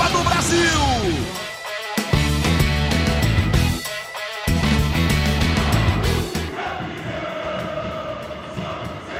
Copa 0.00 0.08
do 0.08 0.24
Brasil. 0.24 0.80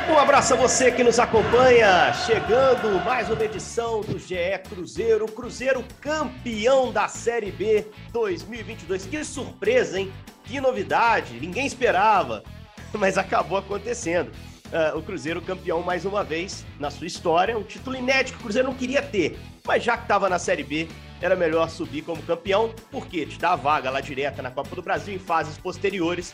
Um 0.08 0.19
abraço 0.19 0.55
a 0.55 0.56
você 0.56 0.91
que 0.91 1.05
nos 1.05 1.19
acompanha, 1.19 2.14
chegando 2.14 3.05
mais 3.05 3.28
uma 3.28 3.45
edição 3.45 4.00
do 4.00 4.19
GE 4.19 4.36
Cruzeiro, 4.70 5.27
Cruzeiro 5.27 5.84
campeão 6.00 6.91
da 6.91 7.08
Série 7.08 7.52
B 7.52 7.86
2022. 8.12 9.05
Que 9.05 9.22
surpresa, 9.22 10.00
hein? 10.00 10.10
Que 10.44 10.62
novidade, 10.62 11.38
ninguém 11.38 11.66
esperava, 11.66 12.42
mas 12.94 13.19
acabou 13.19 13.58
acontecendo. 13.58 14.33
Uh, 14.70 14.97
o 14.97 15.02
Cruzeiro 15.02 15.42
campeão 15.42 15.83
mais 15.83 16.05
uma 16.05 16.23
vez 16.23 16.65
na 16.78 16.91
sua 16.91 17.06
história, 17.06 17.59
um 17.59 17.62
título 17.65 17.97
inédito 17.97 18.37
que 18.37 18.38
o 18.38 18.45
Cruzeiro 18.45 18.69
não 18.69 18.74
queria 18.74 19.02
ter, 19.02 19.37
mas 19.66 19.83
já 19.83 19.97
que 19.97 20.05
estava 20.05 20.28
na 20.28 20.38
Série 20.38 20.62
B, 20.62 20.88
era 21.20 21.34
melhor 21.34 21.69
subir 21.69 22.02
como 22.02 22.23
campeão, 22.23 22.73
porque 22.91 23.27
te 23.27 23.38
dá 23.38 23.52
a 23.52 23.56
vaga 23.56 23.91
lá 23.91 24.01
direta 24.01 24.41
na 24.41 24.51
Copa 24.51 24.75
do 24.77 24.81
Brasil 24.83 25.14
em 25.14 25.19
fases 25.19 25.59
posteriores 25.59 26.33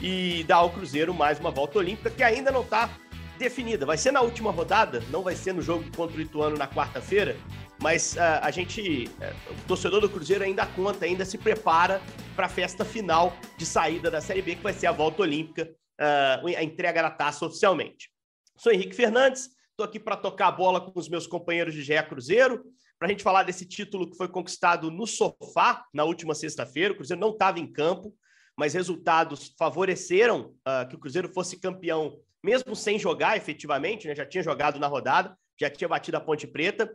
e 0.00 0.44
dá 0.48 0.56
ao 0.56 0.70
Cruzeiro 0.70 1.14
mais 1.14 1.38
uma 1.38 1.50
volta 1.50 1.78
olímpica 1.78 2.10
que 2.10 2.22
ainda 2.22 2.50
não 2.50 2.62
está 2.62 2.90
definida. 3.38 3.86
Vai 3.86 3.96
ser 3.96 4.10
na 4.10 4.20
última 4.20 4.50
rodada, 4.50 5.02
não 5.10 5.22
vai 5.22 5.36
ser 5.36 5.54
no 5.54 5.62
jogo 5.62 5.84
contra 5.96 6.18
o 6.18 6.20
Ituano 6.20 6.56
na 6.56 6.66
quarta-feira, 6.66 7.36
mas 7.80 8.14
uh, 8.14 8.42
a 8.42 8.50
gente, 8.50 9.08
uh, 9.20 9.52
o 9.52 9.66
torcedor 9.68 10.00
do 10.00 10.08
Cruzeiro 10.08 10.44
ainda 10.44 10.66
conta, 10.66 11.04
ainda 11.04 11.24
se 11.24 11.38
prepara 11.38 12.00
para 12.34 12.46
a 12.46 12.48
festa 12.48 12.84
final 12.84 13.34
de 13.56 13.64
saída 13.64 14.10
da 14.10 14.20
Série 14.20 14.42
B, 14.42 14.56
que 14.56 14.62
vai 14.62 14.72
ser 14.72 14.86
a 14.86 14.92
volta 14.92 15.22
olímpica, 15.22 15.70
uh, 16.00 16.46
a 16.56 16.62
entrega 16.62 17.02
da 17.02 17.10
taça 17.10 17.46
oficialmente. 17.46 18.10
Sou 18.56 18.72
Henrique 18.72 18.94
Fernandes, 18.94 19.50
estou 19.70 19.84
aqui 19.84 20.00
para 20.00 20.16
tocar 20.16 20.48
a 20.48 20.52
bola 20.52 20.80
com 20.80 20.98
os 20.98 21.08
meus 21.08 21.26
companheiros 21.26 21.74
de 21.74 21.82
GE 21.82 22.02
Cruzeiro, 22.08 22.64
para 22.98 23.08
a 23.08 23.10
gente 23.10 23.22
falar 23.22 23.42
desse 23.42 23.66
título 23.66 24.10
que 24.10 24.16
foi 24.16 24.28
conquistado 24.28 24.90
no 24.90 25.06
sofá 25.06 25.84
na 25.92 26.04
última 26.04 26.34
sexta-feira. 26.34 26.94
O 26.94 26.96
Cruzeiro 26.96 27.20
não 27.20 27.30
estava 27.30 27.58
em 27.58 27.70
campo, 27.70 28.14
mas 28.56 28.72
resultados 28.72 29.54
favoreceram 29.58 30.54
que 30.88 30.96
o 30.96 30.98
Cruzeiro 30.98 31.28
fosse 31.28 31.60
campeão 31.60 32.18
mesmo 32.42 32.76
sem 32.76 32.98
jogar 32.98 33.36
efetivamente, 33.36 34.06
né? 34.06 34.14
já 34.14 34.24
tinha 34.24 34.42
jogado 34.42 34.78
na 34.78 34.86
rodada, 34.86 35.36
já 35.60 35.68
tinha 35.68 35.88
batido 35.88 36.16
a 36.16 36.20
Ponte 36.20 36.46
Preta, 36.46 36.88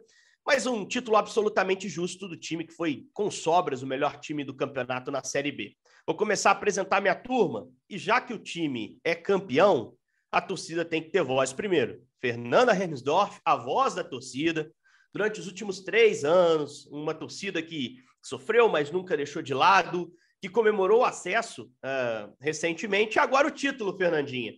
mas 0.45 0.65
um 0.65 0.85
título 0.85 1.17
absolutamente 1.17 1.87
justo 1.87 2.27
do 2.27 2.37
time 2.37 2.65
que 2.65 2.73
foi, 2.73 3.05
com 3.13 3.29
sobras, 3.29 3.83
o 3.83 3.87
melhor 3.87 4.19
time 4.19 4.43
do 4.43 4.55
campeonato 4.55 5.11
na 5.11 5.23
Série 5.23 5.51
B. 5.51 5.75
Vou 6.05 6.15
começar 6.15 6.49
a 6.49 6.53
apresentar 6.53 7.01
minha 7.01 7.15
turma, 7.15 7.67
e 7.89 7.97
já 7.97 8.19
que 8.19 8.33
o 8.33 8.39
time 8.39 8.99
é 9.03 9.13
campeão, 9.13 9.93
a 10.31 10.41
torcida 10.41 10.83
tem 10.83 11.01
que 11.01 11.09
ter 11.09 11.23
voz 11.23 11.53
primeiro. 11.53 12.01
Fernanda 12.19 12.71
Hermsdorf, 12.71 13.39
a 13.45 13.55
voz 13.55 13.95
da 13.95 14.03
torcida, 14.03 14.71
durante 15.13 15.39
os 15.39 15.47
últimos 15.47 15.81
três 15.81 16.23
anos, 16.23 16.85
uma 16.87 17.13
torcida 17.13 17.61
que 17.61 17.97
sofreu, 18.21 18.69
mas 18.69 18.91
nunca 18.91 19.17
deixou 19.17 19.41
de 19.41 19.53
lado, 19.53 20.13
que 20.39 20.49
comemorou 20.49 21.01
o 21.01 21.05
acesso 21.05 21.65
uh, 21.65 22.33
recentemente, 22.39 23.17
e 23.17 23.19
agora 23.19 23.47
o 23.47 23.51
título, 23.51 23.97
Fernandinha. 23.97 24.53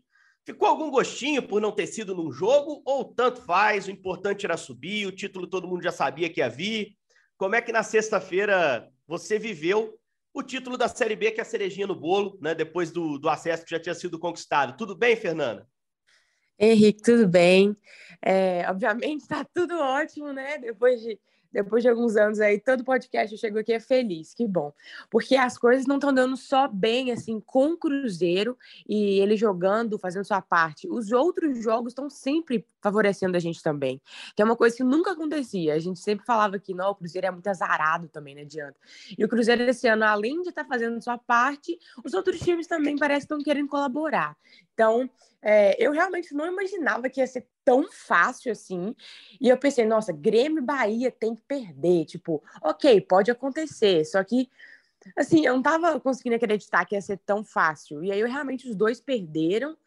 Ficou 0.46 0.68
algum 0.68 0.92
gostinho 0.92 1.42
por 1.42 1.62
não 1.62 1.72
ter 1.72 1.88
sido 1.88 2.14
num 2.14 2.32
jogo 2.32 2.82
ou 2.86 3.06
tanto 3.06 3.42
faz? 3.42 3.88
O 3.88 3.92
importante 3.92 4.46
era 4.46 4.58
subir, 4.58 5.08
o 5.08 5.12
título 5.12 5.48
todo 5.48 5.68
mundo 5.68 5.84
já 5.84 5.92
sabia 5.92 6.30
que 6.30 6.42
ia 6.42 6.50
vir. 6.50 6.98
Como 7.38 7.56
é 7.56 7.62
que 7.62 7.72
na 7.72 7.82
sexta-feira 7.82 8.90
você 9.08 9.40
viveu 9.40 9.98
o 10.34 10.44
título 10.44 10.78
da 10.78 10.88
Série 10.88 11.16
B, 11.16 11.32
que 11.32 11.40
é 11.40 11.44
a 11.44 11.46
cerejinha 11.46 11.88
no 11.88 11.96
bolo, 11.96 12.38
né? 12.42 12.54
Depois 12.54 12.92
do, 12.92 13.18
do 13.18 13.30
acesso 13.30 13.64
que 13.64 13.72
já 13.72 13.80
tinha 13.80 13.96
sido 13.96 14.20
conquistado. 14.20 14.76
Tudo 14.76 14.96
bem, 14.96 15.16
Fernanda? 15.16 15.68
Henrique, 16.60 17.02
tudo 17.02 17.28
bem. 17.28 17.76
É, 18.22 18.66
obviamente 18.70 19.22
está 19.22 19.46
tudo 19.54 19.78
ótimo, 19.80 20.34
né? 20.34 20.58
Depois 20.58 21.02
de 21.02 21.20
depois 21.54 21.84
de 21.84 21.90
alguns 21.90 22.18
anos 22.18 22.40
aí, 22.40 22.60
todo 22.60 22.84
podcast 22.84 23.32
eu 23.32 23.40
chego 23.40 23.60
aqui 23.60 23.72
é 23.72 23.80
feliz, 23.80 24.34
que 24.34 24.48
bom. 24.48 24.74
Porque 25.10 25.36
as 25.36 25.58
coisas 25.58 25.86
não 25.86 25.96
estão 25.96 26.12
dando 26.12 26.36
só 26.36 26.68
bem, 26.68 27.12
assim, 27.12 27.40
com 27.40 27.74
o 27.74 27.78
Cruzeiro 27.78 28.58
e 28.90 29.20
ele 29.20 29.38
jogando, 29.38 30.00
fazendo 30.00 30.26
sua 30.26 30.42
parte. 30.42 30.90
Os 30.90 31.12
outros 31.12 31.64
jogos 31.64 31.92
estão 31.92 32.10
sempre 32.10 32.66
favorecendo 32.82 33.38
a 33.38 33.40
gente 33.40 33.62
também. 33.62 34.02
Que 34.36 34.42
é 34.42 34.46
uma 34.46 34.56
coisa 34.56 34.76
que 34.76 34.84
nunca 34.84 35.12
acontecia. 35.12 35.76
A 35.76 35.80
gente 35.80 36.00
sempre 36.00 36.26
falava 36.26 36.58
que, 36.58 36.74
não, 36.74 36.90
o 36.90 36.96
Cruzeiro 36.96 37.28
é 37.28 37.32
muito 37.32 37.48
azarado 37.48 38.10
também, 38.10 38.34
não 38.34 38.42
adianta. 38.42 38.76
E 39.16 39.24
o 39.24 39.30
Cruzeiro 39.30 39.62
esse 39.64 39.88
ano, 39.88 40.06
além 40.06 40.42
de 40.42 40.50
estar 40.50 40.64
tá 40.64 40.68
fazendo 40.68 41.02
sua 41.04 41.20
parte, 41.20 41.78
os 42.04 42.14
outros 42.14 42.40
times 42.40 42.66
também 42.66 42.98
parecem 42.98 43.20
que 43.20 43.26
estão 43.26 43.44
querendo 43.44 43.70
colaborar. 43.70 44.36
Então, 44.74 45.08
é, 45.42 45.76
eu 45.78 45.92
realmente 45.92 46.34
não 46.34 46.48
imaginava 46.48 47.10
que 47.10 47.20
ia 47.20 47.28
ser 47.28 47.46
tão 47.64 47.90
fácil 47.92 48.52
assim. 48.52 48.96
E 49.40 49.50
eu 49.50 49.58
pensei, 49.58 49.86
nossa, 49.86 50.12
Grêmio 50.12 50.60
e 50.60 50.66
Bahia 50.66 51.12
tem 51.12 51.36
que 51.36 51.42
perder. 51.48 52.06
Tipo, 52.06 52.44
ok, 52.62 53.02
pode 53.02 53.32
acontecer. 53.32 54.06
Só 54.06 54.24
que, 54.24 54.50
assim, 55.18 55.46
eu 55.46 55.54
não 55.54 55.62
tava 55.62 56.00
conseguindo 56.00 56.36
acreditar 56.36 56.86
que 56.86 56.96
ia 56.96 57.02
ser 57.02 57.18
tão 57.26 57.44
fácil. 57.44 58.04
E 58.04 58.12
aí, 58.12 58.20
eu, 58.20 58.28
realmente, 58.28 58.70
os 58.70 58.76
dois 58.76 59.00
perderam. 59.00 59.78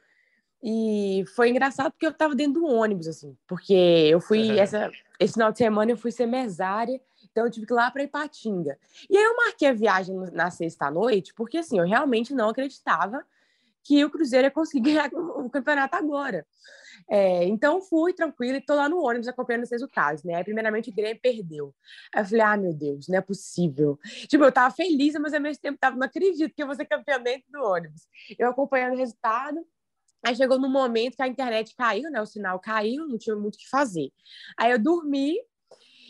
E 0.63 1.25
foi 1.35 1.51
engraçado 1.51 1.93
porque 1.93 2.07
eu 2.07 2.13
tava 2.13 2.35
dentro 2.35 2.61
do 2.61 2.67
ônibus, 2.67 3.07
assim. 3.07 3.37
Porque 3.47 3.75
eu 3.75 4.21
fui, 4.21 4.59
essa, 4.59 4.91
esse 5.21 5.35
final 5.35 5.53
de 5.53 5.59
semana, 5.59 5.91
eu 5.91 5.97
fui 5.97 6.11
ser 6.11 6.27
mesária. 6.27 7.01
Então, 7.31 7.45
eu 7.45 7.51
tive 7.51 7.67
que 7.67 7.73
ir 7.73 7.77
lá 7.77 7.91
para 7.91 8.03
Ipatinga. 8.03 8.79
E 9.11 9.17
aí, 9.17 9.25
eu 9.25 9.37
marquei 9.37 9.69
a 9.69 9.73
viagem 9.73 10.17
na 10.33 10.51
sexta-noite, 10.51 11.35
porque, 11.35 11.59
assim, 11.59 11.79
eu 11.79 11.85
realmente 11.85 12.35
não 12.35 12.49
acreditava 12.49 13.25
que 13.87 14.05
o 14.05 14.11
Cruzeiro 14.11 14.47
ia 14.47 14.51
conseguir 14.51 14.95
ganhar 14.95 15.11
o 15.15 15.49
campeonato 15.49 15.97
agora. 15.97 16.47
É, 17.09 17.45
então 17.45 17.81
fui 17.81 18.13
tranquila 18.13 18.57
e 18.57 18.61
tô 18.61 18.75
lá 18.75 18.89
no 18.89 18.99
ônibus 19.01 19.29
acompanhando 19.29 19.63
os 19.63 19.71
resultados, 19.71 20.25
né? 20.25 20.43
Primeiramente 20.43 20.91
o 20.91 20.95
Grêmio 20.95 21.21
perdeu. 21.23 21.73
Aí 22.13 22.23
eu 22.23 22.27
falei, 22.27 22.41
ah, 22.41 22.57
meu 22.57 22.75
Deus, 22.75 23.07
não 23.07 23.19
é 23.19 23.21
possível. 23.21 23.99
Tipo, 24.27 24.45
eu 24.45 24.51
tava 24.51 24.75
feliz, 24.75 25.15
mas 25.15 25.33
ao 25.33 25.41
mesmo 25.41 25.63
tempo 25.63 25.79
tava, 25.79 25.97
não 25.97 26.07
acredito 26.07 26.53
que 26.53 26.63
eu 26.63 26.67
vou 26.67 26.75
ser 26.75 26.87
campeã 26.87 27.21
dentro 27.21 27.45
do 27.51 27.63
ônibus. 27.63 28.03
Eu 28.39 28.49
acompanhando 28.49 28.95
o 28.95 28.99
resultado, 28.99 29.65
Aí 30.25 30.35
chegou 30.35 30.59
no 30.59 30.69
momento 30.69 31.15
que 31.15 31.23
a 31.23 31.29
internet 31.29 31.73
caiu, 31.77 32.11
né? 32.11 32.21
O 32.21 32.27
sinal 32.27 32.59
caiu, 32.59 33.07
não 33.07 33.17
tinha 33.17 33.37
muito 33.37 33.55
o 33.55 33.59
que 33.59 33.69
fazer. 33.69 34.11
Aí 34.59 34.73
eu 34.73 34.79
dormi, 34.79 35.37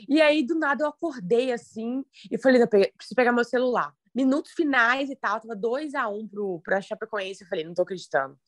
e 0.08 0.22
aí 0.22 0.42
do 0.42 0.54
nada 0.54 0.84
eu 0.84 0.88
acordei 0.88 1.52
assim, 1.52 2.02
e 2.30 2.38
falei, 2.38 2.66
preciso 2.66 3.14
pegar 3.14 3.32
meu 3.32 3.44
celular 3.44 3.92
minutos 4.16 4.52
finais 4.52 5.10
e 5.10 5.14
tal, 5.14 5.38
tava 5.38 5.54
2 5.54 5.94
a 5.94 6.08
1 6.08 6.18
um 6.18 6.26
pro, 6.26 6.60
pro 6.64 6.80
Chapecoense, 6.80 7.42
eu 7.42 7.48
falei, 7.48 7.64
não 7.64 7.74
tô 7.74 7.82
acreditando. 7.82 8.38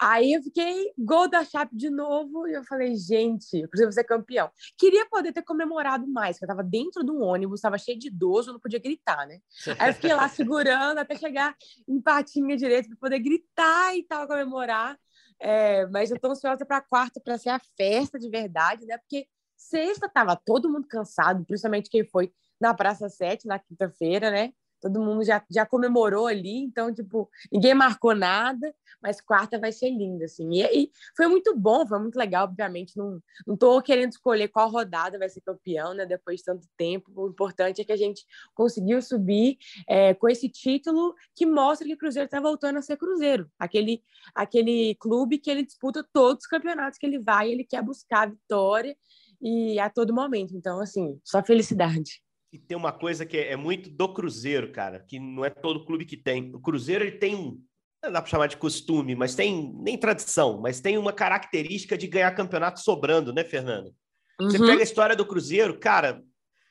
Aí 0.00 0.32
eu 0.32 0.42
fiquei 0.42 0.92
gol 0.96 1.28
da 1.28 1.44
Chape 1.44 1.76
de 1.76 1.90
novo 1.90 2.46
e 2.46 2.52
eu 2.54 2.64
falei, 2.64 2.96
gente, 2.96 3.60
eu 3.60 3.68
preciso 3.68 3.92
ser 3.92 4.04
campeão. 4.04 4.50
Queria 4.78 5.04
poder 5.06 5.32
ter 5.32 5.42
comemorado 5.42 6.06
mais, 6.06 6.36
porque 6.36 6.44
eu 6.44 6.56
tava 6.56 6.62
dentro 6.62 7.04
de 7.04 7.10
um 7.10 7.22
ônibus, 7.22 7.60
tava 7.60 7.76
cheio 7.76 7.98
de 7.98 8.06
idoso, 8.06 8.52
não 8.52 8.60
podia 8.60 8.78
gritar, 8.78 9.26
né? 9.26 9.40
Aí 9.78 9.90
eu 9.90 9.94
fiquei 9.94 10.14
lá 10.14 10.28
segurando 10.30 10.98
até 10.98 11.16
chegar 11.16 11.56
em 11.88 12.00
patinha 12.00 12.56
direito 12.56 12.88
para 12.88 12.96
poder 12.96 13.18
gritar 13.18 13.96
e 13.96 14.04
tal, 14.04 14.26
comemorar. 14.28 14.96
É, 15.40 15.86
mas 15.88 16.10
eu 16.10 16.18
tô 16.18 16.30
ansiosa 16.30 16.64
para 16.64 16.80
quarta 16.80 17.20
para 17.20 17.36
ser 17.36 17.50
a 17.50 17.60
festa 17.76 18.18
de 18.18 18.30
verdade, 18.30 18.86
né? 18.86 18.96
Porque 18.98 19.26
sexta 19.56 20.08
tava 20.08 20.36
todo 20.36 20.70
mundo 20.70 20.86
cansado, 20.88 21.44
principalmente 21.44 21.90
quem 21.90 22.04
foi 22.04 22.32
na 22.60 22.72
Praça 22.72 23.08
7 23.08 23.46
na 23.46 23.58
quinta-feira, 23.58 24.30
né? 24.30 24.52
Todo 24.84 25.00
mundo 25.00 25.24
já, 25.24 25.42
já 25.50 25.64
comemorou 25.64 26.26
ali, 26.26 26.58
então, 26.58 26.92
tipo, 26.92 27.30
ninguém 27.50 27.72
marcou 27.72 28.14
nada, 28.14 28.74
mas 29.02 29.18
quarta 29.18 29.58
vai 29.58 29.72
ser 29.72 29.88
linda, 29.88 30.26
assim. 30.26 30.46
E, 30.52 30.62
e, 30.62 30.90
foi 31.16 31.26
muito 31.26 31.56
bom, 31.56 31.86
foi 31.86 31.98
muito 31.98 32.16
legal, 32.16 32.44
obviamente, 32.44 32.94
não, 32.96 33.18
não 33.46 33.56
tô 33.56 33.80
querendo 33.80 34.12
escolher 34.12 34.48
qual 34.48 34.68
rodada 34.68 35.18
vai 35.18 35.28
ser 35.30 35.40
campeão, 35.40 35.94
né, 35.94 36.04
depois 36.04 36.40
de 36.40 36.44
tanto 36.44 36.66
tempo, 36.76 37.10
o 37.16 37.28
importante 37.28 37.80
é 37.80 37.84
que 37.84 37.92
a 37.92 37.96
gente 37.96 38.22
conseguiu 38.54 39.00
subir 39.00 39.56
é, 39.88 40.12
com 40.12 40.28
esse 40.28 40.50
título 40.50 41.14
que 41.34 41.46
mostra 41.46 41.86
que 41.86 41.94
o 41.94 41.98
Cruzeiro 41.98 42.26
está 42.26 42.38
voltando 42.38 42.78
a 42.78 42.82
ser 42.82 42.98
Cruzeiro, 42.98 43.50
aquele, 43.58 44.02
aquele 44.34 44.94
clube 44.96 45.38
que 45.38 45.50
ele 45.50 45.64
disputa 45.64 46.06
todos 46.12 46.44
os 46.44 46.48
campeonatos 46.48 46.98
que 46.98 47.06
ele 47.06 47.18
vai, 47.18 47.50
ele 47.50 47.64
quer 47.64 47.82
buscar 47.82 48.24
a 48.24 48.30
vitória, 48.30 48.94
e 49.40 49.78
a 49.78 49.90
todo 49.90 50.14
momento, 50.14 50.56
então, 50.56 50.80
assim, 50.80 51.20
só 51.22 51.42
felicidade. 51.42 52.23
E 52.54 52.58
tem 52.58 52.76
uma 52.76 52.92
coisa 52.92 53.26
que 53.26 53.36
é, 53.36 53.50
é 53.50 53.56
muito 53.56 53.90
do 53.90 54.14
Cruzeiro, 54.14 54.70
cara, 54.70 55.00
que 55.00 55.18
não 55.18 55.44
é 55.44 55.50
todo 55.50 55.84
clube 55.84 56.04
que 56.04 56.16
tem. 56.16 56.54
O 56.54 56.60
Cruzeiro 56.60 57.02
ele 57.02 57.18
tem 57.18 57.34
um, 57.34 57.60
não 58.00 58.12
dá 58.12 58.22
para 58.22 58.30
chamar 58.30 58.46
de 58.46 58.56
costume, 58.56 59.16
mas 59.16 59.34
tem 59.34 59.74
nem 59.82 59.98
tradição, 59.98 60.60
mas 60.60 60.80
tem 60.80 60.96
uma 60.96 61.12
característica 61.12 61.98
de 61.98 62.06
ganhar 62.06 62.30
campeonato 62.30 62.78
sobrando, 62.78 63.32
né, 63.32 63.42
Fernando? 63.42 63.92
Uhum. 64.40 64.48
Você 64.48 64.60
pega 64.60 64.78
a 64.78 64.84
história 64.84 65.16
do 65.16 65.26
Cruzeiro, 65.26 65.76
cara, 65.80 66.22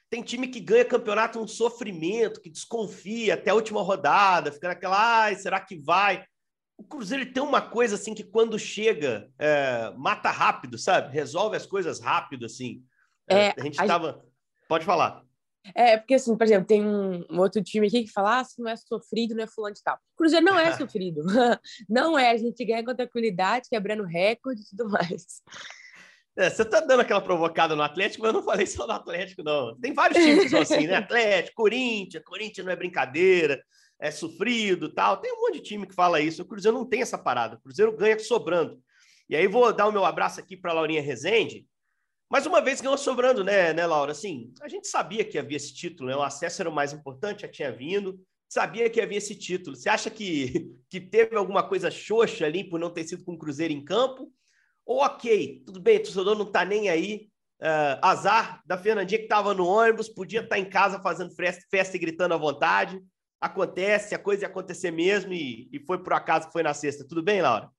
tem 0.10 0.24
time 0.24 0.48
que 0.48 0.62
ganha 0.62 0.86
campeonato 0.86 1.38
um 1.38 1.46
sofrimento, 1.46 2.40
que 2.40 2.50
desconfia 2.50 3.34
até 3.34 3.52
a 3.52 3.56
última 3.56 3.82
rodada, 3.82 4.54
fica 4.54 4.70
naquela, 4.70 5.24
ai, 5.24 5.36
será 5.36 5.60
que 5.60 5.76
vai? 5.76 6.24
O 6.78 6.84
Cruzeiro 6.86 7.26
tem 7.26 7.44
uma 7.44 7.62
coisa 7.62 7.96
assim 7.96 8.14
que 8.14 8.24
quando 8.24 8.58
chega, 8.58 9.30
é, 9.38 9.92
mata 9.98 10.32
rápido, 10.32 10.78
sabe? 10.78 11.14
Resolve 11.14 11.58
as 11.58 11.66
coisas 11.66 12.00
rápido, 12.00 12.46
assim. 12.46 12.82
É, 13.28 13.50
a 13.50 13.62
gente 13.62 13.78
estava. 13.82 14.14
Gente... 14.14 14.34
Pode 14.70 14.86
falar. 14.86 15.24
É, 15.76 15.98
porque 15.98 16.16
assim, 16.16 16.36
por 16.36 16.44
exemplo, 16.44 16.68
tem 16.68 16.86
um, 16.86 17.26
um 17.30 17.40
outro 17.40 17.64
time 17.64 17.88
aqui 17.88 18.04
que 18.04 18.12
fala, 18.12 18.40
ah, 18.40 18.44
se 18.44 18.62
não 18.62 18.70
é 18.70 18.76
sofrido, 18.76 19.36
não 19.36 19.44
é 19.44 19.48
fulano 19.48 19.76
de 19.76 19.84
tal. 19.84 19.96
O 19.96 20.18
Cruzeiro 20.18 20.46
não 20.46 20.60
é 20.60 20.72
sofrido. 20.78 21.22
não 21.90 22.18
é, 22.18 22.32
a 22.32 22.38
gente 22.38 22.66
ganha 22.66 22.84
com 22.84 22.96
tranquilidade, 22.96 23.70
quebrando 23.70 24.04
recorde 24.04 24.62
e 24.62 24.66
tudo 24.76 24.90
mais. 24.90 25.42
É, 26.36 26.50
você 26.50 26.66
tá 26.66 26.80
dando 26.80 27.02
aquela 27.02 27.22
provocada 27.22 27.76
no 27.76 27.84
Atlético, 27.84 28.24
mas 28.24 28.34
eu 28.34 28.40
não 28.40 28.44
falei 28.44 28.66
só 28.66 28.86
do 28.86 28.92
Atlético, 28.92 29.44
não. 29.44 29.78
Tem 29.80 29.94
vários 29.94 30.24
times 30.24 30.44
que 30.44 30.50
são 30.50 30.62
assim, 30.62 30.88
né? 30.88 30.96
Atlético, 30.96 31.56
Corinthians, 31.56 32.24
Corinthians 32.24 32.66
não 32.66 32.74
é 32.74 32.76
brincadeira, 32.76 33.64
é 34.00 34.10
sofrido 34.10 34.92
tal. 34.92 35.18
Tem 35.18 35.32
um 35.32 35.42
monte 35.42 35.56
de 35.56 35.64
time 35.64 35.86
que 35.86 35.94
fala 35.94 36.20
isso. 36.20 36.42
O 36.42 36.46
Cruzeiro 36.46 36.78
não 36.78 36.86
tem 36.86 37.02
essa 37.02 37.18
parada. 37.18 37.56
O 37.56 37.62
Cruzeiro 37.62 37.96
ganha 37.96 38.18
sobrando. 38.18 38.82
E 39.30 39.36
aí 39.36 39.48
vou 39.48 39.72
dar 39.72 39.88
o 39.88 39.92
meu 39.92 40.04
abraço 40.04 40.40
aqui 40.40 40.58
para 40.58 40.72
a 40.72 40.74
Laurinha 40.74 41.02
Rezende. 41.02 41.66
Mais 42.34 42.48
uma 42.48 42.62
vez 42.62 42.82
ganhou 42.82 42.98
sobrando, 42.98 43.44
né, 43.44 43.74
né, 43.74 43.86
Laura? 43.86 44.12
Assim, 44.12 44.52
a 44.60 44.68
gente 44.68 44.88
sabia 44.88 45.24
que 45.24 45.38
havia 45.38 45.56
esse 45.56 45.72
título, 45.72 46.10
né? 46.10 46.16
O 46.16 46.24
acesso 46.24 46.64
era 46.64 46.70
o 46.70 46.74
mais 46.74 46.92
importante, 46.92 47.44
já 47.44 47.48
tinha 47.48 47.72
vindo. 47.72 48.20
Sabia 48.50 48.90
que 48.90 49.00
havia 49.00 49.20
esse 49.20 49.36
título. 49.36 49.76
Você 49.76 49.88
acha 49.88 50.10
que, 50.10 50.74
que 50.90 51.00
teve 51.00 51.36
alguma 51.36 51.62
coisa 51.62 51.92
xoxa 51.92 52.44
ali 52.48 52.68
por 52.68 52.80
não 52.80 52.90
ter 52.90 53.04
sido 53.04 53.24
com 53.24 53.34
o 53.34 53.38
Cruzeiro 53.38 53.72
em 53.72 53.86
campo? 53.86 54.34
Ou 54.84 55.04
ok, 55.04 55.62
tudo 55.64 55.80
bem, 55.80 55.98
o 55.98 56.02
torcedor 56.02 56.36
não 56.36 56.52
tá 56.52 56.66
nem 56.66 56.90
aí. 56.90 57.30
Uh, 57.62 58.02
azar 58.02 58.64
da 58.66 58.80
Fernandinha 58.80 59.20
que 59.20 59.26
estava 59.26 59.54
no 59.54 59.68
ônibus, 59.68 60.10
podia 60.10 60.40
estar 60.40 60.56
tá 60.56 60.60
em 60.60 60.68
casa 60.68 61.00
fazendo 61.04 61.36
festa, 61.36 61.64
festa 61.70 61.98
e 61.98 62.00
gritando 62.00 62.34
à 62.34 62.38
vontade. 62.38 63.00
Acontece, 63.40 64.16
a 64.16 64.20
coisa 64.20 64.46
ia 64.46 64.48
acontecer 64.48 64.90
mesmo 64.90 65.32
e, 65.34 65.70
e 65.72 65.80
foi 65.86 66.02
por 66.02 66.14
acaso 66.14 66.48
que 66.48 66.54
foi 66.54 66.64
na 66.64 66.74
sexta. 66.74 67.06
Tudo 67.08 67.22
bem, 67.22 67.44
Laura? 67.44 67.70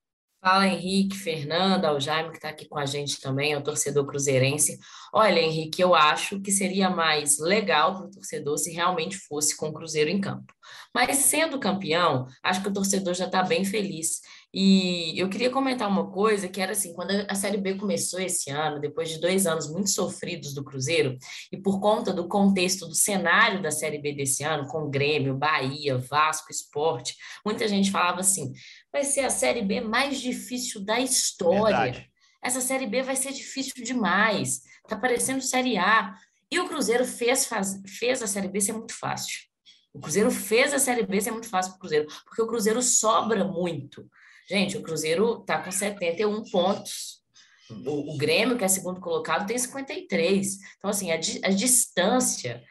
Fala, 0.44 0.69
Henrique, 0.69 1.17
Fernanda, 1.17 1.91
o 1.94 1.99
Jaime, 1.99 2.29
que 2.29 2.37
está 2.37 2.50
aqui 2.50 2.69
com 2.69 2.76
a 2.76 2.85
gente 2.85 3.19
também, 3.19 3.55
é 3.55 3.56
o 3.56 3.62
torcedor 3.62 4.05
cruzeirense. 4.05 4.79
Olha, 5.11 5.41
Henrique, 5.41 5.81
eu 5.81 5.94
acho 5.94 6.38
que 6.38 6.52
seria 6.52 6.91
mais 6.91 7.38
legal 7.38 7.94
para 7.94 8.05
o 8.08 8.11
torcedor 8.11 8.58
se 8.58 8.70
realmente 8.70 9.17
fosse 9.17 9.56
com 9.56 9.69
o 9.69 9.73
Cruzeiro 9.73 10.11
em 10.11 10.20
campo. 10.20 10.52
Mas 10.94 11.17
sendo 11.17 11.58
campeão, 11.58 12.26
acho 12.43 12.62
que 12.62 12.69
o 12.69 12.73
torcedor 12.75 13.14
já 13.14 13.25
está 13.25 13.43
bem 13.43 13.64
feliz. 13.64 14.20
E 14.52 15.19
eu 15.19 15.29
queria 15.29 15.50
comentar 15.50 15.88
uma 15.88 16.12
coisa 16.12 16.46
que 16.46 16.61
era 16.61 16.70
assim, 16.73 16.94
quando 16.94 17.11
a 17.29 17.35
Série 17.35 17.56
B 17.56 17.75
começou 17.75 18.20
esse 18.20 18.50
ano, 18.50 18.81
depois 18.81 19.08
de 19.08 19.20
dois 19.20 19.49
anos 19.49 19.69
muito 19.69 19.91
sofridos 19.91 20.55
do 20.55 20.62
Cruzeiro, 20.62 21.17
e 21.50 21.56
por 21.56 21.81
conta 21.81 22.12
do 22.12 22.29
contexto 22.29 22.87
do 22.87 22.94
cenário 22.94 23.61
da 23.61 23.73
Série 23.73 23.99
B 23.99 24.12
desse 24.12 24.44
ano, 24.44 24.69
com 24.69 24.88
Grêmio, 24.88 25.37
Bahia, 25.37 25.99
Vasco, 25.99 26.52
Esporte, 26.52 27.17
muita 27.44 27.67
gente 27.67 27.91
falava 27.91 28.20
assim, 28.20 28.52
vai 28.94 29.02
ser 29.02 29.23
a 29.23 29.31
Série 29.31 29.61
B 29.61 29.81
mais 29.81 30.20
difícil 30.20 30.81
da 30.81 31.00
história. 31.00 31.76
Verdade. 31.76 32.11
Essa 32.41 32.61
Série 32.61 32.87
B 32.87 33.02
vai 33.02 33.17
ser 33.17 33.32
difícil 33.32 33.82
demais, 33.82 34.62
tá 34.87 34.96
parecendo 34.96 35.43
Série 35.43 35.76
A. 35.76 36.14
E 36.49 36.61
o 36.61 36.69
Cruzeiro 36.69 37.05
fez, 37.05 37.44
faz, 37.44 37.82
fez 37.99 38.23
a 38.23 38.29
Série 38.29 38.46
B 38.46 38.61
ser 38.61 38.73
muito 38.73 38.94
fácil. 38.94 39.41
O 39.93 39.99
Cruzeiro 39.99 40.31
fez 40.31 40.73
a 40.73 40.79
Série 40.79 41.05
B 41.05 41.20
ser 41.20 41.32
muito 41.32 41.49
fácil 41.49 41.73
para 41.73 41.76
o 41.76 41.81
Cruzeiro, 41.81 42.06
porque 42.25 42.41
o 42.41 42.46
Cruzeiro 42.46 42.81
sobra 42.82 43.44
muito. 43.44 44.08
Gente, 44.49 44.76
o 44.76 44.82
Cruzeiro 44.82 45.41
está 45.41 45.58
com 45.58 45.73
71 45.73 46.44
pontos. 46.50 47.20
O, 47.85 48.14
o, 48.14 48.17
Grêmio, 48.17 48.56
que 48.56 48.64
é 48.64 48.69
segundo 48.69 49.00
colocado, 49.00 49.46
tem 49.46 49.58
53. 49.58 50.58
Então, 50.76 50.91
assim, 50.91 51.11
a, 51.11 51.14
a 51.14 51.50
distância. 51.50 52.62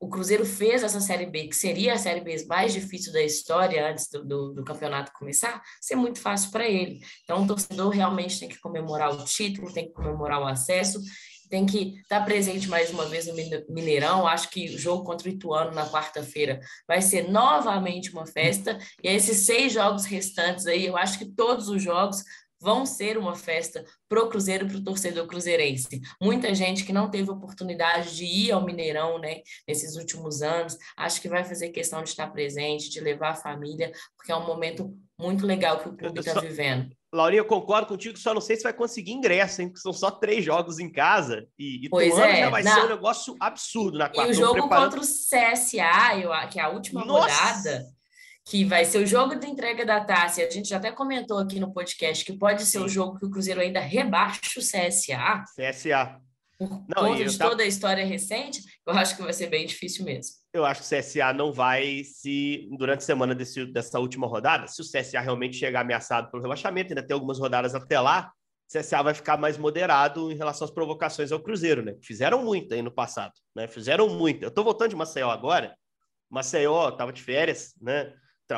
O 0.00 0.08
Cruzeiro 0.08 0.44
fez 0.44 0.82
essa 0.82 1.00
Série 1.00 1.26
B, 1.26 1.48
que 1.48 1.56
seria 1.56 1.94
a 1.94 1.98
Série 1.98 2.20
B 2.20 2.44
mais 2.46 2.72
difícil 2.72 3.12
da 3.12 3.22
história 3.22 3.90
antes 3.90 4.08
do, 4.08 4.24
do, 4.24 4.52
do 4.54 4.64
campeonato 4.64 5.12
começar, 5.12 5.62
ser 5.80 5.96
muito 5.96 6.20
fácil 6.20 6.50
para 6.50 6.68
ele. 6.68 7.00
Então, 7.22 7.42
o 7.42 7.46
torcedor 7.46 7.90
realmente 7.90 8.38
tem 8.38 8.48
que 8.48 8.60
comemorar 8.60 9.14
o 9.14 9.24
título, 9.24 9.72
tem 9.72 9.86
que 9.86 9.92
comemorar 9.92 10.40
o 10.40 10.46
acesso 10.46 11.00
tem 11.54 11.66
que 11.66 12.00
estar 12.00 12.24
presente 12.24 12.68
mais 12.68 12.90
uma 12.90 13.06
vez 13.06 13.26
no 13.26 13.34
Mineirão. 13.68 14.26
Acho 14.26 14.50
que 14.50 14.74
o 14.74 14.78
jogo 14.78 15.04
contra 15.04 15.28
o 15.28 15.30
Ituano 15.30 15.72
na 15.72 15.88
quarta-feira 15.88 16.60
vai 16.86 17.00
ser 17.00 17.30
novamente 17.30 18.10
uma 18.10 18.26
festa. 18.26 18.78
E 19.02 19.08
esses 19.08 19.46
seis 19.46 19.72
jogos 19.72 20.04
restantes 20.04 20.66
aí, 20.66 20.86
eu 20.86 20.96
acho 20.96 21.16
que 21.16 21.26
todos 21.26 21.68
os 21.68 21.82
jogos 21.82 22.24
vão 22.64 22.86
ser 22.86 23.18
uma 23.18 23.34
festa 23.34 23.84
pro 24.08 24.28
Cruzeiro 24.30 24.64
e 24.64 24.68
pro 24.70 24.82
torcedor 24.82 25.26
cruzeirense. 25.26 26.00
Muita 26.20 26.54
gente 26.54 26.82
que 26.82 26.94
não 26.94 27.10
teve 27.10 27.30
oportunidade 27.30 28.16
de 28.16 28.24
ir 28.24 28.52
ao 28.52 28.64
Mineirão, 28.64 29.18
né, 29.18 29.42
nesses 29.68 29.96
últimos 29.96 30.40
anos, 30.40 30.78
acho 30.96 31.20
que 31.20 31.28
vai 31.28 31.44
fazer 31.44 31.68
questão 31.68 32.02
de 32.02 32.08
estar 32.08 32.28
presente, 32.28 32.88
de 32.88 33.00
levar 33.00 33.30
a 33.30 33.34
família, 33.34 33.92
porque 34.16 34.32
é 34.32 34.36
um 34.36 34.46
momento 34.46 34.96
muito 35.20 35.46
legal 35.46 35.78
que 35.78 35.88
o 35.90 35.96
clube 35.96 36.20
está 36.20 36.40
vivendo. 36.40 36.90
Laurinha, 37.12 37.40
eu 37.40 37.44
concordo 37.44 37.86
contigo, 37.86 38.18
só 38.18 38.34
não 38.34 38.40
sei 38.40 38.56
se 38.56 38.64
vai 38.64 38.72
conseguir 38.72 39.12
ingresso, 39.12 39.62
hein? 39.62 39.68
Porque 39.68 39.80
são 39.80 39.92
só 39.92 40.10
três 40.10 40.44
jogos 40.44 40.80
em 40.80 40.90
casa. 40.90 41.46
E, 41.56 41.86
e 41.86 41.88
pois 41.88 42.18
é, 42.18 42.40
já 42.40 42.50
vai 42.50 42.62
na... 42.64 42.74
ser 42.74 42.80
um 42.80 42.88
negócio 42.88 43.36
absurdo 43.38 43.98
na 43.98 44.08
quarta. 44.08 44.32
E 44.32 44.34
o 44.34 44.36
jogo 44.36 44.54
preparando... 44.54 44.96
contra 44.96 45.00
o 45.00 45.02
CSA, 45.02 46.18
eu, 46.20 46.48
que 46.48 46.58
é 46.58 46.62
a 46.62 46.70
última 46.70 47.04
Nossa! 47.04 47.32
rodada, 47.32 47.86
que 48.44 48.64
vai 48.64 48.84
ser 48.84 48.98
o 48.98 49.06
jogo 49.06 49.34
de 49.34 49.46
entrega 49.46 49.86
da 49.86 50.04
taça. 50.04 50.42
A 50.42 50.50
gente 50.50 50.68
já 50.68 50.76
até 50.76 50.92
comentou 50.92 51.38
aqui 51.38 51.58
no 51.58 51.72
podcast 51.72 52.24
que 52.24 52.36
pode 52.36 52.64
ser 52.64 52.78
Sim. 52.78 52.84
o 52.84 52.88
jogo 52.88 53.18
que 53.18 53.24
o 53.24 53.30
Cruzeiro 53.30 53.60
ainda 53.60 53.80
rebaixa 53.80 54.40
o 54.58 54.60
CSA. 54.60 55.44
CSA. 55.56 56.20
Por 56.58 56.68
não, 56.68 57.08
conta 57.08 57.24
de 57.24 57.36
toda 57.36 57.62
a 57.62 57.66
história 57.66 58.04
recente, 58.04 58.62
eu 58.86 58.92
acho 58.92 59.16
que 59.16 59.22
vai 59.22 59.32
ser 59.32 59.48
bem 59.48 59.66
difícil 59.66 60.04
mesmo. 60.04 60.36
Eu 60.52 60.64
acho 60.64 60.82
que 60.82 60.94
o 60.94 60.98
CSA 60.98 61.32
não 61.32 61.52
vai 61.52 62.04
se, 62.04 62.68
durante 62.78 63.00
a 63.00 63.06
semana 63.06 63.34
desse, 63.34 63.66
dessa 63.66 63.98
última 63.98 64.26
rodada, 64.26 64.68
se 64.68 64.80
o 64.80 64.84
CSA 64.84 65.20
realmente 65.20 65.56
chegar 65.56 65.80
ameaçado 65.80 66.30
pelo 66.30 66.42
relaxamento, 66.42 66.92
ainda 66.92 67.04
tem 67.04 67.14
algumas 67.14 67.40
rodadas 67.40 67.74
até 67.74 67.98
lá, 67.98 68.30
o 68.72 68.78
CSA 68.78 69.02
vai 69.02 69.14
ficar 69.14 69.36
mais 69.36 69.58
moderado 69.58 70.30
em 70.30 70.36
relação 70.36 70.64
às 70.64 70.70
provocações 70.70 71.32
ao 71.32 71.40
Cruzeiro, 71.40 71.82
né? 71.82 71.96
Fizeram 72.00 72.44
muito 72.44 72.72
aí 72.72 72.82
no 72.82 72.90
passado, 72.90 73.32
né? 73.54 73.66
Fizeram 73.66 74.08
muito. 74.08 74.44
Eu 74.44 74.50
tô 74.50 74.62
voltando 74.62 74.90
de 74.90 74.96
Maceió 74.96 75.30
agora. 75.30 75.76
Maceió 76.30 76.90
tava 76.92 77.12
de 77.12 77.22
férias, 77.22 77.74
né? 77.80 78.12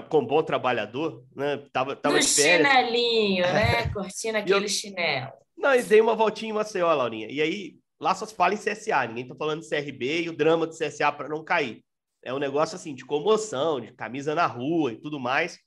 Com 0.09 0.27
bom 0.27 0.43
trabalhador, 0.43 1.25
né? 1.35 1.59
Tava, 1.73 1.95
tava 1.95 2.17
no 2.17 2.23
chinelinho, 2.23 3.45
né? 3.45 3.89
Curtindo 3.95 4.39
aquele 4.39 4.65
eu... 4.65 4.69
chinelo. 4.69 5.33
Não, 5.57 5.75
e 5.75 5.83
dei 5.83 6.01
uma 6.01 6.15
voltinha 6.15 6.51
em 6.51 6.55
Maceió, 6.55 6.93
Laurinha. 6.93 7.29
E 7.31 7.41
aí, 7.41 7.77
lá 8.01 8.15
só 8.15 8.27
se 8.27 8.35
fala 8.35 8.55
em 8.55 8.59
CSA, 8.59 9.07
ninguém 9.07 9.27
tá 9.27 9.35
falando 9.35 9.63
de 9.63 9.69
CRB 9.69 10.23
e 10.23 10.29
o 10.29 10.37
drama 10.37 10.67
do 10.67 10.77
CSA 10.77 11.11
para 11.13 11.29
não 11.29 11.45
cair. 11.45 11.83
É 12.23 12.35
um 12.35 12.39
negócio 12.39 12.75
assim 12.77 12.95
de 12.95 13.05
comoção, 13.05 13.81
de 13.81 13.93
camisa 13.93 14.35
na 14.35 14.47
rua 14.47 14.93
e 14.93 14.97
tudo 14.97 15.19
mais. 15.19 15.59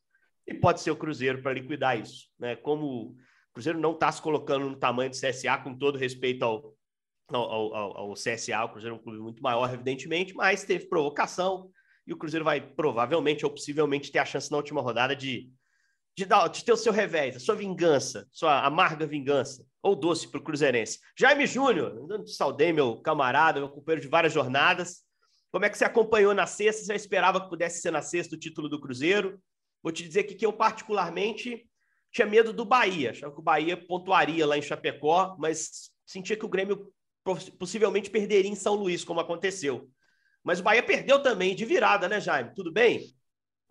E 0.46 0.54
pode 0.54 0.82
ser 0.82 0.92
o 0.92 0.96
Cruzeiro 0.96 1.42
para 1.42 1.54
liquidar 1.54 2.00
isso, 2.00 2.28
né? 2.38 2.56
Como 2.56 2.86
o 2.86 3.16
Cruzeiro 3.54 3.80
não 3.80 3.94
está 3.94 4.12
se 4.12 4.22
colocando 4.22 4.70
no 4.70 4.76
tamanho 4.76 5.10
do 5.10 5.16
CSA, 5.16 5.58
com 5.64 5.78
todo 5.78 5.98
respeito 5.98 6.44
ao, 6.44 6.74
ao, 7.30 7.76
ao, 7.76 7.98
ao 7.98 8.14
CSA, 8.14 8.64
o 8.66 8.70
Cruzeiro 8.70 8.96
é 8.96 9.00
um 9.00 9.02
clube 9.02 9.20
muito 9.20 9.42
maior, 9.42 9.72
evidentemente, 9.74 10.34
mas 10.34 10.64
teve 10.64 10.88
provocação 10.88 11.70
e 12.10 12.14
o 12.14 12.18
Cruzeiro 12.18 12.44
vai 12.44 12.60
provavelmente 12.60 13.46
ou 13.46 13.52
possivelmente 13.52 14.12
ter 14.12 14.18
a 14.18 14.26
chance 14.26 14.50
na 14.50 14.58
última 14.58 14.82
rodada 14.82 15.16
de, 15.16 15.48
de, 16.18 16.26
dar, 16.26 16.48
de 16.48 16.66
ter 16.66 16.74
o 16.74 16.78
seu 16.78 16.92
revés, 16.92 17.36
a 17.36 17.40
sua 17.40 17.54
vingança, 17.54 18.28
sua 18.32 18.66
amarga 18.66 19.06
vingança, 19.06 19.64
ou 19.84 19.96
doce 19.96 20.28
para 20.28 20.40
o 20.40 20.44
Cruzeirense. 20.44 21.00
Jaime 21.16 21.46
Júnior, 21.46 22.04
saudei 22.26 22.74
meu 22.74 23.00
camarada, 23.00 23.60
meu 23.60 23.70
companheiro 23.70 24.02
de 24.02 24.08
várias 24.08 24.34
jornadas, 24.34 25.04
como 25.52 25.66
é 25.66 25.70
que 25.70 25.78
você 25.78 25.86
acompanhou 25.86 26.34
na 26.34 26.48
sexta? 26.48 26.82
Você 26.82 26.88
já 26.88 26.96
esperava 26.96 27.42
que 27.42 27.50
pudesse 27.50 27.82
ser 27.82 27.92
na 27.92 28.02
sexta 28.02 28.36
o 28.36 28.40
título 28.40 28.68
do 28.68 28.82
Cruzeiro? 28.82 29.40
Vou 29.82 29.92
te 29.92 30.04
dizer 30.04 30.22
aqui 30.22 30.36
que 30.36 30.46
eu, 30.46 30.54
particularmente, 30.54 31.68
tinha 32.12 32.28
medo 32.28 32.52
do 32.52 32.66
Bahia. 32.66 33.12
Achava 33.12 33.34
que 33.34 33.40
o 33.40 33.44
Bahia 33.44 33.78
pontuaria 33.78 34.46
lá 34.46 34.58
em 34.58 34.62
Chapecó, 34.62 35.36
mas 35.40 35.92
sentia 36.06 36.36
que 36.36 36.46
o 36.46 36.50
Grêmio 36.50 36.92
possivelmente 37.58 38.10
perderia 38.10 38.50
em 38.50 38.56
São 38.56 38.76
Luís, 38.76 39.04
como 39.04 39.20
aconteceu. 39.20 39.90
Mas 40.44 40.60
o 40.60 40.64
Bahia 40.64 40.84
perdeu 40.84 41.22
também 41.22 41.56
de 41.56 41.66
virada, 41.66 42.08
né, 42.08 42.20
Jaime? 42.20 42.54
Tudo 42.54 42.72
bem? 42.72 43.14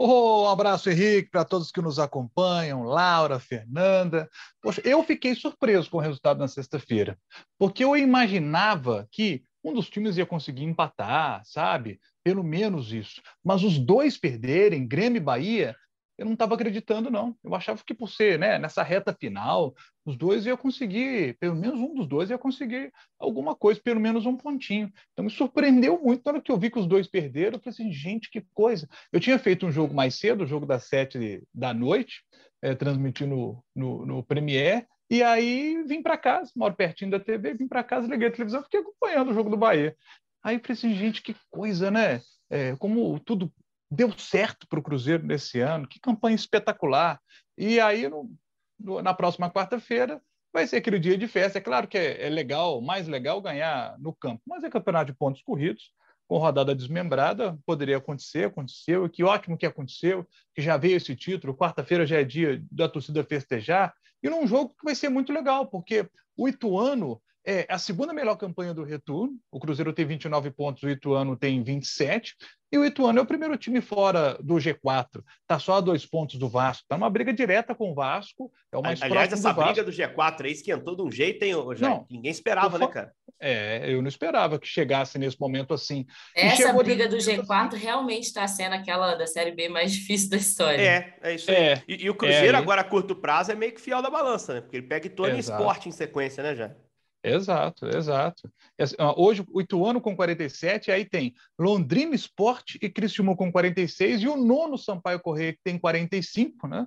Oh, 0.01 0.45
um 0.45 0.49
abraço, 0.49 0.89
Henrique, 0.89 1.29
para 1.29 1.45
todos 1.45 1.73
que 1.73 1.83
nos 1.83 1.99
acompanham, 1.99 2.85
Laura, 2.85 3.41
Fernanda. 3.41 4.31
Poxa, 4.63 4.81
eu 4.85 5.03
fiquei 5.03 5.35
surpreso 5.35 5.91
com 5.91 5.97
o 5.97 6.01
resultado 6.01 6.39
na 6.39 6.47
sexta-feira, 6.47 7.19
porque 7.59 7.83
eu 7.83 7.97
imaginava 7.97 9.09
que 9.11 9.43
um 9.65 9.75
dos 9.75 9.91
times 9.91 10.17
ia 10.17 10.25
conseguir 10.25 10.63
empatar, 10.63 11.43
sabe? 11.45 11.99
Pelo 12.23 12.45
menos 12.45 12.93
isso. 12.93 13.21
Mas 13.45 13.65
os 13.65 13.77
dois 13.77 14.17
perderem, 14.17 14.87
Grêmio 14.87 15.19
e 15.19 15.25
Bahia, 15.25 15.75
eu 16.19 16.27
não 16.27 16.33
estava 16.33 16.55
acreditando, 16.55 17.11
não. 17.11 17.37
Eu 17.45 17.55
achava 17.55 17.81
que 17.87 17.95
por 17.95 18.09
ser 18.09 18.39
né, 18.39 18.59
nessa 18.59 18.83
reta 18.83 19.15
final, 19.15 19.73
os 20.05 20.17
dois 20.17 20.45
iam 20.45 20.57
conseguir, 20.57 21.39
pelo 21.39 21.55
menos 21.55 21.79
um 21.79 21.95
dos 21.95 22.09
dois 22.09 22.29
ia 22.29 22.37
conseguir 22.37 22.93
alguma 23.19 23.55
coisa, 23.55 23.81
pelo 23.81 24.01
menos 24.01 24.27
um 24.27 24.37
pontinho. 24.37 24.93
Então 25.13 25.25
me 25.25 25.31
surpreendeu 25.31 26.01
muito 26.03 26.23
na 26.25 26.33
hora 26.33 26.43
que 26.43 26.51
eu 26.51 26.59
vi 26.59 26.71
que 26.71 26.79
os 26.79 26.89
dois 26.89 27.07
perderam. 27.07 27.57
Eu 27.57 27.61
falei 27.61 27.73
assim, 27.73 27.93
gente, 27.93 28.31
que 28.31 28.45
coisa. 28.53 28.89
Eu 29.13 29.21
tinha 29.21 29.39
feito 29.39 29.65
um 29.65 29.71
jogo 29.71 29.95
mais 29.95 30.17
cedo, 30.17 30.43
o 30.43 30.47
jogo 30.47 30.67
das 30.67 30.89
sete 30.89 31.43
da 31.55 31.73
noite, 31.73 32.25
é, 32.61 32.75
transmitindo 32.75 33.37
no, 33.37 33.65
no, 33.75 34.07
no 34.07 34.23
Premiere, 34.25 34.87
e 35.11 35.23
aí 35.23 35.83
vim 35.85 36.03
para 36.03 36.19
casa, 36.19 36.51
moro 36.55 36.75
pertinho 36.75 37.11
da 37.11 37.21
TV, 37.21 37.55
vim 37.55 37.67
para 37.67 37.85
casa, 37.85 38.09
liguei 38.09 38.29
a 38.29 38.33
televisão, 38.33 38.63
fiquei 38.63 38.81
acompanhando 38.81 39.31
o 39.31 39.35
jogo 39.35 39.49
do 39.49 39.57
Bahia. 39.57 39.97
Aí 40.43 40.57
eu 40.57 40.61
falei 40.61 40.73
assim, 40.75 40.95
gente, 40.95 41.23
que 41.23 41.35
coisa, 41.51 41.91
né? 41.91 42.21
É, 42.51 42.77
como 42.77 43.19
tudo 43.21 43.53
deu 43.91 44.13
certo 44.19 44.67
para 44.69 44.79
o 44.79 44.83
Cruzeiro 44.83 45.25
nesse 45.25 45.61
ano, 45.61 45.89
que 45.89 46.01
campanha 46.01 46.37
espetacular. 46.37 47.21
E 47.57 47.81
aí, 47.81 48.09
no, 48.09 48.31
no, 48.79 49.03
na 49.03 49.15
próxima 49.15 49.51
quarta-feira, 49.51 50.21
vai 50.53 50.67
ser 50.67 50.77
aquele 50.77 50.99
dia 50.99 51.17
de 51.17 51.27
festa. 51.27 51.59
É 51.59 51.61
claro 51.61 51.89
que 51.89 51.97
é, 51.97 52.27
é, 52.27 52.29
legal, 52.29 52.81
mais 52.81 53.09
legal 53.09 53.41
ganhar 53.41 53.99
no 53.99 54.13
campo, 54.13 54.43
mas 54.47 54.63
é 54.65 54.71
campeonato 54.71 55.13
de 55.13 55.19
pontos 55.19 55.43
corridos, 55.43 55.93
com 56.27 56.39
rodada 56.39 56.75
desmembrada, 56.75 57.59
poderia 57.65 57.97
acontecer, 57.97 58.47
aconteceu, 58.47 59.07
e 59.07 59.09
que 59.09 59.25
ótimo 59.25 59.57
que 59.57 59.65
aconteceu, 59.65 60.27
que 60.55 60.61
já 60.61 60.77
veio 60.77 60.97
esse 60.97 61.17
título, 61.17 61.57
quarta-feira 61.57 62.07
já 62.07 62.21
é 62.21 62.25
dia 62.25 62.63
da 62.71 62.89
torcida 62.89 63.25
festejar, 63.25 63.95
e 64.23 64.29
num 64.29 64.47
jogo 64.47 64.75
que 64.79 64.85
vai 64.85 64.95
ser 64.95 65.09
muito 65.09 65.33
legal, 65.33 65.67
porque 65.67 66.07
o 66.37 66.47
Ituano 66.47 67.21
é 67.45 67.67
a 67.69 67.79
segunda 67.79 68.13
melhor 68.13 68.37
campanha 68.37 68.75
do 68.75 68.85
retorno. 68.85 69.39
O 69.51 69.59
Cruzeiro 69.59 69.93
tem 69.93 70.05
29 70.05 70.51
pontos, 70.51 70.83
o 70.83 70.91
Ituano 70.91 71.35
tem 71.35 71.63
27. 71.63 72.37
E 72.71 72.77
o 72.77 72.85
Ituano 72.85 73.19
é 73.19 73.23
o 73.23 73.27
primeiro 73.27 73.57
time 73.57 73.81
fora 73.81 74.37
do 74.43 74.57
G4. 74.57 75.23
Está 75.41 75.59
só 75.59 75.79
a 75.79 75.81
dois 75.81 76.05
pontos 76.05 76.39
do 76.39 76.49
Vasco. 76.49 76.83
Está 76.83 76.99
numa 76.99 77.09
briga 77.09 77.33
direta 77.33 77.75
com 77.75 77.93
o 77.93 77.95
Vasco. 77.95 78.53
É 78.71 78.77
o 78.77 78.83
mais 78.83 79.01
Aliás, 79.01 79.33
essa 79.33 79.53
do 79.53 79.65
briga 79.65 79.83
do 79.83 79.91
G4 79.91 80.45
aí 80.45 80.53
esquentou 80.53 80.95
de 80.95 81.03
um 81.03 81.11
jeito, 81.11 81.43
hein, 81.43 81.55
já, 81.75 81.89
não, 81.89 82.07
Ninguém 82.11 82.31
esperava, 82.31 82.79
né, 82.79 82.87
cara? 82.87 83.13
É, 83.41 83.85
eu 83.91 84.03
não 84.03 84.09
esperava 84.09 84.59
que 84.59 84.67
chegasse 84.67 85.19
nesse 85.19 85.41
momento 85.41 85.73
assim. 85.73 86.05
Essa 86.35 86.73
briga 86.73 87.09
do 87.09 87.17
G4 87.17 87.69
assim. 87.69 87.77
realmente 87.79 88.25
está 88.25 88.47
sendo 88.47 88.75
aquela 88.75 89.15
da 89.15 89.27
Série 89.27 89.53
B 89.53 89.69
mais 89.69 89.93
difícil 89.93 90.29
da 90.29 90.37
história. 90.37 90.83
É, 90.83 91.15
é 91.23 91.35
isso 91.35 91.51
aí. 91.51 91.57
É, 91.57 91.83
e, 91.89 92.05
e, 92.05 92.11
o 92.11 92.15
Cruzeiro, 92.15 92.57
é, 92.57 92.61
agora 92.61 92.83
a 92.83 92.85
curto 92.85 93.17
prazo, 93.17 93.53
é 93.53 93.55
meio 93.55 93.73
que 93.73 93.81
fiel 93.81 94.03
da 94.03 94.11
balança, 94.11 94.55
né? 94.55 94.61
Porque 94.61 94.77
ele 94.77 94.87
pega 94.87 95.07
Ituano 95.07 95.37
e 95.37 95.41
esporte 95.41 95.89
em 95.89 95.93
sequência, 95.93 96.43
né, 96.43 96.55
já? 96.55 96.75
Exato, 97.23 97.87
exato. 97.87 98.51
Assim, 98.79 98.95
hoje 99.17 99.45
o 99.53 99.61
Ituano 99.61 100.01
com 100.01 100.15
47, 100.15 100.91
aí 100.91 101.05
tem 101.05 101.35
Londrina 101.59 102.15
Esporte 102.15 102.79
e 102.81 102.89
Criciúma 102.89 103.37
com 103.37 103.51
46 103.51 104.23
e 104.23 104.29
o 104.29 104.37
nono 104.37 104.79
Sampaio 104.79 105.21
Correia 105.21 105.53
que 105.53 105.61
tem 105.65 105.79
45, 105.79 106.69
né? 106.69 106.87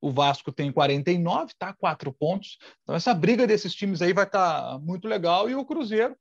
O 0.00 0.10
Vasco 0.12 0.52
tem 0.52 0.72
49, 0.72 1.52
tá? 1.58 1.72
Quatro 1.72 2.12
pontos. 2.12 2.58
Então 2.82 2.94
essa 2.94 3.14
briga 3.14 3.46
desses 3.46 3.74
times 3.74 4.02
aí 4.02 4.12
vai 4.12 4.24
estar 4.24 4.72
tá 4.72 4.78
muito 4.78 5.06
legal 5.06 5.48
e 5.48 5.54
o 5.54 5.64
Cruzeiro 5.64 6.16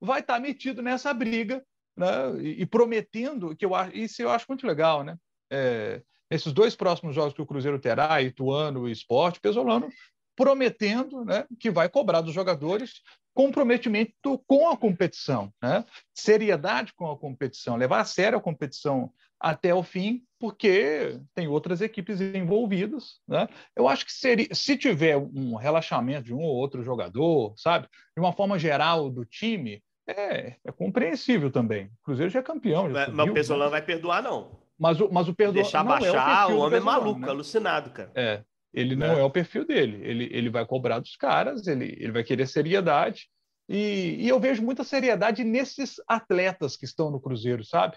vai 0.00 0.20
estar 0.20 0.34
tá 0.34 0.40
metido 0.40 0.80
nessa 0.80 1.12
briga, 1.12 1.62
né? 1.94 2.40
E, 2.40 2.62
e, 2.62 2.66
prometendo 2.66 3.54
que 3.54 3.64
eu 3.64 3.74
acho 3.74 3.94
isso 3.94 4.22
eu 4.22 4.30
acho 4.30 4.46
muito 4.48 4.66
legal, 4.66 5.04
né? 5.04 5.16
É, 5.50 6.02
nesses 6.30 6.50
dois 6.50 6.74
próximos 6.74 7.14
jogos 7.14 7.34
que 7.34 7.42
o 7.42 7.46
Cruzeiro 7.46 7.78
terá, 7.78 8.22
Ituano 8.22 8.88
e 8.88 8.92
Esporte, 8.92 9.38
Pesolano 9.38 9.90
prometendo 10.36 11.24
né, 11.24 11.44
que 11.58 11.70
vai 11.70 11.88
cobrar 11.88 12.20
dos 12.20 12.34
jogadores 12.34 13.02
comprometimento 13.34 14.38
com 14.46 14.68
a 14.68 14.76
competição, 14.76 15.52
né? 15.62 15.84
seriedade 16.14 16.92
com 16.94 17.10
a 17.10 17.16
competição, 17.16 17.76
levar 17.76 18.00
a 18.00 18.04
sério 18.04 18.38
a 18.38 18.42
competição 18.42 19.10
até 19.40 19.74
o 19.74 19.82
fim, 19.82 20.22
porque 20.38 21.18
tem 21.34 21.48
outras 21.48 21.80
equipes 21.80 22.20
envolvidas. 22.20 23.20
Né? 23.26 23.48
Eu 23.74 23.88
acho 23.88 24.06
que 24.06 24.12
seria, 24.12 24.48
se 24.54 24.76
tiver 24.76 25.16
um 25.16 25.56
relaxamento 25.56 26.24
de 26.24 26.34
um 26.34 26.40
ou 26.40 26.54
outro 26.54 26.82
jogador, 26.82 27.54
sabe, 27.56 27.88
de 28.16 28.22
uma 28.22 28.32
forma 28.32 28.58
geral 28.58 29.10
do 29.10 29.24
time, 29.24 29.82
é, 30.06 30.56
é 30.64 30.72
compreensível 30.72 31.50
também. 31.50 31.86
O 31.86 32.04
Cruzeiro 32.04 32.30
já 32.30 32.40
é 32.40 32.42
campeão. 32.42 32.88
Já 32.88 33.06
mas, 33.06 33.14
mas 33.14 33.30
o 33.30 33.34
Pesolano 33.34 33.70
né? 33.70 33.70
vai 33.70 33.82
perdoar, 33.82 34.22
não. 34.22 34.62
Mas 34.78 35.00
o, 35.00 35.08
mas 35.12 35.28
o 35.28 35.34
perdão. 35.34 35.54
Deixar 35.54 35.84
baixar, 35.84 36.50
é 36.50 36.52
o, 36.52 36.56
o 36.56 36.60
homem 36.60 36.78
é 36.78 36.82
maluco, 36.82 37.20
né? 37.20 37.28
alucinado, 37.28 37.90
cara. 37.90 38.10
É. 38.14 38.42
Ele 38.72 38.96
não 38.96 39.14
é. 39.16 39.20
é 39.20 39.22
o 39.22 39.30
perfil 39.30 39.64
dele. 39.64 40.00
Ele, 40.02 40.28
ele 40.32 40.50
vai 40.50 40.64
cobrar 40.64 40.98
dos 40.98 41.16
caras, 41.16 41.66
ele, 41.66 41.96
ele 41.98 42.12
vai 42.12 42.24
querer 42.24 42.46
seriedade. 42.46 43.28
E, 43.68 44.16
e 44.18 44.28
eu 44.28 44.40
vejo 44.40 44.62
muita 44.62 44.82
seriedade 44.84 45.44
nesses 45.44 45.96
atletas 46.06 46.76
que 46.76 46.84
estão 46.84 47.10
no 47.10 47.20
Cruzeiro, 47.20 47.64
sabe? 47.64 47.96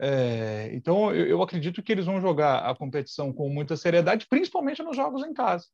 É, 0.00 0.70
então, 0.72 1.14
eu, 1.14 1.26
eu, 1.26 1.42
acredito 1.42 1.82
que 1.82 1.90
eles 1.90 2.04
vão 2.04 2.20
jogar 2.20 2.58
a 2.58 2.74
competição 2.74 3.32
com 3.32 3.48
muita 3.48 3.76
seriedade, 3.76 4.26
principalmente 4.28 4.82
nos 4.82 4.96
jogos 4.96 5.24
em 5.24 5.32
casa. 5.32 5.66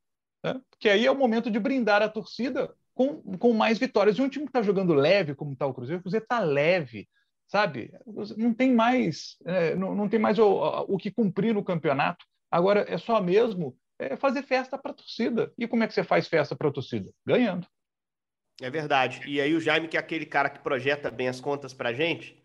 Né? 0.43 0.59
Porque 0.69 0.89
aí 0.89 1.05
é 1.05 1.11
o 1.11 1.17
momento 1.17 1.51
de 1.51 1.59
brindar 1.59 2.01
a 2.01 2.09
torcida 2.09 2.73
com, 2.93 3.21
com 3.37 3.53
mais 3.53 3.77
vitórias. 3.77 4.17
E 4.17 4.21
um 4.21 4.29
time 4.29 4.45
que 4.45 4.49
está 4.49 4.61
jogando 4.61 4.93
leve, 4.93 5.35
como 5.35 5.53
está 5.53 5.65
o 5.65 5.73
Cruzeiro, 5.73 5.99
o 5.99 6.03
Cruzeiro 6.03 6.23
está 6.23 6.39
leve, 6.39 7.07
sabe? 7.47 7.93
Não 8.37 8.53
tem 8.53 8.73
mais, 8.73 9.37
é, 9.45 9.75
não, 9.75 9.93
não 9.93 10.07
tem 10.07 10.19
mais 10.19 10.39
o, 10.39 10.47
o 10.87 10.97
que 10.97 11.11
cumprir 11.11 11.53
no 11.53 11.63
campeonato. 11.63 12.25
Agora, 12.49 12.85
é 12.87 12.97
só 12.97 13.21
mesmo 13.21 13.75
é 14.11 14.17
fazer 14.17 14.43
festa 14.43 14.77
para 14.77 14.91
a 14.91 14.95
torcida. 14.95 15.53
E 15.57 15.67
como 15.67 15.83
é 15.83 15.87
que 15.87 15.93
você 15.93 16.03
faz 16.03 16.27
festa 16.27 16.55
para 16.55 16.67
a 16.67 16.71
torcida? 16.71 17.11
Ganhando. 17.25 17.67
É 18.61 18.69
verdade. 18.69 19.21
E 19.25 19.41
aí 19.41 19.53
o 19.53 19.59
Jaime, 19.59 19.87
que 19.87 19.97
é 19.97 19.99
aquele 19.99 20.25
cara 20.25 20.49
que 20.49 20.59
projeta 20.59 21.09
bem 21.09 21.27
as 21.27 21.41
contas 21.41 21.73
para 21.73 21.89
a 21.89 21.93
gente, 21.93 22.41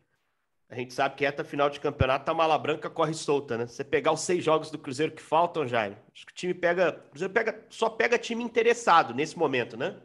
a 0.70 0.74
gente 0.74 0.92
sabe 0.92 1.14
que 1.14 1.24
reta 1.24 1.44
final 1.44 1.70
de 1.70 1.80
campeonato, 1.80 2.30
a 2.30 2.34
mala 2.34 2.58
branca 2.58 2.90
corre 2.90 3.14
solta, 3.14 3.56
né? 3.56 3.66
Você 3.66 3.82
pegar 3.82 4.12
os 4.12 4.20
seis 4.20 4.44
jogos 4.44 4.70
do 4.70 4.78
Cruzeiro 4.78 5.12
que 5.12 5.22
faltam, 5.22 5.66
Jaime, 5.66 5.96
acho 6.12 6.26
que 6.26 6.32
o 6.32 6.34
time 6.34 6.52
pega. 6.52 6.90
O 7.06 7.10
Cruzeiro 7.10 7.32
pega, 7.32 7.64
só 7.70 7.88
pega 7.88 8.18
time 8.18 8.44
interessado 8.44 9.14
nesse 9.14 9.38
momento, 9.38 9.76
né? 9.76 9.96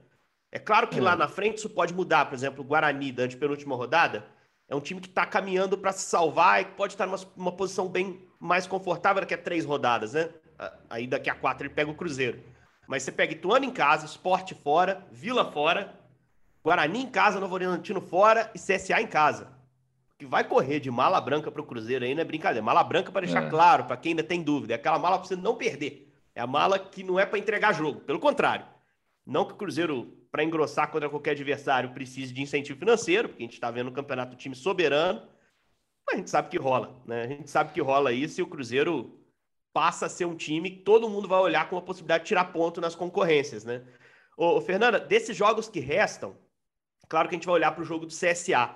É 0.51 0.59
claro 0.59 0.87
que 0.87 0.99
é. 0.99 1.01
lá 1.01 1.15
na 1.15 1.27
frente 1.27 1.57
isso 1.57 1.69
pode 1.69 1.93
mudar. 1.93 2.25
Por 2.25 2.35
exemplo, 2.35 2.63
o 2.63 2.67
Guarani, 2.67 3.11
da 3.11 3.23
antepenúltima 3.23 3.75
rodada, 3.75 4.25
é 4.69 4.75
um 4.75 4.79
time 4.79 5.01
que 5.01 5.07
está 5.07 5.25
caminhando 5.25 5.77
para 5.77 5.91
se 5.91 6.05
salvar 6.05 6.61
e 6.61 6.65
pode 6.65 6.93
estar 6.93 7.05
numa 7.05 7.17
uma 7.35 7.51
posição 7.51 7.89
bem 7.89 8.25
mais 8.39 8.65
confortável 8.65 9.21
daqui 9.21 9.33
a 9.33 9.37
três 9.37 9.65
rodadas, 9.65 10.13
né? 10.13 10.29
Aí 10.89 11.07
daqui 11.07 11.29
a 11.29 11.35
quatro 11.35 11.65
ele 11.65 11.73
pega 11.73 11.89
o 11.89 11.95
Cruzeiro. 11.95 12.39
Mas 12.87 13.03
você 13.03 13.11
pega 13.11 13.33
Ituano 13.33 13.65
em 13.65 13.71
casa, 13.71 14.05
Esporte 14.05 14.53
fora, 14.53 15.05
Vila 15.11 15.51
fora, 15.51 15.93
Guarani 16.63 17.03
em 17.03 17.09
casa, 17.09 17.39
Novo 17.39 17.53
Horizontino 17.55 18.01
fora 18.01 18.51
e 18.53 18.59
CSA 18.59 19.01
em 19.01 19.07
casa. 19.07 19.47
Que 20.17 20.25
vai 20.25 20.43
correr 20.43 20.79
de 20.79 20.91
mala 20.91 21.19
branca 21.19 21.51
para 21.51 21.61
o 21.61 21.65
Cruzeiro 21.65 22.05
aí 22.05 22.13
não 22.13 22.21
é 22.21 22.25
brincadeira. 22.25 22.63
Mala 22.63 22.83
branca 22.83 23.11
para 23.11 23.25
deixar 23.25 23.43
é. 23.43 23.49
claro, 23.49 23.85
para 23.85 23.97
quem 23.97 24.11
ainda 24.11 24.23
tem 24.23 24.41
dúvida. 24.41 24.73
É 24.73 24.75
aquela 24.75 24.99
mala 24.99 25.17
para 25.17 25.27
você 25.27 25.35
não 25.35 25.55
perder. 25.55 26.13
É 26.35 26.41
a 26.41 26.47
mala 26.47 26.79
que 26.79 27.03
não 27.03 27.19
é 27.19 27.25
para 27.25 27.39
entregar 27.39 27.73
jogo. 27.73 28.01
Pelo 28.01 28.19
contrário. 28.19 28.65
Não 29.25 29.45
que 29.45 29.53
o 29.53 29.57
Cruzeiro, 29.57 30.17
para 30.31 30.43
engrossar 30.43 30.91
contra 30.91 31.09
qualquer 31.09 31.31
adversário, 31.31 31.93
precise 31.93 32.33
de 32.33 32.41
incentivo 32.41 32.79
financeiro, 32.79 33.29
porque 33.29 33.43
a 33.43 33.45
gente 33.45 33.53
está 33.53 33.71
vendo 33.71 33.87
o 33.87 33.93
campeonato 33.93 34.35
time 34.35 34.55
soberano. 34.55 35.21
Mas 36.05 36.15
a 36.15 36.17
gente 36.17 36.29
sabe 36.29 36.49
que 36.49 36.57
rola, 36.57 37.01
né? 37.05 37.23
A 37.23 37.27
gente 37.27 37.49
sabe 37.49 37.71
que 37.73 37.81
rola 37.81 38.11
isso 38.11 38.41
e 38.41 38.43
o 38.43 38.47
Cruzeiro 38.47 39.17
passa 39.73 40.05
a 40.05 40.09
ser 40.09 40.25
um 40.25 40.35
time 40.35 40.69
que 40.69 40.83
todo 40.83 41.09
mundo 41.09 41.27
vai 41.27 41.39
olhar 41.39 41.67
com 41.69 41.77
a 41.77 41.81
possibilidade 41.81 42.23
de 42.23 42.27
tirar 42.29 42.45
ponto 42.45 42.79
nas 42.79 42.93
concorrências, 42.93 43.65
né? 43.65 43.83
Ô, 44.37 44.61
Fernanda, 44.61 44.99
desses 44.99 45.35
jogos 45.35 45.67
que 45.67 45.79
restam, 45.79 46.37
claro 47.09 47.27
que 47.27 47.35
a 47.35 47.37
gente 47.37 47.47
vai 47.47 47.55
olhar 47.55 47.71
para 47.71 47.81
o 47.81 47.85
jogo 47.85 48.05
do 48.05 48.13
CSA. 48.13 48.75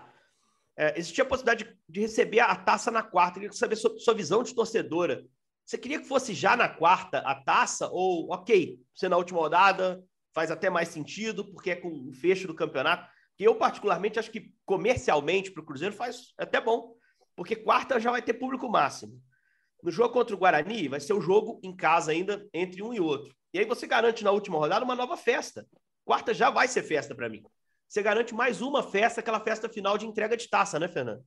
É, 0.75 0.97
existia 0.97 1.23
a 1.23 1.27
possibilidade 1.27 1.75
de, 1.87 2.01
receber 2.01 2.39
a 2.39 2.55
taça 2.55 2.91
na 2.91 3.03
quarta. 3.03 3.37
Eu 3.37 3.41
queria 3.41 3.53
saber 3.53 3.75
sua, 3.75 3.97
sua 3.99 4.13
visão 4.13 4.43
de 4.43 4.53
torcedora. 4.53 5.25
Você 5.65 5.77
queria 5.77 5.99
que 5.99 6.07
fosse 6.07 6.33
já 6.33 6.55
na 6.55 6.69
quarta 6.69 7.19
a 7.19 7.35
taça? 7.35 7.89
Ou, 7.91 8.31
ok, 8.31 8.79
você 8.93 9.09
na 9.09 9.17
última 9.17 9.39
rodada 9.39 10.03
faz 10.33 10.51
até 10.51 10.69
mais 10.69 10.89
sentido, 10.89 11.45
porque 11.45 11.71
é 11.71 11.75
com 11.75 11.89
o 11.89 12.13
fecho 12.13 12.47
do 12.47 12.53
campeonato. 12.53 13.09
Que 13.35 13.43
eu, 13.43 13.55
particularmente, 13.55 14.19
acho 14.19 14.31
que 14.31 14.51
comercialmente 14.65 15.51
para 15.51 15.61
o 15.61 15.65
Cruzeiro 15.65 15.95
faz 15.95 16.33
até 16.37 16.61
bom, 16.61 16.95
porque 17.35 17.55
quarta 17.55 17.99
já 17.99 18.11
vai 18.11 18.21
ter 18.21 18.33
público 18.33 18.69
máximo. 18.69 19.19
No 19.81 19.91
jogo 19.91 20.13
contra 20.13 20.35
o 20.35 20.37
Guarani, 20.37 20.87
vai 20.87 20.99
ser 20.99 21.13
o 21.13 21.21
jogo 21.21 21.59
em 21.63 21.75
casa 21.75 22.11
ainda 22.11 22.47
entre 22.53 22.81
um 22.81 22.93
e 22.93 22.99
outro. 22.99 23.35
E 23.53 23.59
aí 23.59 23.65
você 23.65 23.87
garante 23.87 24.23
na 24.23 24.31
última 24.31 24.57
rodada 24.57 24.83
uma 24.83 24.95
nova 24.95 25.15
festa. 25.15 25.65
Quarta 26.03 26.33
já 26.33 26.49
vai 26.49 26.67
ser 26.67 26.83
festa 26.83 27.13
para 27.13 27.29
mim. 27.29 27.43
Você 27.87 28.01
garante 28.01 28.33
mais 28.33 28.61
uma 28.61 28.83
festa, 28.83 29.21
aquela 29.21 29.39
festa 29.39 29.69
final 29.69 29.97
de 29.97 30.05
entrega 30.05 30.35
de 30.35 30.49
taça, 30.49 30.77
né, 30.79 30.87
Fernanda? 30.87 31.23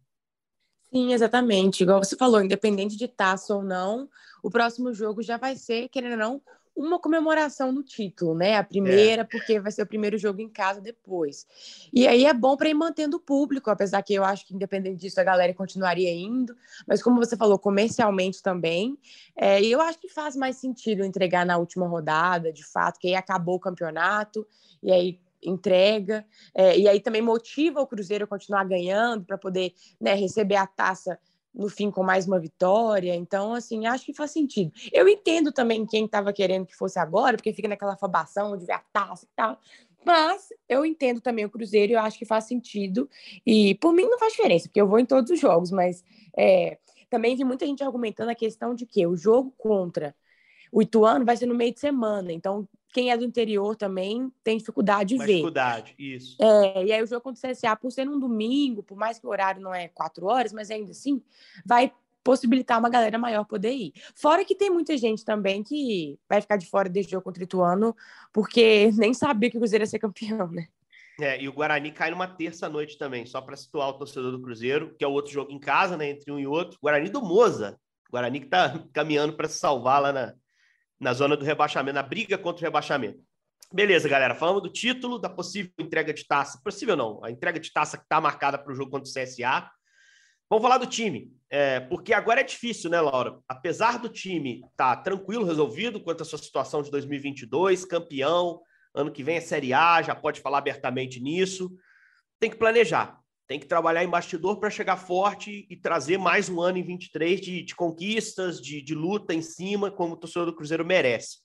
Sim, 0.93 1.13
exatamente. 1.13 1.83
Igual 1.83 2.03
você 2.03 2.17
falou, 2.17 2.43
independente 2.43 2.97
de 2.97 3.07
taça 3.07 3.55
ou 3.55 3.63
não, 3.63 4.09
o 4.43 4.51
próximo 4.51 4.93
jogo 4.93 5.23
já 5.23 5.37
vai 5.37 5.57
ser, 5.57 5.89
querendo 5.89 6.13
ou 6.13 6.19
não, 6.19 6.43
uma 6.77 6.99
comemoração 6.99 7.75
do 7.75 7.83
título, 7.83 8.35
né? 8.35 8.57
A 8.57 8.65
primeira, 8.65 9.23
é. 9.23 9.25
porque 9.25 9.61
vai 9.61 9.71
ser 9.71 9.83
o 9.83 9.87
primeiro 9.87 10.17
jogo 10.17 10.41
em 10.41 10.49
casa 10.49 10.81
depois. 10.81 11.47
E 11.93 12.07
aí 12.07 12.25
é 12.25 12.33
bom 12.33 12.57
para 12.57 12.69
ir 12.69 12.75
mantendo 12.75 13.17
o 13.17 13.21
público, 13.21 13.71
apesar 13.71 14.03
que 14.03 14.15
eu 14.15 14.25
acho 14.25 14.47
que, 14.47 14.55
independente 14.55 15.01
disso, 15.01 15.21
a 15.21 15.25
galera 15.25 15.53
continuaria 15.53 16.13
indo. 16.13 16.57
Mas, 16.87 17.03
como 17.03 17.17
você 17.17 17.37
falou, 17.37 17.59
comercialmente 17.59 18.43
também. 18.43 18.99
É, 19.37 19.63
eu 19.63 19.81
acho 19.81 19.99
que 19.99 20.09
faz 20.09 20.37
mais 20.37 20.57
sentido 20.57 21.05
entregar 21.05 21.45
na 21.45 21.59
última 21.59 21.87
rodada, 21.87 22.53
de 22.53 22.65
fato, 22.65 22.99
que 22.99 23.09
aí 23.09 23.15
acabou 23.15 23.57
o 23.57 23.61
campeonato, 23.61 24.47
e 24.83 24.91
aí 24.91 25.21
entrega, 25.43 26.25
é, 26.55 26.79
e 26.79 26.87
aí 26.87 27.01
também 27.01 27.23
motiva 27.23 27.81
o 27.81 27.87
Cruzeiro 27.87 28.25
a 28.25 28.29
continuar 28.29 28.65
ganhando 28.65 29.25
para 29.25 29.39
poder 29.39 29.73
né, 30.01 30.15
receber 30.15 30.57
a 30.57 30.67
taça 30.67 31.19
no 31.55 31.69
fim 31.69 31.91
com 31.91 32.03
mais 32.03 32.27
uma 32.27 32.39
vitória. 32.39 33.15
Então, 33.15 33.55
assim, 33.55 33.87
acho 33.87 34.05
que 34.05 34.15
faz 34.15 34.31
sentido. 34.31 34.73
Eu 34.93 35.09
entendo 35.09 35.53
também 35.53 35.85
quem 35.87 36.05
estava 36.05 36.33
querendo 36.33 36.67
que 36.67 36.77
fosse 36.77 36.99
agora, 36.99 37.37
porque 37.37 37.53
fica 37.53 37.69
naquela 37.69 37.95
afobação 37.95 38.57
de 38.57 38.67
ver 38.67 38.75
a 38.75 38.83
taça 38.93 39.25
e 39.25 39.29
tal. 39.35 39.59
Mas 40.05 40.49
eu 40.69 40.85
entendo 40.85 41.21
também 41.21 41.45
o 41.45 41.51
Cruzeiro 41.51 41.93
e 41.93 41.95
eu 41.95 42.01
acho 42.01 42.19
que 42.19 42.25
faz 42.25 42.45
sentido. 42.45 43.09
E 43.45 43.75
por 43.77 43.93
mim 43.93 44.05
não 44.05 44.19
faz 44.19 44.33
diferença, 44.33 44.69
porque 44.69 44.81
eu 44.81 44.89
vou 44.89 44.99
em 44.99 45.05
todos 45.05 45.31
os 45.31 45.39
jogos, 45.39 45.71
mas 45.71 46.05
é, 46.37 46.79
também 47.11 47.37
vi 47.37 47.45
muita 47.45 47.67
gente 47.67 47.83
argumentando 47.85 48.31
a 48.31 48.35
questão 48.35 48.75
de 48.75 48.87
que 48.87 49.07
o 49.07 49.17
jogo 49.17 49.53
contra 49.59 50.15
o 50.73 50.81
Ituano 50.81 51.25
vai 51.25 51.37
ser 51.37 51.47
no 51.47 51.55
meio 51.55 51.75
de 51.75 51.81
semana. 51.81 52.33
Então, 52.33 52.67
quem 52.93 53.11
é 53.11 53.17
do 53.17 53.25
interior 53.25 53.77
também 53.77 54.33
tem 54.43 54.59
dificuldade 54.59 55.11
de 55.11 55.17
Mais 55.17 55.27
ver. 55.27 55.35
dificuldade, 55.35 55.95
isso. 55.99 56.37
É, 56.41 56.85
e 56.85 56.93
aí 56.93 57.03
o 57.03 57.07
jogo 57.07 57.23
contra 57.23 57.49
o 57.49 57.53
CSA, 57.53 57.77
por 57.77 57.91
ser 57.91 58.05
num 58.05 58.19
domingo, 58.19 58.83
por 58.83 58.97
mais 58.97 59.19
que 59.19 59.27
o 59.27 59.31
horário 59.31 59.61
não 59.61 59.75
é 59.75 59.89
quatro 59.89 60.27
horas, 60.27 60.53
mas 60.53 60.71
ainda 60.71 60.91
assim, 60.91 61.23
vai 61.65 61.93
possibilitar 62.23 62.79
uma 62.79 62.91
galera 62.91 63.19
maior 63.19 63.45
poder 63.45 63.73
ir. 63.73 63.93
Fora 64.15 64.45
que 64.45 64.55
tem 64.55 64.71
muita 64.71 64.97
gente 64.97 65.25
também 65.25 65.63
que 65.63 66.19
vai 66.29 66.41
ficar 66.41 66.57
de 66.57 66.67
fora 66.67 66.89
desse 66.89 67.11
jogo 67.11 67.25
contra 67.25 67.41
o 67.41 67.45
Ituano, 67.45 67.97
porque 68.33 68.91
nem 68.97 69.15
sabia 69.15 69.51
que 69.51 69.57
o 69.57 69.61
Cruzeiro 69.61 69.83
ia 69.83 69.87
ser 69.87 69.99
campeão, 69.99 70.51
né? 70.51 70.67
É, 71.21 71.41
e 71.41 71.49
o 71.49 71.53
Guarani 71.53 71.93
cai 71.93 72.11
numa 72.11 72.27
terça-noite 72.27 72.97
também, 72.97 73.27
só 73.27 73.43
para 73.43 73.57
situar 73.57 73.91
o 73.91 73.93
torcedor 73.93 74.33
do 74.33 74.41
Cruzeiro, 74.41 74.95
que 74.99 75.05
é 75.05 75.09
o 75.09 75.13
outro 75.13 75.31
jogo 75.31 75.53
em 75.53 75.59
casa, 75.59 75.97
né, 75.97 76.09
entre 76.09 76.33
um 76.33 76.39
e 76.39 76.47
outro. 76.47 76.79
Guarani 76.81 77.11
do 77.11 77.21
Moza. 77.21 77.79
Guarani 78.11 78.41
que 78.41 78.47
está 78.47 78.83
caminhando 78.93 79.35
para 79.35 79.49
se 79.49 79.59
salvar 79.59 80.01
lá 80.01 80.13
na, 80.13 80.35
na 81.01 81.15
zona 81.15 81.37
do 81.37 81.45
rebaixamento, 81.45 81.95
na 81.95 82.03
briga 82.03 82.37
contra 82.37 82.63
o 82.63 82.65
rebaixamento. 82.65 83.21
Beleza, 83.73 84.09
galera. 84.09 84.35
Falamos 84.35 84.63
do 84.63 84.69
título, 84.69 85.19
da 85.19 85.29
possível 85.29 85.73
entrega 85.79 86.13
de 86.13 86.27
taça. 86.27 86.61
Possível 86.63 86.97
não, 86.97 87.25
a 87.25 87.31
entrega 87.31 87.59
de 87.59 87.73
taça 87.73 87.97
que 87.97 88.03
está 88.03 88.21
marcada 88.21 88.59
para 88.59 88.73
o 88.73 88.75
jogo 88.75 88.91
contra 88.91 89.09
o 89.09 89.13
CSA. 89.13 89.71
Vamos 90.51 90.63
falar 90.65 90.79
do 90.79 90.87
time, 90.87 91.33
é, 91.49 91.79
porque 91.79 92.13
agora 92.13 92.41
é 92.41 92.45
difícil, 92.45 92.91
né, 92.91 93.01
Laura? 93.01 93.39
Apesar 93.49 94.01
do 94.01 94.09
time 94.09 94.57
estar 94.73 94.97
tá 94.97 95.03
tranquilo, 95.03 95.45
resolvido 95.45 96.01
quanto 96.03 96.23
à 96.23 96.27
sua 96.27 96.41
situação 96.41 96.83
de 96.83 96.91
2022, 96.91 97.85
campeão, 97.85 98.61
ano 98.93 99.13
que 99.13 99.23
vem 99.23 99.37
é 99.37 99.41
Série 99.41 99.73
A, 99.73 100.03
já 100.03 100.13
pode 100.13 100.41
falar 100.41 100.59
abertamente 100.59 101.21
nisso. 101.21 101.71
Tem 102.41 102.51
que 102.51 102.57
planejar, 102.57 103.17
tem 103.51 103.59
que 103.59 103.67
trabalhar 103.67 104.05
em 104.05 104.09
bastidor 104.09 104.61
para 104.61 104.71
chegar 104.71 104.97
forte 104.97 105.67
e 105.69 105.75
trazer 105.75 106.17
mais 106.17 106.49
um 106.49 106.61
ano 106.61 106.79
em 106.79 106.85
23 106.85 107.41
de, 107.41 107.63
de 107.65 107.75
conquistas, 107.75 108.61
de, 108.61 108.81
de, 108.81 108.95
luta 108.95 109.35
em 109.35 109.43
cima, 109.43 109.91
como 109.91 110.15
o 110.15 110.17
torcedor 110.17 110.47
do 110.47 110.55
Cruzeiro 110.55 110.87
merece. 110.87 111.39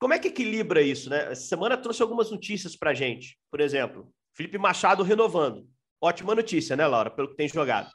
Como 0.00 0.12
é 0.12 0.18
que 0.18 0.26
equilibra 0.26 0.82
isso, 0.82 1.08
né? 1.08 1.30
Essa 1.30 1.42
semana 1.42 1.76
trouxe 1.76 2.02
algumas 2.02 2.32
notícias 2.32 2.74
para 2.74 2.92
gente. 2.94 3.38
Por 3.48 3.60
exemplo, 3.60 4.12
Felipe 4.36 4.58
Machado 4.58 5.04
renovando. 5.04 5.68
Ótima 6.02 6.34
notícia, 6.34 6.74
né, 6.74 6.84
Laura, 6.84 7.10
pelo 7.10 7.28
que 7.28 7.36
tem 7.36 7.46
jogado. 7.46 7.88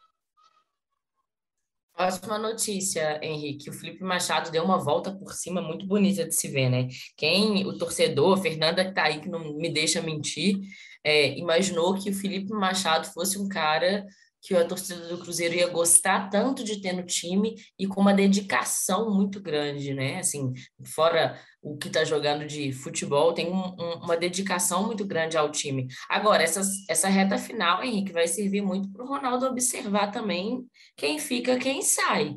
Ótima 1.97 2.37
notícia, 2.37 3.19
Henrique. 3.23 3.69
O 3.69 3.73
Felipe 3.73 4.03
Machado 4.03 4.51
deu 4.51 4.63
uma 4.65 4.77
volta 4.77 5.15
por 5.15 5.31
cima 5.33 5.61
muito 5.61 5.87
bonita 5.87 6.25
de 6.25 6.35
se 6.35 6.49
ver, 6.49 6.69
né? 6.69 6.89
Quem, 7.15 7.65
o 7.65 7.77
torcedor, 7.77 8.37
Fernanda 8.41 8.83
que 8.83 8.93
tá 8.93 9.03
aí, 9.03 9.21
que 9.21 9.29
não 9.29 9.53
me 9.55 9.69
deixa 9.71 10.01
mentir, 10.01 10.59
é, 11.01 11.37
imaginou 11.37 11.93
que 11.95 12.09
o 12.09 12.13
Felipe 12.13 12.51
Machado 12.51 13.07
fosse 13.13 13.39
um 13.39 13.47
cara 13.47 14.05
que 14.45 14.55
a 14.55 14.63
torcida 14.63 15.07
do 15.07 15.17
Cruzeiro 15.17 15.55
ia 15.55 15.67
gostar 15.67 16.29
tanto 16.29 16.63
de 16.63 16.79
ter 16.79 16.93
no 16.93 17.03
time 17.03 17.55
e 17.79 17.87
com 17.87 17.99
uma 17.99 18.13
dedicação 18.13 19.09
muito 19.11 19.41
grande, 19.41 19.91
né? 19.91 20.19
Assim, 20.19 20.53
fora 20.93 21.39
o 21.63 21.75
que 21.75 21.87
está 21.87 22.03
jogando 22.03 22.45
de 22.45 22.71
futebol, 22.71 23.33
tem 23.33 23.51
um, 23.51 23.75
um, 23.79 23.93
uma 24.03 24.15
dedicação 24.15 24.85
muito 24.85 25.03
grande 25.03 25.35
ao 25.35 25.49
time. 25.49 25.87
Agora, 26.07 26.43
essa, 26.43 26.61
essa 26.87 27.07
reta 27.07 27.39
final, 27.39 27.83
Henrique, 27.83 28.13
vai 28.13 28.27
servir 28.27 28.61
muito 28.61 28.91
para 28.91 29.03
o 29.03 29.07
Ronaldo 29.07 29.47
observar 29.47 30.11
também 30.11 30.63
quem 30.95 31.17
fica, 31.17 31.57
quem 31.57 31.81
sai. 31.81 32.35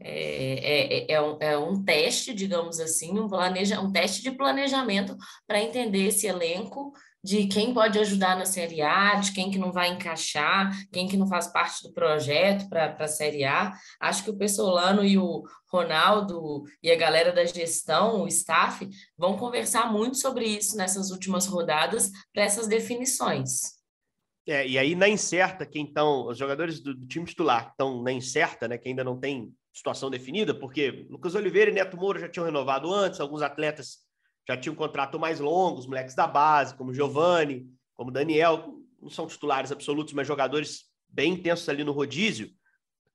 É, 0.00 1.10
é, 1.10 1.12
é, 1.12 1.20
um, 1.20 1.36
é 1.40 1.58
um 1.58 1.84
teste, 1.84 2.32
digamos 2.32 2.80
assim, 2.80 3.18
um, 3.18 3.28
planeja, 3.28 3.80
um 3.80 3.92
teste 3.92 4.22
de 4.22 4.30
planejamento 4.30 5.14
para 5.46 5.62
entender 5.62 6.06
esse 6.06 6.26
elenco 6.26 6.92
de 7.24 7.46
quem 7.46 7.72
pode 7.72 7.98
ajudar 7.98 8.36
na 8.36 8.44
Série 8.44 8.82
A, 8.82 9.14
de 9.14 9.32
quem 9.32 9.50
que 9.50 9.56
não 9.56 9.72
vai 9.72 9.88
encaixar, 9.88 10.70
quem 10.92 11.08
que 11.08 11.16
não 11.16 11.26
faz 11.26 11.46
parte 11.46 11.82
do 11.82 11.90
projeto 11.90 12.68
para 12.68 12.94
a 12.98 13.08
Série 13.08 13.44
A. 13.44 13.72
Acho 13.98 14.24
que 14.24 14.30
o 14.30 14.36
Pessolano 14.36 15.02
e 15.02 15.16
o 15.16 15.42
Ronaldo 15.72 16.64
e 16.82 16.90
a 16.90 16.96
galera 16.96 17.32
da 17.32 17.46
gestão, 17.46 18.22
o 18.22 18.28
staff, 18.28 18.86
vão 19.16 19.38
conversar 19.38 19.90
muito 19.90 20.18
sobre 20.18 20.44
isso 20.44 20.76
nessas 20.76 21.10
últimas 21.10 21.46
rodadas 21.46 22.10
para 22.30 22.42
essas 22.42 22.68
definições. 22.68 23.82
É, 24.46 24.68
e 24.68 24.76
aí 24.76 24.94
na 24.94 25.08
incerta, 25.08 25.64
quem 25.64 25.86
estão, 25.86 26.28
os 26.28 26.36
jogadores 26.36 26.78
do, 26.78 26.94
do 26.94 27.06
time 27.06 27.24
titular 27.24 27.70
estão 27.70 28.02
na 28.02 28.12
incerta, 28.12 28.68
né, 28.68 28.76
que 28.76 28.90
ainda 28.90 29.02
não 29.02 29.18
tem 29.18 29.50
situação 29.72 30.10
definida, 30.10 30.54
porque 30.54 31.06
Lucas 31.08 31.34
Oliveira 31.34 31.70
e 31.70 31.74
Neto 31.74 31.96
Moura 31.96 32.20
já 32.20 32.28
tinham 32.28 32.44
renovado 32.44 32.92
antes, 32.92 33.18
alguns 33.18 33.40
atletas 33.40 34.04
já 34.46 34.56
tinha 34.56 34.72
um 34.72 34.76
contrato 34.76 35.18
mais 35.18 35.40
longo, 35.40 35.78
os 35.78 35.86
moleques 35.86 36.14
da 36.14 36.26
base, 36.26 36.74
como 36.74 36.92
Giovanni, 36.92 37.66
como 37.94 38.10
Daniel, 38.10 38.74
não 39.00 39.10
são 39.10 39.26
titulares 39.26 39.72
absolutos, 39.72 40.12
mas 40.12 40.26
jogadores 40.26 40.84
bem 41.08 41.32
intensos 41.32 41.68
ali 41.68 41.84
no 41.84 41.92
rodízio. 41.92 42.50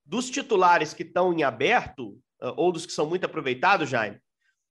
Dos 0.06 0.30
titulares 0.30 0.94
que 0.94 1.04
estão 1.04 1.34
em 1.34 1.44
aberto, 1.44 2.18
ah, 2.42 2.54
ou 2.56 2.72
dos 2.72 2.86
que 2.86 2.92
são 2.92 3.06
muito 3.06 3.26
aproveitados, 3.26 3.90
Jaime, 3.90 4.20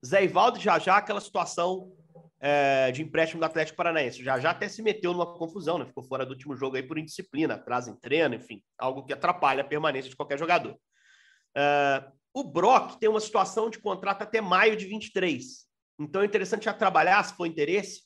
Zé 0.06 0.24
Ivaldo 0.24 0.60
já 0.60 0.78
já 0.80 0.98
aquela 0.98 1.20
situação 1.20 1.92
é, 2.40 2.92
de 2.92 3.02
empréstimo 3.02 3.40
do 3.40 3.46
Atlético 3.46 3.78
Paranaense. 3.78 4.24
Já 4.24 4.40
já 4.40 4.52
até 4.52 4.70
se 4.70 4.82
meteu 4.82 5.14
numa 5.14 5.26
confusão, 5.26 5.80
né? 5.80 5.86
Ficou 5.86 6.04
fora 6.04 6.26
do 6.26 6.32
último 6.32 6.56
jogo 6.56 6.76
aí 6.76 6.84
por 6.84 6.98
indisciplina, 6.98 7.56
atrás 7.56 7.88
em 7.88 7.96
treino, 7.96 8.36
enfim, 8.36 8.62
algo 8.78 9.04
que 9.04 9.14
atrapalha 9.14 9.62
a 9.62 9.68
permanência 9.68 10.10
de 10.10 10.16
qualquer 10.16 10.38
jogador. 10.38 10.74
Uh, 10.74 12.12
o 12.34 12.44
Brock 12.44 13.00
tem 13.00 13.10
uma 13.10 13.20
situação 13.20 13.70
de 13.70 13.80
contrato 13.80 14.22
até 14.22 14.42
maio 14.42 14.76
de 14.76 14.86
23. 14.86 15.66
Então 16.00 16.22
é 16.22 16.26
interessante 16.26 16.66
já 16.66 16.74
trabalhar, 16.74 17.24
se 17.24 17.36
for 17.36 17.46
interesse, 17.46 18.04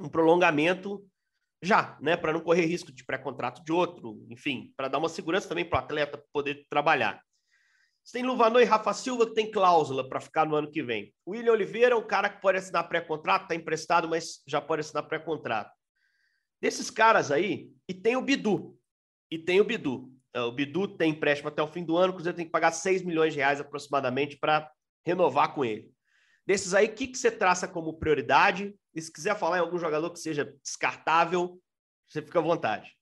um 0.00 0.08
prolongamento 0.08 1.04
já, 1.62 1.96
né? 2.00 2.16
Para 2.16 2.32
não 2.32 2.40
correr 2.40 2.66
risco 2.66 2.92
de 2.92 3.04
pré-contrato 3.04 3.62
de 3.64 3.72
outro, 3.72 4.26
enfim, 4.28 4.72
para 4.76 4.88
dar 4.88 4.98
uma 4.98 5.08
segurança 5.08 5.48
também 5.48 5.64
para 5.64 5.80
o 5.80 5.84
atleta 5.84 6.24
poder 6.32 6.66
trabalhar. 6.68 7.22
Você 8.04 8.18
tem 8.18 8.26
Luvanor 8.26 8.60
e 8.60 8.64
Rafa 8.64 8.92
Silva 8.92 9.26
que 9.26 9.34
tem 9.34 9.48
cláusula 9.48 10.08
para 10.08 10.20
ficar 10.20 10.44
no 10.44 10.56
ano 10.56 10.70
que 10.70 10.82
vem. 10.82 11.14
O 11.24 11.30
William 11.30 11.52
Oliveira 11.52 11.94
é 11.94 11.96
um 11.96 12.06
cara 12.06 12.28
que 12.28 12.40
pode 12.40 12.58
assinar 12.58 12.88
pré-contrato, 12.88 13.42
está 13.42 13.54
emprestado, 13.54 14.08
mas 14.08 14.42
já 14.46 14.60
pode 14.60 14.80
assinar 14.80 15.04
pré-contrato. 15.04 15.72
Desses 16.60 16.90
caras 16.90 17.30
aí, 17.30 17.70
e 17.88 17.94
tem 17.94 18.16
o 18.16 18.22
Bidu. 18.22 18.76
E 19.30 19.38
tem 19.38 19.60
o 19.60 19.64
Bidu. 19.64 20.12
É, 20.34 20.40
o 20.40 20.50
Bidu 20.50 20.88
tem 20.88 21.12
empréstimo 21.12 21.48
até 21.48 21.62
o 21.62 21.68
fim 21.68 21.84
do 21.84 21.96
ano, 21.96 22.12
o 22.12 22.14
Cruzeiro 22.14 22.36
tem 22.36 22.46
que 22.46 22.52
pagar 22.52 22.72
6 22.72 23.02
milhões 23.02 23.34
de 23.34 23.38
reais 23.38 23.60
aproximadamente 23.60 24.36
para 24.36 24.68
renovar 25.06 25.54
com 25.54 25.64
ele. 25.64 25.92
Desses 26.46 26.74
aí, 26.74 26.86
o 26.86 26.94
que, 26.94 27.06
que 27.06 27.18
você 27.18 27.30
traça 27.30 27.68
como 27.68 27.98
prioridade? 27.98 28.74
E 28.94 29.00
se 29.00 29.12
quiser 29.12 29.38
falar 29.38 29.58
em 29.58 29.60
algum 29.60 29.78
jogador 29.78 30.10
que 30.10 30.18
seja 30.18 30.54
descartável, 30.62 31.60
você 32.08 32.20
fica 32.20 32.38
à 32.38 32.42
vontade. 32.42 32.96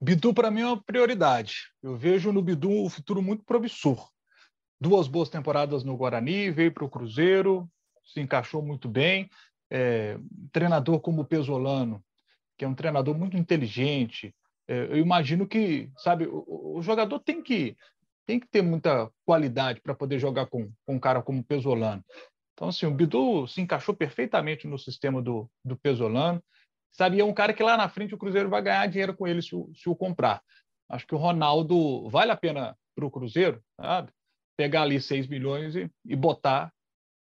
Bidu, 0.00 0.32
para 0.32 0.50
mim, 0.50 0.62
é 0.62 0.66
uma 0.66 0.82
prioridade. 0.82 1.70
Eu 1.82 1.96
vejo 1.96 2.32
no 2.32 2.42
Bidu 2.42 2.70
um 2.70 2.88
futuro 2.88 3.20
muito 3.20 3.44
promissor. 3.44 4.08
Duas 4.80 5.06
boas 5.08 5.28
temporadas 5.28 5.84
no 5.84 5.96
Guarani, 5.96 6.50
veio 6.50 6.72
para 6.72 6.84
o 6.84 6.88
Cruzeiro, 6.88 7.70
se 8.04 8.20
encaixou 8.20 8.62
muito 8.62 8.88
bem. 8.88 9.28
É, 9.70 10.18
treinador 10.52 11.00
como 11.00 11.22
o 11.22 11.24
Pesolano, 11.24 12.02
que 12.56 12.64
é 12.64 12.68
um 12.68 12.74
treinador 12.74 13.16
muito 13.16 13.36
inteligente. 13.36 14.34
É, 14.66 14.84
eu 14.84 14.96
imagino 14.96 15.46
que, 15.46 15.90
sabe, 15.98 16.26
o, 16.26 16.78
o 16.78 16.82
jogador 16.82 17.18
tem 17.20 17.42
que 17.42 17.76
tem 18.30 18.38
que 18.38 18.46
ter 18.46 18.62
muita 18.62 19.10
qualidade 19.26 19.80
para 19.80 19.92
poder 19.92 20.20
jogar 20.20 20.46
com, 20.46 20.70
com 20.86 20.94
um 20.94 21.00
cara 21.00 21.20
como 21.20 21.40
o 21.40 21.44
Pesolano. 21.44 22.04
Então, 22.54 22.68
assim, 22.68 22.86
o 22.86 22.90
Bidu 22.92 23.48
se 23.48 23.60
encaixou 23.60 23.92
perfeitamente 23.92 24.68
no 24.68 24.78
sistema 24.78 25.20
do, 25.20 25.50
do 25.64 25.76
Pesolano. 25.76 26.40
Sabe, 26.92 27.18
é 27.18 27.24
um 27.24 27.34
cara 27.34 27.52
que 27.52 27.60
lá 27.60 27.76
na 27.76 27.88
frente 27.88 28.14
o 28.14 28.18
Cruzeiro 28.18 28.48
vai 28.48 28.62
ganhar 28.62 28.86
dinheiro 28.86 29.16
com 29.16 29.26
ele 29.26 29.42
se 29.42 29.56
o, 29.56 29.68
se 29.74 29.88
o 29.88 29.96
comprar. 29.96 30.40
Acho 30.88 31.04
que 31.08 31.14
o 31.14 31.18
Ronaldo 31.18 32.08
vale 32.08 32.30
a 32.30 32.36
pena 32.36 32.76
para 32.94 33.04
o 33.04 33.10
Cruzeiro, 33.10 33.60
sabe? 33.76 34.12
Pegar 34.56 34.82
ali 34.82 35.00
6 35.00 35.26
milhões 35.26 35.74
e, 35.74 35.90
e 36.04 36.14
botar 36.14 36.72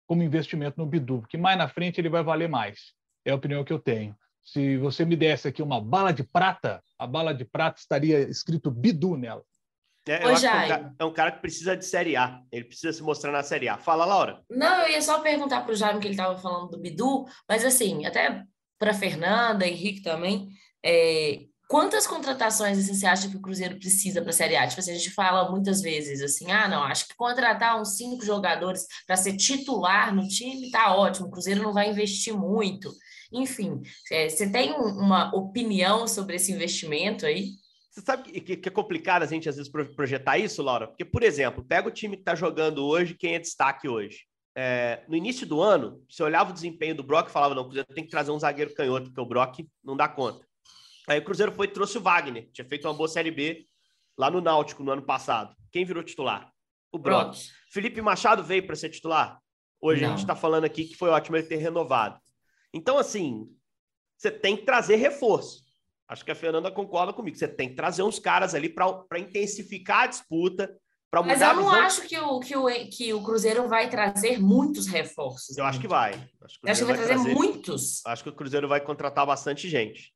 como 0.06 0.22
investimento 0.22 0.80
no 0.80 0.86
Bidu, 0.86 1.20
porque 1.20 1.36
mais 1.36 1.58
na 1.58 1.68
frente 1.68 2.00
ele 2.00 2.08
vai 2.08 2.22
valer 2.22 2.48
mais. 2.48 2.94
É 3.22 3.32
a 3.32 3.36
opinião 3.36 3.62
que 3.64 3.72
eu 3.72 3.78
tenho. 3.78 4.16
Se 4.42 4.78
você 4.78 5.04
me 5.04 5.14
desse 5.14 5.46
aqui 5.46 5.62
uma 5.62 5.78
bala 5.78 6.10
de 6.10 6.24
prata, 6.24 6.82
a 6.98 7.06
bala 7.06 7.34
de 7.34 7.44
prata 7.44 7.80
estaria 7.80 8.20
escrito 8.30 8.70
Bidu 8.70 9.18
nela. 9.18 9.44
É, 10.08 10.18
que 10.18 10.24
é 10.24 10.28
um, 10.28 10.40
cara, 10.40 10.94
é 11.00 11.04
um, 11.04 11.12
cara, 11.12 11.32
que 11.32 11.40
precisa 11.40 11.76
de 11.76 11.84
Série 11.84 12.16
A. 12.16 12.40
Ele 12.52 12.64
precisa 12.64 12.92
se 12.92 13.02
mostrar 13.02 13.32
na 13.32 13.42
Série 13.42 13.68
A. 13.68 13.76
Fala, 13.76 14.04
Laura. 14.04 14.40
Não, 14.48 14.82
eu 14.82 14.90
ia 14.90 15.02
só 15.02 15.18
perguntar 15.20 15.62
para 15.62 15.72
o 15.72 15.76
Jaime 15.76 16.00
que 16.00 16.06
ele 16.06 16.14
estava 16.14 16.38
falando 16.38 16.70
do 16.70 16.80
Bidu, 16.80 17.24
mas 17.48 17.64
assim, 17.64 18.06
até 18.06 18.44
para 18.78 18.94
Fernanda, 18.94 19.66
Henrique 19.66 20.02
também, 20.02 20.48
é, 20.84 21.40
quantas 21.68 22.06
contratações 22.06 22.78
assim, 22.78 22.94
você 22.94 23.06
acha 23.06 23.28
que 23.28 23.36
o 23.36 23.40
Cruzeiro 23.40 23.78
precisa 23.78 24.20
para 24.20 24.30
a 24.30 24.32
Série 24.32 24.56
A? 24.56 24.66
Tipo 24.66 24.80
assim, 24.80 24.92
a 24.92 24.96
gente 24.96 25.10
fala 25.10 25.50
muitas 25.50 25.80
vezes 25.80 26.22
assim, 26.22 26.50
ah, 26.50 26.68
não, 26.68 26.82
acho 26.84 27.08
que 27.08 27.16
contratar 27.16 27.80
uns 27.80 27.96
cinco 27.96 28.24
jogadores 28.24 28.86
para 29.06 29.16
ser 29.16 29.36
titular 29.36 30.14
no 30.14 30.28
time 30.28 30.70
tá 30.70 30.94
ótimo, 30.94 31.26
o 31.26 31.30
Cruzeiro 31.30 31.62
não 31.62 31.72
vai 31.72 31.90
investir 31.90 32.34
muito. 32.34 32.92
Enfim, 33.32 33.82
é, 34.12 34.28
você 34.28 34.48
tem 34.48 34.72
uma 34.72 35.34
opinião 35.34 36.06
sobre 36.06 36.36
esse 36.36 36.52
investimento 36.52 37.26
aí? 37.26 37.50
Você 37.96 38.02
sabe 38.02 38.30
que, 38.30 38.56
que, 38.58 38.68
é 38.68 38.70
complicado 38.70 39.22
a 39.22 39.26
gente 39.26 39.48
às 39.48 39.56
vezes 39.56 39.72
projetar 39.72 40.36
isso, 40.36 40.62
Laura? 40.62 40.86
Porque, 40.86 41.02
por 41.02 41.22
exemplo, 41.22 41.64
pega 41.64 41.88
o 41.88 41.90
time 41.90 42.14
que 42.14 42.20
está 42.20 42.34
jogando 42.34 42.84
hoje, 42.84 43.14
quem 43.14 43.34
é 43.34 43.38
destaque 43.38 43.88
hoje. 43.88 44.26
É, 44.54 45.02
no 45.08 45.16
início 45.16 45.46
do 45.46 45.62
ano, 45.62 46.04
você 46.06 46.22
olhava 46.22 46.50
o 46.50 46.52
desempenho 46.52 46.94
do 46.94 47.02
Brock 47.02 47.28
e 47.28 47.32
falava: 47.32 47.54
não, 47.54 47.62
o 47.62 47.64
Cruzeiro 47.64 47.88
tem 47.94 48.04
que 48.04 48.10
trazer 48.10 48.30
um 48.30 48.38
zagueiro 48.38 48.74
canhoto, 48.74 49.06
porque 49.06 49.20
o 49.20 49.24
Brock 49.24 49.66
não 49.82 49.96
dá 49.96 50.06
conta. 50.06 50.46
Aí 51.08 51.18
o 51.18 51.24
Cruzeiro 51.24 51.52
foi 51.52 51.68
e 51.68 51.70
trouxe 51.70 51.96
o 51.96 52.02
Wagner, 52.02 52.50
tinha 52.52 52.68
feito 52.68 52.86
uma 52.86 52.92
boa 52.92 53.08
Série 53.08 53.30
B 53.30 53.64
lá 54.18 54.30
no 54.30 54.42
Náutico 54.42 54.84
no 54.84 54.92
ano 54.92 55.02
passado. 55.02 55.56
Quem 55.72 55.86
virou 55.86 56.02
titular? 56.02 56.52
O 56.92 56.98
Brock. 56.98 57.30
Brock. 57.30 57.38
Felipe 57.72 58.02
Machado 58.02 58.44
veio 58.44 58.66
para 58.66 58.76
ser 58.76 58.90
titular? 58.90 59.40
Hoje 59.80 60.02
Não. 60.02 60.08
a 60.08 60.10
gente 60.10 60.20
está 60.20 60.36
falando 60.36 60.64
aqui 60.64 60.84
que 60.84 60.96
foi 60.96 61.08
ótimo 61.08 61.38
ele 61.38 61.46
ter 61.46 61.56
renovado. 61.56 62.20
Então, 62.74 62.98
assim, 62.98 63.48
você 64.18 64.30
tem 64.30 64.54
que 64.54 64.66
trazer 64.66 64.96
reforço. 64.96 65.65
Acho 66.08 66.24
que 66.24 66.30
a 66.30 66.36
Fernanda 66.36 66.70
concorda 66.70 67.12
comigo. 67.12 67.36
Você 67.36 67.48
tem 67.48 67.68
que 67.68 67.74
trazer 67.74 68.02
uns 68.02 68.18
caras 68.18 68.54
ali 68.54 68.68
para 68.68 69.18
intensificar 69.18 70.04
a 70.04 70.06
disputa, 70.06 70.76
para 71.10 71.22
mudar 71.22 71.36
Mas 71.36 71.42
eu 71.42 71.56
não 71.56 71.70
acho 71.70 72.02
que 72.02 72.18
o, 72.18 72.40
que, 72.40 72.56
o, 72.56 72.66
que 72.90 73.12
o 73.12 73.22
Cruzeiro 73.22 73.68
vai 73.68 73.88
trazer 73.88 74.38
muitos 74.38 74.86
reforços. 74.86 75.56
Eu 75.58 75.64
acho 75.64 75.80
que 75.80 75.88
vai. 75.88 76.12
Acho 76.12 76.60
que 76.60 76.70
acho 76.70 76.80
que 76.80 76.86
vai 76.86 76.96
Cruzeiro 76.96 77.22
trazer 77.22 77.34
muitos. 77.34 78.06
Acho 78.06 78.22
que 78.22 78.28
o 78.28 78.34
Cruzeiro 78.34 78.68
vai 78.68 78.80
contratar 78.80 79.26
bastante 79.26 79.68
gente. 79.68 80.14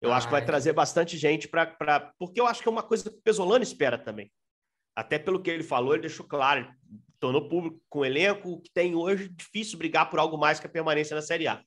Eu 0.00 0.12
acho 0.12 0.26
que 0.26 0.32
vai 0.32 0.40
Ai. 0.40 0.46
trazer 0.46 0.72
bastante 0.72 1.16
gente 1.16 1.46
para. 1.46 2.12
Porque 2.18 2.40
eu 2.40 2.46
acho 2.46 2.60
que 2.60 2.68
é 2.68 2.72
uma 2.72 2.82
coisa 2.82 3.08
que 3.08 3.16
o 3.16 3.22
Pesolano 3.22 3.62
espera 3.62 3.96
também. 3.96 4.32
Até 4.96 5.16
pelo 5.16 5.40
que 5.40 5.48
ele 5.48 5.62
falou, 5.62 5.94
ele 5.94 6.02
deixou 6.02 6.26
claro, 6.26 6.60
ele 6.60 6.70
tornou 7.20 7.48
público 7.48 7.80
com 7.88 8.00
o 8.00 8.04
elenco 8.04 8.60
que 8.60 8.70
tem 8.72 8.96
hoje, 8.96 9.28
difícil 9.28 9.78
brigar 9.78 10.10
por 10.10 10.18
algo 10.18 10.36
mais 10.36 10.58
que 10.58 10.66
a 10.66 10.70
permanência 10.70 11.14
na 11.14 11.22
Série 11.22 11.46
A. 11.46 11.62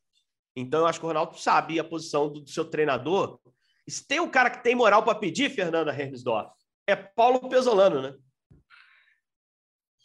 Então 0.55 0.81
eu 0.81 0.87
acho 0.87 0.99
que 0.99 1.05
o 1.05 1.09
Ronaldo 1.09 1.37
sabe 1.37 1.79
a 1.79 1.83
posição 1.83 2.29
do, 2.29 2.41
do 2.41 2.49
seu 2.49 2.65
treinador. 2.65 3.39
E 3.85 3.91
se 3.91 4.05
tem 4.07 4.19
um 4.19 4.29
cara 4.29 4.49
que 4.49 4.63
tem 4.63 4.73
moral 4.73 5.03
para 5.03 5.17
pedir, 5.17 5.49
Fernanda 5.49 5.91
Hermsdorf, 5.91 6.51
é 6.87 6.95
Paulo 6.95 7.49
Pesolano, 7.49 8.01
né? 8.01 8.15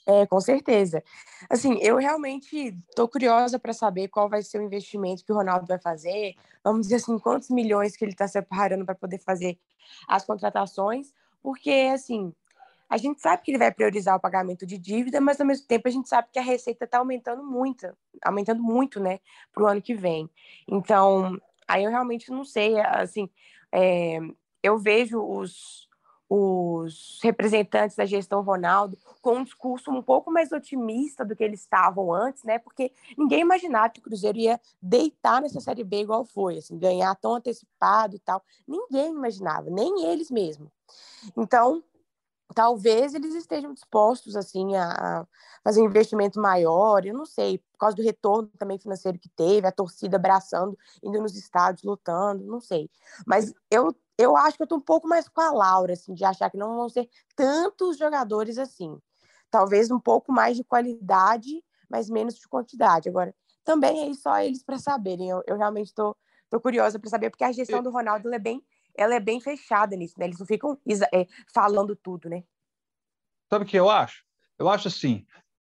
É, 0.07 0.27
com 0.27 0.41
certeza. 0.41 1.03
Assim, 1.49 1.79
eu 1.81 1.97
realmente 1.97 2.75
estou 2.89 3.07
curiosa 3.07 3.59
para 3.59 3.73
saber 3.73 4.09
qual 4.09 4.29
vai 4.29 4.43
ser 4.43 4.59
o 4.59 4.63
investimento 4.63 5.25
que 5.25 5.33
o 5.33 5.37
Ronaldo 5.37 5.67
vai 5.67 5.79
fazer. 5.79 6.35
Vamos 6.65 6.83
dizer 6.83 6.97
assim, 6.97 7.19
quantos 7.19 7.49
milhões 7.51 7.97
que 7.97 8.05
ele 8.05 8.13
está 8.13 8.27
separando 8.27 8.85
para 8.85 8.95
poder 8.95 9.19
fazer 9.19 9.59
as 10.09 10.25
contratações, 10.25 11.13
porque 11.43 11.91
assim, 11.93 12.33
a 12.91 12.97
gente 12.97 13.21
sabe 13.21 13.43
que 13.43 13.53
ele 13.53 13.59
vai 13.59 13.71
priorizar 13.71 14.17
o 14.17 14.21
pagamento 14.21 14.67
de 14.67 14.77
dívida, 14.77 15.21
mas 15.21 15.41
ao 15.41 15.47
mesmo 15.47 15.67
tempo 15.67 15.87
a 15.87 15.91
gente 15.91 16.09
sabe 16.09 16.29
que 16.33 16.39
a 16.41 16.43
receita 16.43 16.85
está 16.85 16.99
aumentando 16.99 17.45
muito, 17.45 17.87
aumentando 18.23 18.61
muito, 18.61 18.99
né, 18.99 19.21
para 19.53 19.63
o 19.63 19.67
ano 19.67 19.81
que 19.81 19.95
vem. 19.95 20.29
Então, 20.67 21.41
aí 21.69 21.85
eu 21.85 21.91
realmente 21.91 22.31
não 22.33 22.45
sei, 22.45 22.81
assim, 22.81 23.31
é, 23.73 24.19
eu 24.61 24.77
vejo 24.77 25.23
os 25.23 25.89
os 26.33 27.19
representantes 27.25 27.97
da 27.97 28.07
gestão 28.07 28.41
Ronaldo 28.41 28.97
com 29.21 29.39
um 29.39 29.43
discurso 29.43 29.91
um 29.91 30.01
pouco 30.01 30.31
mais 30.31 30.53
otimista 30.53 31.25
do 31.25 31.35
que 31.35 31.43
eles 31.43 31.59
estavam 31.59 32.15
antes, 32.15 32.45
né? 32.45 32.57
Porque 32.57 32.93
ninguém 33.19 33.41
imaginava 33.41 33.89
que 33.89 33.99
o 33.99 34.03
Cruzeiro 34.03 34.39
ia 34.39 34.61
deitar 34.81 35.43
nessa 35.43 35.61
Série 35.61 35.83
B 35.83 36.03
igual 36.03 36.25
foi, 36.25 36.59
assim, 36.59 36.79
ganhar 36.79 37.13
tão 37.17 37.35
antecipado 37.35 38.15
e 38.15 38.21
tal. 38.21 38.45
Ninguém 38.65 39.11
imaginava, 39.11 39.69
nem 39.71 40.05
eles 40.05 40.31
mesmos. 40.31 40.71
Então, 41.37 41.83
talvez 42.55 43.15
eles 43.15 43.35
estejam 43.35 43.73
dispostos, 43.73 44.37
assim, 44.37 44.77
a 44.77 45.27
fazer 45.63 45.81
um 45.81 45.87
investimento 45.87 46.41
maior, 46.41 47.05
eu 47.05 47.15
não 47.15 47.27
sei, 47.27 47.59
por 47.59 47.79
causa 47.79 47.97
do 47.97 48.03
retorno 48.03 48.51
também 48.59 48.79
financeiro 48.79 49.19
que 49.19 49.29
teve, 49.29 49.67
a 49.67 49.73
torcida 49.73 50.17
abraçando, 50.17 50.77
indo 51.03 51.21
nos 51.21 51.37
estádios, 51.37 51.83
lutando, 51.83 52.45
não 52.45 52.61
sei. 52.61 52.91
Mas 53.27 53.53
eu 53.71 53.95
eu 54.19 54.37
acho 54.37 54.59
que 54.59 54.63
eu 54.63 54.67
tô 54.67 54.77
um 54.77 54.81
pouco 54.81 55.09
mais 55.09 55.27
com 55.29 55.41
a 55.41 55.51
Laura, 55.51 55.95
assim, 55.95 56.13
de 56.13 56.25
achar 56.27 56.51
que 56.51 56.59
não 56.59 56.77
vão 56.77 56.91
ser 56.91 57.09
tantos 57.35 57.97
jogadores 57.97 58.59
assim. 58.59 58.99
Talvez 59.51 59.91
um 59.91 59.99
pouco 59.99 60.31
mais 60.31 60.59
de 60.59 60.63
qualidade, 60.63 61.65
mas 61.89 62.11
menos 62.11 62.35
de 62.35 62.47
quantidade. 62.47 63.09
Agora, 63.09 63.35
também 63.65 64.11
é 64.11 64.15
só 64.15 64.39
eles 64.41 64.63
para 64.63 64.79
saberem. 64.79 65.31
Eu, 65.31 65.43
eu 65.47 65.57
realmente 65.57 65.95
tô, 65.95 66.15
tô 66.51 66.61
curiosa 66.61 66.99
para 66.99 67.09
saber, 67.09 67.31
porque 67.31 67.45
a 67.45 67.53
gestão 67.53 67.83
do 67.83 67.91
Ronaldo 67.91 68.33
é, 68.33 68.39
bem, 68.39 68.63
ela 69.03 69.15
é 69.15 69.21
bem 69.21 69.41
fechada 69.41 69.97
nisso, 69.97 70.15
né? 70.19 70.27
Eles 70.27 70.39
não 70.39 70.47
ficam 70.47 70.79
é, 71.13 71.27
falando 71.53 71.97
tudo, 71.97 72.29
né? 72.29 72.45
Sabe 73.49 73.65
o 73.65 73.69
que 73.69 73.77
eu 73.77 73.89
acho? 73.89 74.23
Eu 74.59 74.69
acho 74.69 74.89
assim, 74.89 75.27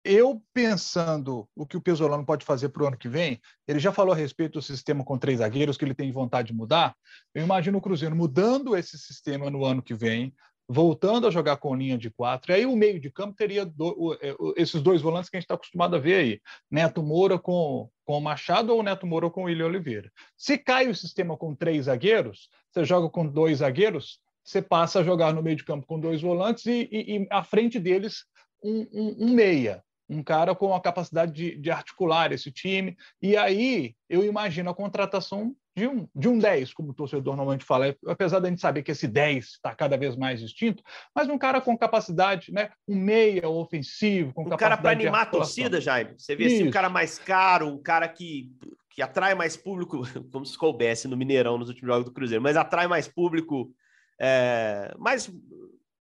eu 0.04 0.42
pensando 0.52 1.48
o 1.56 1.66
que 1.66 1.76
o 1.76 1.80
Pesolano 1.80 2.24
pode 2.24 2.44
fazer 2.44 2.68
para 2.68 2.82
o 2.82 2.86
ano 2.86 2.98
que 2.98 3.08
vem, 3.08 3.40
ele 3.66 3.78
já 3.78 3.90
falou 3.90 4.12
a 4.12 4.16
respeito 4.16 4.52
do 4.52 4.62
sistema 4.62 5.02
com 5.02 5.16
três 5.16 5.38
zagueiros, 5.38 5.78
que 5.78 5.84
ele 5.84 5.94
tem 5.94 6.12
vontade 6.12 6.48
de 6.48 6.54
mudar. 6.54 6.94
Eu 7.34 7.42
imagino 7.42 7.78
o 7.78 7.80
Cruzeiro 7.80 8.14
mudando 8.14 8.76
esse 8.76 8.98
sistema 8.98 9.50
no 9.50 9.64
ano 9.64 9.82
que 9.82 9.94
vem, 9.94 10.34
voltando 10.68 11.26
a 11.26 11.30
jogar 11.30 11.58
com 11.58 11.74
linha 11.74 11.98
de 11.98 12.10
quatro, 12.10 12.50
e 12.50 12.54
aí 12.54 12.66
o 12.66 12.76
meio 12.76 12.98
de 12.98 13.10
campo 13.10 13.36
teria 13.36 13.66
do, 13.66 14.18
esses 14.56 14.80
dois 14.80 15.02
volantes 15.02 15.28
que 15.28 15.36
a 15.36 15.40
gente 15.40 15.44
está 15.44 15.54
acostumado 15.54 15.96
a 15.96 15.98
ver 15.98 16.14
aí, 16.14 16.40
Neto 16.70 17.02
Moura 17.02 17.38
com, 17.38 17.88
com 18.04 18.18
o 18.18 18.20
Machado 18.20 18.74
ou 18.74 18.82
Neto 18.82 19.06
Moura 19.06 19.28
com 19.30 19.42
o 19.42 19.44
William 19.44 19.66
Oliveira. 19.66 20.10
Se 20.36 20.56
cai 20.56 20.88
o 20.88 20.94
sistema 20.94 21.36
com 21.36 21.54
três 21.54 21.84
zagueiros, 21.84 22.48
você 22.70 22.84
joga 22.84 23.08
com 23.10 23.26
dois 23.26 23.58
zagueiros, 23.58 24.20
você 24.42 24.60
passa 24.60 25.00
a 25.00 25.04
jogar 25.04 25.32
no 25.32 25.42
meio 25.42 25.56
de 25.56 25.64
campo 25.64 25.86
com 25.86 26.00
dois 26.00 26.20
volantes 26.20 26.66
e, 26.66 26.88
e, 26.90 27.16
e 27.16 27.26
à 27.30 27.42
frente 27.42 27.78
deles 27.78 28.24
um, 28.62 28.86
um, 28.92 29.16
um 29.26 29.34
meia 29.34 29.82
um 30.08 30.22
cara 30.22 30.54
com 30.54 30.74
a 30.74 30.80
capacidade 30.80 31.32
de, 31.32 31.56
de, 31.56 31.70
articular 31.70 32.32
esse 32.32 32.50
time. 32.50 32.96
E 33.22 33.36
aí 33.36 33.94
eu 34.08 34.24
imagino 34.24 34.70
a 34.70 34.74
contratação 34.74 35.54
de 35.76 35.88
um, 35.88 36.08
de 36.14 36.28
um 36.28 36.38
10, 36.38 36.72
como 36.72 36.90
o 36.90 36.94
torcedor 36.94 37.34
normalmente 37.34 37.64
fala, 37.64 37.96
apesar 38.06 38.38
da 38.38 38.48
gente 38.48 38.60
saber 38.60 38.82
que 38.82 38.92
esse 38.92 39.08
10 39.08 39.44
está 39.44 39.74
cada 39.74 39.96
vez 39.96 40.14
mais 40.14 40.40
distinto, 40.40 40.82
mas 41.14 41.28
um 41.28 41.36
cara 41.36 41.60
com 41.60 41.76
capacidade, 41.76 42.52
né? 42.52 42.70
um 42.86 42.94
meia 42.94 43.48
ofensivo, 43.48 44.32
com 44.32 44.42
um 44.42 44.44
capacidade 44.44 44.70
cara 44.70 44.82
para 44.82 44.90
animar 44.92 45.22
a 45.22 45.26
torcida, 45.26 45.80
Jaime. 45.80 46.14
Você 46.16 46.36
vê 46.36 46.46
assim, 46.46 46.68
um 46.68 46.70
cara 46.70 46.88
mais 46.88 47.18
caro, 47.18 47.66
um 47.66 47.82
cara 47.82 48.06
que, 48.06 48.52
que 48.90 49.02
atrai 49.02 49.34
mais 49.34 49.56
público, 49.56 50.02
como 50.30 50.46
se 50.46 50.56
coubesse 50.56 51.08
no 51.08 51.16
Mineirão 51.16 51.58
nos 51.58 51.68
últimos 51.68 51.92
jogos 51.92 52.04
do 52.04 52.12
Cruzeiro, 52.12 52.42
mas 52.42 52.56
atrai 52.56 52.86
mais 52.86 53.08
público, 53.08 53.74
é, 54.20 54.94
mais 54.96 55.28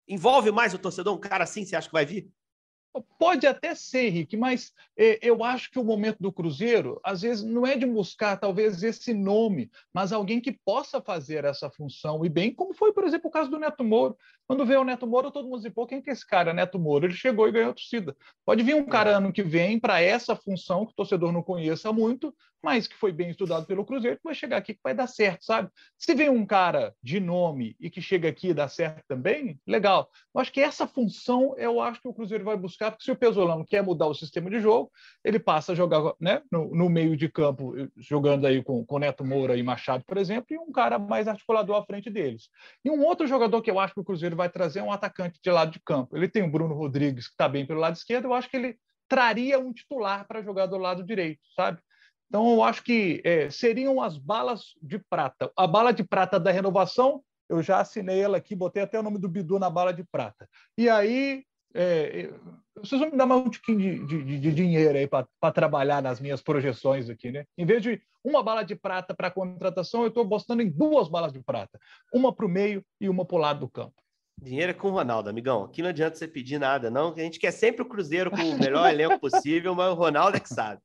envolve 0.08 0.52
mais 0.52 0.74
o 0.74 0.78
torcedor, 0.78 1.16
um 1.16 1.20
cara 1.20 1.44
assim, 1.44 1.66
você 1.66 1.76
acha 1.76 1.88
que 1.88 1.94
vai 1.94 2.06
vir? 2.06 2.30
Pode 3.20 3.46
até 3.46 3.76
ser, 3.76 4.08
Henrique, 4.08 4.36
mas 4.36 4.74
eh, 4.98 5.20
eu 5.22 5.44
acho 5.44 5.70
que 5.70 5.80
o 5.80 5.84
momento 5.84 6.18
do 6.20 6.32
Cruzeiro, 6.32 7.00
às 7.04 7.22
vezes, 7.22 7.44
não 7.44 7.66
é 7.66 7.76
de 7.78 7.86
buscar 7.86 8.38
talvez 8.38 8.82
esse 8.82 9.14
nome, 9.14 9.70
mas 9.94 10.12
alguém 10.12 10.40
que 10.40 10.52
possa 10.52 11.02
fazer 11.02 11.46
essa 11.46 11.70
função 11.70 12.26
e 12.26 12.30
bem, 12.30 12.54
como 12.54 12.74
foi, 12.74 12.92
por 12.92 13.04
exemplo, 13.04 13.28
o 13.30 13.32
caso 13.32 13.50
do 13.50 13.60
Neto 13.60 13.84
Moro. 13.84 14.18
Quando 14.48 14.66
veio 14.66 14.82
o 14.82 14.84
Neto 14.84 15.06
Moro, 15.06 15.30
todo 15.30 15.46
mundo 15.46 15.58
dizia, 15.58 15.72
pô, 15.72 15.86
quem 15.86 16.02
que 16.02 16.10
é 16.10 16.14
esse 16.14 16.26
cara? 16.26 16.54
Neto 16.54 16.80
Moro. 16.80 17.06
Ele 17.06 17.14
chegou 17.14 17.48
e 17.48 17.52
ganhou 17.52 17.72
a 17.72 17.74
torcida. 17.74 18.16
Pode 18.46 18.64
vir 18.64 18.76
um 18.76 18.86
cara 18.86 19.18
ano 19.18 19.34
que 19.34 19.44
vem 19.44 19.80
para 19.80 20.02
essa 20.02 20.36
função 20.36 20.86
que 20.86 20.94
o 20.94 20.96
torcedor 20.96 21.32
não 21.32 21.44
conheça 21.44 21.92
muito, 21.92 22.34
mas 22.62 22.88
que 22.88 22.96
foi 22.96 23.12
bem 23.12 23.30
estudado 23.30 23.66
pelo 23.66 23.86
Cruzeiro, 23.86 24.18
que 24.18 24.24
vai 24.24 24.36
chegar 24.36 24.58
aqui 24.58 24.74
que 24.74 24.80
vai 24.84 24.94
dar 24.94 25.08
certo, 25.08 25.46
sabe? 25.46 25.70
Se 25.98 26.14
vem 26.16 26.30
um 26.30 26.46
cara 26.46 26.94
de 27.02 27.20
nome 27.20 27.76
e 27.80 27.90
que 27.90 28.02
chega 28.02 28.30
aqui 28.30 28.50
e 28.50 28.54
dá 28.54 28.68
certo 28.68 29.04
também, 29.08 29.60
legal. 29.66 30.10
Eu 30.34 30.42
acho 30.42 30.52
que 30.52 30.62
essa 30.62 30.88
função 30.88 31.56
eu 31.58 31.80
acho 31.82 32.02
que 32.02 32.08
o 32.08 32.14
Cruzeiro 32.14 32.44
vai 32.44 32.58
buscar, 32.58 32.77
porque 32.78 33.04
se 33.04 33.12
o 33.12 33.16
Pesolano 33.16 33.66
quer 33.66 33.84
mudar 33.84 34.08
o 34.08 34.14
sistema 34.14 34.50
de 34.50 34.60
jogo, 34.60 34.92
ele 35.24 35.40
passa 35.40 35.72
a 35.72 35.76
jogar 35.76 36.14
né, 36.20 36.42
no, 36.52 36.74
no 36.76 36.90
meio 36.90 37.18
de 37.18 37.30
campo, 37.30 37.74
jogando 37.98 38.46
aí 38.46 38.64
com, 38.64 38.86
com 38.86 39.00
Neto 39.00 39.26
Moura 39.26 39.56
e 39.56 39.64
Machado, 39.64 40.04
por 40.06 40.18
exemplo, 40.18 40.48
e 40.52 40.58
um 40.58 40.72
cara 40.72 41.00
mais 41.00 41.28
articulador 41.28 41.76
à 41.76 41.86
frente 41.86 42.10
deles. 42.10 42.50
E 42.84 42.90
um 42.90 43.04
outro 43.04 43.28
jogador 43.28 43.62
que 43.62 43.72
eu 43.72 43.80
acho 43.80 43.94
que 43.94 44.00
o 44.00 44.04
Cruzeiro 44.04 44.36
vai 44.36 44.50
trazer 44.50 44.80
é 44.80 44.84
um 44.84 44.92
atacante 44.92 45.40
de 45.42 45.50
lado 45.50 45.72
de 45.72 45.80
campo. 45.80 46.16
Ele 46.16 46.28
tem 46.28 46.44
o 46.44 46.52
Bruno 46.52 46.76
Rodrigues, 46.76 47.28
que 47.28 47.34
está 47.34 47.48
bem 47.50 47.66
pelo 47.66 47.80
lado 47.80 47.96
esquerdo, 47.96 48.26
eu 48.26 48.34
acho 48.34 48.50
que 48.50 48.58
ele 48.58 48.78
traria 49.08 49.58
um 49.60 49.74
titular 49.74 50.28
para 50.28 50.42
jogar 50.42 50.66
do 50.66 50.78
lado 50.78 51.04
direito, 51.04 51.42
sabe? 51.56 51.80
Então, 52.28 52.52
eu 52.52 52.64
acho 52.64 52.84
que 52.84 53.22
é, 53.24 53.50
seriam 53.50 54.02
as 54.02 54.18
balas 54.18 54.74
de 54.82 55.00
prata. 55.00 55.50
A 55.56 55.66
bala 55.66 55.94
de 55.94 56.04
prata 56.04 56.40
da 56.40 56.52
renovação, 56.52 57.24
eu 57.50 57.64
já 57.64 57.80
assinei 57.80 58.20
ela 58.20 58.38
aqui, 58.38 58.54
botei 58.56 58.84
até 58.84 59.00
o 59.00 59.04
nome 59.04 59.18
do 59.18 59.30
Bidu 59.30 59.58
na 59.58 59.70
bala 59.70 59.94
de 59.94 60.04
prata. 60.04 60.48
E 60.78 60.90
aí, 60.90 61.46
é, 61.80 62.34
vocês 62.76 63.00
vão 63.00 63.12
me 63.12 63.18
dar 63.18 63.26
mais 63.26 63.42
um 63.46 63.50
tiquinho 63.50 64.06
de, 64.08 64.24
de, 64.24 64.40
de 64.40 64.52
dinheiro 64.52 64.98
aí 64.98 65.08
para 65.08 65.52
trabalhar 65.54 66.02
nas 66.02 66.20
minhas 66.20 66.42
projeções 66.42 67.10
aqui, 67.10 67.32
né? 67.32 67.46
Em 67.58 67.66
vez 67.66 67.82
de 67.82 68.02
uma 68.24 68.44
bala 68.44 68.64
de 68.64 68.76
prata 68.76 69.16
para 69.16 69.32
contratação, 69.32 70.02
eu 70.02 70.10
estou 70.10 70.24
apostando 70.24 70.62
em 70.62 70.70
duas 70.70 71.08
balas 71.08 71.32
de 71.32 71.42
prata. 71.42 71.80
Uma 72.14 72.34
para 72.34 72.46
o 72.46 72.50
meio 72.50 72.84
e 73.00 73.08
uma 73.08 73.26
para 73.26 73.36
o 73.36 73.40
lado 73.40 73.60
do 73.62 73.70
campo. 73.70 73.96
Dinheiro 74.40 74.72
é 74.72 74.74
com 74.74 74.90
o 74.90 74.92
Ronaldo, 74.92 75.30
amigão. 75.30 75.64
Aqui 75.64 75.82
não 75.82 75.90
adianta 75.90 76.16
você 76.16 76.28
pedir 76.28 76.60
nada, 76.60 76.92
não. 76.92 77.14
A 77.14 77.20
gente 77.20 77.40
quer 77.40 77.52
sempre 77.52 77.82
o 77.82 77.86
Cruzeiro 77.86 78.30
com 78.30 78.38
o 78.38 78.58
melhor 78.60 78.92
elenco 78.92 79.20
possível, 79.20 79.74
mas 79.74 79.92
o 79.92 79.96
Ronaldo 79.96 80.38
é 80.38 80.40
que 80.40 80.50
sabe. 80.50 80.82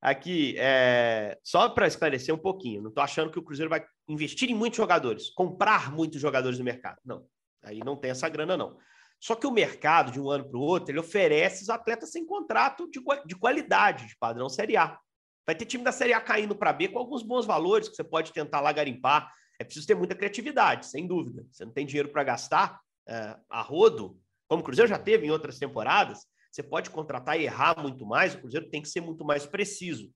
Aqui, 0.00 0.54
é... 0.58 1.38
só 1.42 1.68
para 1.68 1.86
esclarecer 1.86 2.34
um 2.34 2.38
pouquinho, 2.38 2.82
não 2.82 2.88
estou 2.88 3.02
achando 3.02 3.30
que 3.30 3.38
o 3.38 3.42
Cruzeiro 3.42 3.68
vai 3.68 3.84
investir 4.08 4.50
em 4.50 4.54
muitos 4.54 4.76
jogadores, 4.76 5.30
comprar 5.30 5.92
muitos 5.92 6.20
jogadores 6.20 6.58
no 6.58 6.64
mercado. 6.64 6.98
Não, 7.04 7.26
aí 7.62 7.80
não 7.80 7.96
tem 7.96 8.10
essa 8.10 8.28
grana, 8.28 8.56
não. 8.56 8.76
Só 9.20 9.34
que 9.34 9.46
o 9.46 9.50
mercado, 9.50 10.12
de 10.12 10.20
um 10.20 10.30
ano 10.30 10.48
para 10.48 10.58
o 10.58 10.62
outro, 10.62 10.90
ele 10.90 11.00
oferece 11.00 11.62
os 11.62 11.70
atletas 11.70 12.10
sem 12.10 12.24
contrato 12.24 12.88
de, 12.90 13.00
de 13.26 13.34
qualidade, 13.34 14.06
de 14.06 14.16
padrão 14.18 14.48
Série 14.48 14.76
A. 14.76 14.98
Vai 15.46 15.54
ter 15.54 15.64
time 15.64 15.84
da 15.84 15.92
Série 15.92 16.12
A 16.12 16.20
caindo 16.20 16.54
para 16.54 16.72
B 16.72 16.88
com 16.88 16.98
alguns 16.98 17.22
bons 17.22 17.46
valores 17.46 17.88
que 17.88 17.96
você 17.96 18.04
pode 18.04 18.32
tentar 18.32 18.60
lá 18.60 18.72
garimpar. 18.72 19.32
É 19.58 19.64
preciso 19.64 19.86
ter 19.86 19.94
muita 19.94 20.14
criatividade, 20.14 20.86
sem 20.86 21.06
dúvida. 21.06 21.46
Você 21.50 21.64
não 21.64 21.72
tem 21.72 21.86
dinheiro 21.86 22.10
para 22.10 22.24
gastar 22.24 22.80
é, 23.08 23.36
a 23.48 23.62
rodo, 23.62 24.20
como 24.48 24.62
o 24.62 24.64
Cruzeiro 24.64 24.88
já 24.88 24.98
teve 24.98 25.26
em 25.26 25.30
outras 25.30 25.58
temporadas, 25.58 26.26
você 26.50 26.62
pode 26.62 26.90
contratar 26.90 27.38
e 27.38 27.44
errar 27.44 27.80
muito 27.80 28.06
mais, 28.06 28.34
o 28.34 28.38
Cruzeiro 28.38 28.70
tem 28.70 28.80
que 28.80 28.88
ser 28.88 29.00
muito 29.00 29.24
mais 29.24 29.46
preciso. 29.46 30.10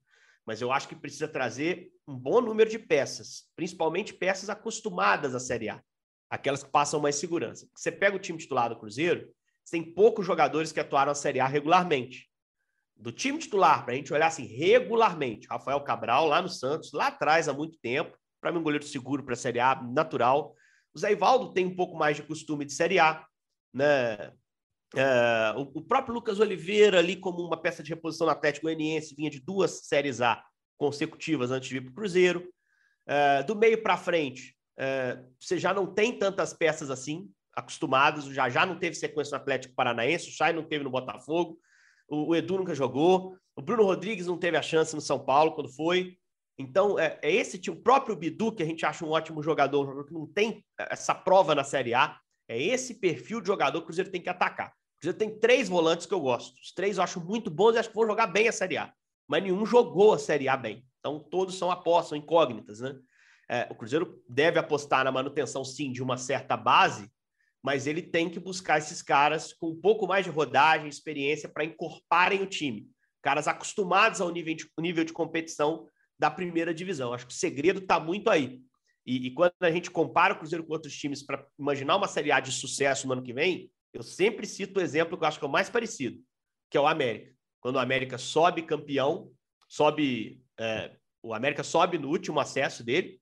Mas 0.47 0.61
eu 0.61 0.73
acho 0.73 0.89
que 0.89 0.97
precisa 0.97 1.29
trazer 1.29 1.91
um 2.09 2.17
bom 2.17 2.41
número 2.41 2.71
de 2.71 2.79
peças, 2.79 3.45
principalmente 3.55 4.15
peças 4.15 4.49
acostumadas 4.49 5.35
à 5.35 5.41
Série 5.41 5.69
A, 5.69 5.83
aquelas 6.31 6.63
que 6.63 6.71
passam 6.71 7.01
mais 7.01 7.17
segurança. 7.17 7.69
Você 7.75 7.91
pega 7.91 8.17
o 8.17 8.21
time 8.21 8.39
titular 8.39 8.69
do 8.69 8.79
Cruzeiro, 8.79 9.29
tem 9.71 9.83
poucos 9.83 10.27
jogadores 10.27 10.73
que 10.73 10.81
atuaram 10.81 11.11
na 11.11 11.15
Série 11.15 11.41
A 11.41 11.47
regularmente. 11.47 12.29
do 12.97 13.11
time 13.11 13.39
titular, 13.39 13.85
para 13.85 13.95
a 13.95 13.97
gente 13.97 14.13
olhar 14.13 14.27
assim 14.27 14.45
regularmente, 14.45 15.49
Rafael 15.49 15.81
Cabral 15.81 16.27
lá 16.27 16.43
no 16.43 16.49
Santos, 16.49 16.93
lá 16.93 17.07
atrás 17.07 17.49
há 17.49 17.53
muito 17.53 17.79
tempo, 17.79 18.17
para 18.41 18.53
mim 18.53 18.59
um 18.59 18.63
goleiro 18.63 18.85
seguro 18.85 19.23
para 19.25 19.33
a 19.33 19.37
Série 19.37 19.59
A, 19.59 19.75
natural. 19.83 20.55
O 20.95 20.99
Zé 20.99 21.13
Ivaldo 21.13 21.53
tem 21.53 21.67
um 21.67 21.75
pouco 21.75 21.97
mais 21.97 22.17
de 22.17 22.23
costume 22.23 22.65
de 22.65 22.73
Série 22.73 22.99
A, 22.99 23.25
né? 23.73 24.33
É, 24.95 25.55
o, 25.57 25.79
o, 25.79 25.83
próprio 25.83 26.13
Lucas 26.13 26.41
Oliveira 26.41 26.99
ali 26.99 27.15
como 27.15 27.47
uma 27.47 27.57
peça 27.57 27.81
de 27.81 27.91
reposição 27.91 28.27
no 28.27 28.33
Atlético 28.33 28.67
Goianiense 28.67 29.15
vinha 29.15 29.31
de 29.31 29.39
duas 29.39 29.87
séries 29.87 30.21
A 30.21 30.45
consecutivas 30.77 31.53
antes 31.53 31.69
de 31.69 31.77
vir 31.77 31.85
para 31.85 31.93
o 31.93 31.95
Cruzeiro. 31.95 32.53
É, 33.07 33.43
do 33.45 33.55
meio 33.55 33.83
para 33.83 33.97
frente, 33.97 34.57
você 35.39 35.59
já 35.59 35.75
não 35.75 35.87
tem 35.87 36.19
tantas 36.19 36.53
peças 36.53 36.91
assim 36.91 37.31
acostumadas. 37.55 38.25
Já 38.27 38.49
já 38.49 38.65
não 38.65 38.79
teve 38.79 38.95
sequência 38.95 39.37
no 39.37 39.43
Atlético 39.43 39.75
Paranaense, 39.75 40.29
o 40.29 40.33
Chay 40.33 40.53
não 40.53 40.63
teve 40.63 40.85
no 40.85 40.91
Botafogo, 40.91 41.59
o, 42.09 42.35
Edu 42.35 42.59
nunca 42.59 42.75
jogou, 42.75 43.37
o 43.55 43.63
Bruno 43.63 43.85
Rodrigues 43.85 44.27
não 44.27 44.39
teve 44.39 44.57
a 44.57 44.63
chance 44.63 44.95
no 44.95 45.01
São 45.01 45.19
Paulo 45.19 45.53
quando 45.53 45.69
foi. 45.69 46.17
Então, 46.59 46.99
é, 46.99 47.19
é 47.23 47.33
esse 47.33 47.59
tipo, 47.59 47.79
o 47.79 47.83
próprio 47.83 48.17
Bidu, 48.17 48.53
que 48.53 48.63
a 48.63 48.67
gente 48.67 48.85
acha 48.85 49.05
um 49.05 49.11
ótimo 49.11 49.43
jogador, 49.43 49.83
um 49.83 49.87
jogador 49.87 50.07
que 50.07 50.13
não 50.13 50.27
tem 50.27 50.65
essa 50.79 51.15
prova 51.15 51.55
na 51.55 51.65
Série 51.65 51.95
A, 51.95 52.19
é 52.49 52.61
esse 52.61 52.95
perfil 52.95 53.41
de 53.41 53.47
jogador 53.47 53.79
que 53.79 53.85
o 53.85 53.87
Cruzeiro 53.87 54.11
tem 54.11 54.21
que 54.21 54.29
atacar. 54.29 54.69
O 54.69 55.01
Cruzeiro 55.01 55.19
tem 55.19 55.39
três 55.39 55.69
volantes 55.69 56.05
que 56.05 56.13
eu 56.13 56.21
gosto. 56.21 56.59
Os 56.61 56.73
três 56.73 56.99
eu 56.99 57.05
acho 57.05 57.21
muito 57.21 57.51
bons 57.51 57.75
e 57.75 57.79
acho 57.79 57.89
que 57.89 57.95
vão 57.95 58.07
jogar 58.07 58.27
bem 58.27 58.49
a 58.49 58.53
Série 58.53 58.77
A. 58.77 58.93
Mas 59.27 59.43
nenhum 59.43 59.65
jogou 59.65 60.13
a 60.13 60.19
Série 60.19 60.49
A 60.49 60.57
bem. 60.57 60.85
Então, 60.99 61.19
todos 61.19 61.57
são 61.57 61.71
apostas, 61.71 62.11
são 62.11 62.19
incógnitas, 62.19 62.81
né? 62.81 62.95
É, 63.51 63.67
o 63.69 63.75
Cruzeiro 63.75 64.23
deve 64.29 64.61
apostar 64.61 65.05
na 65.05 65.11
manutenção, 65.11 65.65
sim, 65.65 65.91
de 65.91 66.01
uma 66.01 66.17
certa 66.17 66.57
base, 66.57 67.11
mas 67.61 67.89
ele 67.89 68.01
tem 68.01 68.31
que 68.31 68.39
buscar 68.39 68.79
esses 68.79 69.03
caras 69.03 69.53
com 69.53 69.71
um 69.71 69.77
pouco 69.77 70.07
mais 70.07 70.25
de 70.25 70.31
rodagem, 70.31 70.89
experiência, 70.89 71.49
para 71.49 71.65
incorporarem 71.65 72.43
o 72.43 72.47
time. 72.47 72.89
Caras 73.21 73.49
acostumados 73.49 74.21
ao 74.21 74.31
nível 74.31 74.55
de, 74.55 74.71
nível 74.79 75.05
de 75.05 75.13
competição 75.13 75.89
da 76.17 76.31
primeira 76.31 76.73
divisão. 76.73 77.13
Acho 77.13 77.27
que 77.27 77.33
o 77.33 77.37
segredo 77.37 77.81
está 77.81 77.99
muito 77.99 78.31
aí. 78.31 78.61
E, 79.05 79.27
e, 79.27 79.31
quando 79.33 79.53
a 79.61 79.71
gente 79.71 79.91
compara 79.91 80.35
o 80.35 80.39
Cruzeiro 80.39 80.65
com 80.65 80.73
outros 80.73 80.95
times 80.95 81.23
para 81.23 81.45
imaginar 81.59 81.97
uma 81.97 82.07
Série 82.07 82.31
A 82.31 82.39
de 82.39 82.53
sucesso 82.53 83.07
no 83.07 83.15
ano 83.15 83.23
que 83.23 83.33
vem, 83.33 83.69
eu 83.93 84.03
sempre 84.03 84.47
cito 84.47 84.79
o 84.79 84.83
exemplo 84.83 85.19
que 85.19 85.25
eu 85.25 85.29
acho 85.29 85.39
que 85.41 85.45
é 85.45 85.49
o 85.49 85.51
mais 85.51 85.69
parecido, 85.69 86.23
que 86.71 86.79
é 86.79 86.81
o 86.81 86.87
América. 86.87 87.35
Quando 87.61 87.77
o 87.77 87.81
América 87.81 88.17
sobe 88.17 88.63
campeão, 88.63 89.33
sobe. 89.69 90.41
É, 90.59 90.97
o 91.23 91.35
América 91.35 91.63
sobe 91.63 91.99
no 91.99 92.09
último 92.09 92.41
acesso 92.41 92.83
dele, 92.83 93.20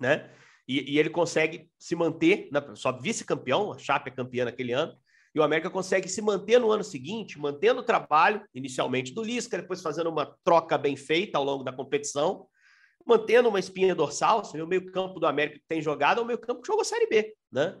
né? 0.00 0.30
E, 0.66 0.94
e 0.94 0.98
ele 0.98 1.10
consegue 1.10 1.70
se 1.78 1.94
manter, 1.94 2.48
na, 2.50 2.74
sobe 2.74 3.02
vice-campeão, 3.02 3.72
a 3.72 3.78
Chape 3.78 4.10
é 4.10 4.14
campeã 4.14 4.44
naquele 4.44 4.72
ano, 4.72 4.96
e 5.34 5.40
o 5.40 5.42
América 5.42 5.68
consegue 5.68 6.08
se 6.08 6.22
manter 6.22 6.60
no 6.60 6.70
ano 6.70 6.84
seguinte, 6.84 7.38
mantendo 7.38 7.80
o 7.80 7.84
trabalho, 7.84 8.42
inicialmente 8.54 9.12
do 9.12 9.22
Lisca, 9.22 9.58
depois 9.58 9.82
fazendo 9.82 10.08
uma 10.08 10.34
troca 10.44 10.78
bem 10.78 10.96
feita 10.96 11.36
ao 11.36 11.44
longo 11.44 11.64
da 11.64 11.72
competição, 11.72 12.46
mantendo 13.04 13.48
uma 13.48 13.58
espinha 13.58 13.94
dorsal, 13.94 14.42
vê 14.44 14.62
o 14.62 14.66
meio-campo 14.66 15.18
do 15.18 15.26
América 15.26 15.58
que 15.58 15.66
tem 15.68 15.82
jogado, 15.82 16.20
é 16.20 16.22
o 16.22 16.26
meio-campo 16.26 16.62
que 16.62 16.68
jogou 16.68 16.84
Série 16.84 17.06
B, 17.06 17.34
né? 17.52 17.76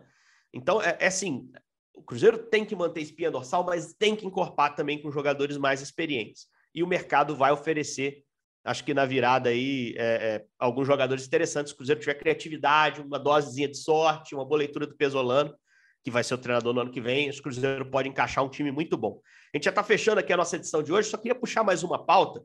Então, 0.52 0.82
é, 0.82 0.96
é, 1.00 1.06
assim, 1.06 1.50
o 1.94 2.02
Cruzeiro 2.02 2.38
tem 2.38 2.64
que 2.64 2.76
manter 2.76 3.00
espinha 3.00 3.30
dorsal, 3.30 3.64
mas 3.64 3.94
tem 3.94 4.14
que 4.14 4.26
incorporar 4.26 4.74
também 4.74 5.00
com 5.00 5.10
jogadores 5.10 5.56
mais 5.56 5.80
experientes. 5.80 6.46
E 6.74 6.82
o 6.82 6.86
mercado 6.86 7.34
vai 7.34 7.52
oferecer, 7.52 8.24
acho 8.64 8.82
que 8.82 8.94
na 8.94 9.04
virada 9.04 9.50
aí, 9.50 9.94
é, 9.96 10.04
é, 10.04 10.44
alguns 10.58 10.86
jogadores 10.86 11.26
interessantes. 11.26 11.72
O 11.72 11.76
Cruzeiro 11.76 12.00
tiver 12.00 12.14
criatividade, 12.14 13.02
uma 13.02 13.18
dosezinha 13.18 13.68
de 13.68 13.76
sorte, 13.76 14.34
uma 14.34 14.44
boa 14.44 14.58
leitura 14.58 14.86
do 14.86 14.96
Pesolano, 14.96 15.54
que 16.02 16.10
vai 16.10 16.24
ser 16.24 16.34
o 16.34 16.38
treinador 16.38 16.72
no 16.72 16.80
ano 16.80 16.90
que 16.90 17.00
vem, 17.00 17.30
o 17.30 17.42
Cruzeiro 17.42 17.90
pode 17.90 18.08
encaixar 18.08 18.42
um 18.44 18.48
time 18.48 18.70
muito 18.70 18.96
bom. 18.96 19.20
A 19.52 19.56
gente 19.56 19.64
já 19.64 19.70
está 19.70 19.84
fechando 19.84 20.18
aqui 20.18 20.32
a 20.32 20.36
nossa 20.36 20.56
edição 20.56 20.82
de 20.82 20.92
hoje, 20.92 21.08
só 21.08 21.16
queria 21.16 21.34
puxar 21.34 21.62
mais 21.62 21.82
uma 21.82 22.04
pauta, 22.04 22.42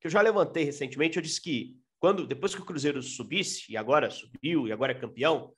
que 0.00 0.06
eu 0.06 0.10
já 0.10 0.20
levantei 0.20 0.64
recentemente. 0.64 1.16
Eu 1.16 1.22
disse 1.22 1.40
que 1.40 1.76
quando 2.00 2.26
depois 2.26 2.54
que 2.54 2.60
o 2.60 2.64
Cruzeiro 2.64 3.02
subisse, 3.02 3.70
e 3.70 3.76
agora 3.76 4.10
subiu, 4.10 4.66
e 4.66 4.72
agora 4.72 4.92
é 4.92 4.94
campeão, 4.94 5.52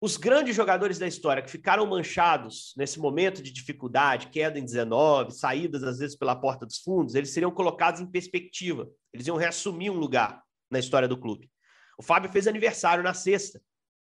os 0.00 0.16
grandes 0.16 0.54
jogadores 0.54 0.98
da 0.98 1.06
história 1.06 1.42
que 1.42 1.50
ficaram 1.50 1.86
manchados 1.86 2.74
nesse 2.76 2.98
momento 2.98 3.42
de 3.42 3.50
dificuldade, 3.50 4.28
queda 4.28 4.58
em 4.58 4.64
19, 4.64 5.32
saídas 5.32 5.82
às 5.82 5.98
vezes 5.98 6.16
pela 6.16 6.36
porta 6.36 6.66
dos 6.66 6.78
fundos, 6.78 7.14
eles 7.14 7.30
seriam 7.30 7.50
colocados 7.50 8.00
em 8.00 8.06
perspectiva. 8.06 8.88
Eles 9.12 9.26
iam 9.26 9.36
reassumir 9.36 9.90
um 9.90 9.96
lugar 9.96 10.42
na 10.70 10.78
história 10.78 11.08
do 11.08 11.16
clube. 11.16 11.50
O 11.98 12.02
Fábio 12.02 12.30
fez 12.30 12.46
aniversário 12.46 13.02
na 13.02 13.14
sexta, 13.14 13.62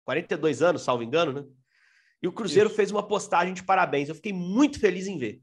42 0.05 0.61
anos, 0.61 0.83
salvo 0.83 1.03
engano, 1.03 1.33
né? 1.33 1.43
E 2.21 2.27
o 2.27 2.31
Cruzeiro 2.31 2.67
Isso. 2.67 2.75
fez 2.75 2.91
uma 2.91 3.07
postagem 3.07 3.53
de 3.53 3.63
parabéns. 3.63 4.09
Eu 4.09 4.15
fiquei 4.15 4.33
muito 4.33 4.79
feliz 4.79 5.07
em 5.07 5.17
ver. 5.17 5.41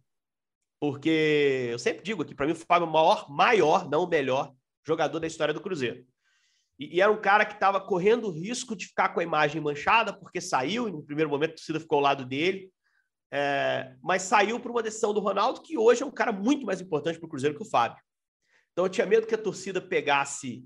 Porque 0.80 1.68
eu 1.70 1.78
sempre 1.78 2.02
digo 2.02 2.22
aqui, 2.22 2.34
para 2.34 2.46
mim, 2.46 2.52
o 2.52 2.56
Fábio 2.56 2.86
é 2.86 2.88
o 2.88 2.92
maior, 2.92 3.30
maior, 3.30 3.88
não 3.88 4.04
o 4.04 4.08
melhor 4.08 4.52
jogador 4.86 5.18
da 5.18 5.26
história 5.26 5.54
do 5.54 5.60
Cruzeiro. 5.60 6.04
E, 6.78 6.96
e 6.96 7.00
era 7.00 7.10
um 7.10 7.20
cara 7.20 7.44
que 7.44 7.54
estava 7.54 7.80
correndo 7.80 8.28
o 8.28 8.32
risco 8.32 8.74
de 8.76 8.86
ficar 8.86 9.10
com 9.10 9.20
a 9.20 9.24
imagem 9.24 9.60
manchada, 9.60 10.12
porque 10.12 10.40
saiu, 10.40 10.90
no 10.90 11.02
primeiro 11.02 11.30
momento 11.30 11.52
a 11.52 11.54
torcida 11.54 11.80
ficou 11.80 11.96
ao 11.96 12.02
lado 12.02 12.24
dele, 12.24 12.70
é, 13.32 13.96
mas 14.02 14.22
saiu 14.22 14.60
por 14.60 14.70
uma 14.70 14.82
decisão 14.82 15.12
do 15.12 15.20
Ronaldo, 15.20 15.60
que 15.60 15.76
hoje 15.76 16.02
é 16.02 16.06
um 16.06 16.10
cara 16.10 16.32
muito 16.32 16.64
mais 16.64 16.80
importante 16.80 17.18
para 17.18 17.26
o 17.26 17.28
Cruzeiro 17.28 17.56
que 17.56 17.62
o 17.62 17.68
Fábio. 17.68 18.02
Então 18.72 18.84
eu 18.84 18.88
tinha 18.88 19.06
medo 19.06 19.26
que 19.26 19.34
a 19.34 19.38
torcida 19.38 19.80
pegasse 19.80 20.64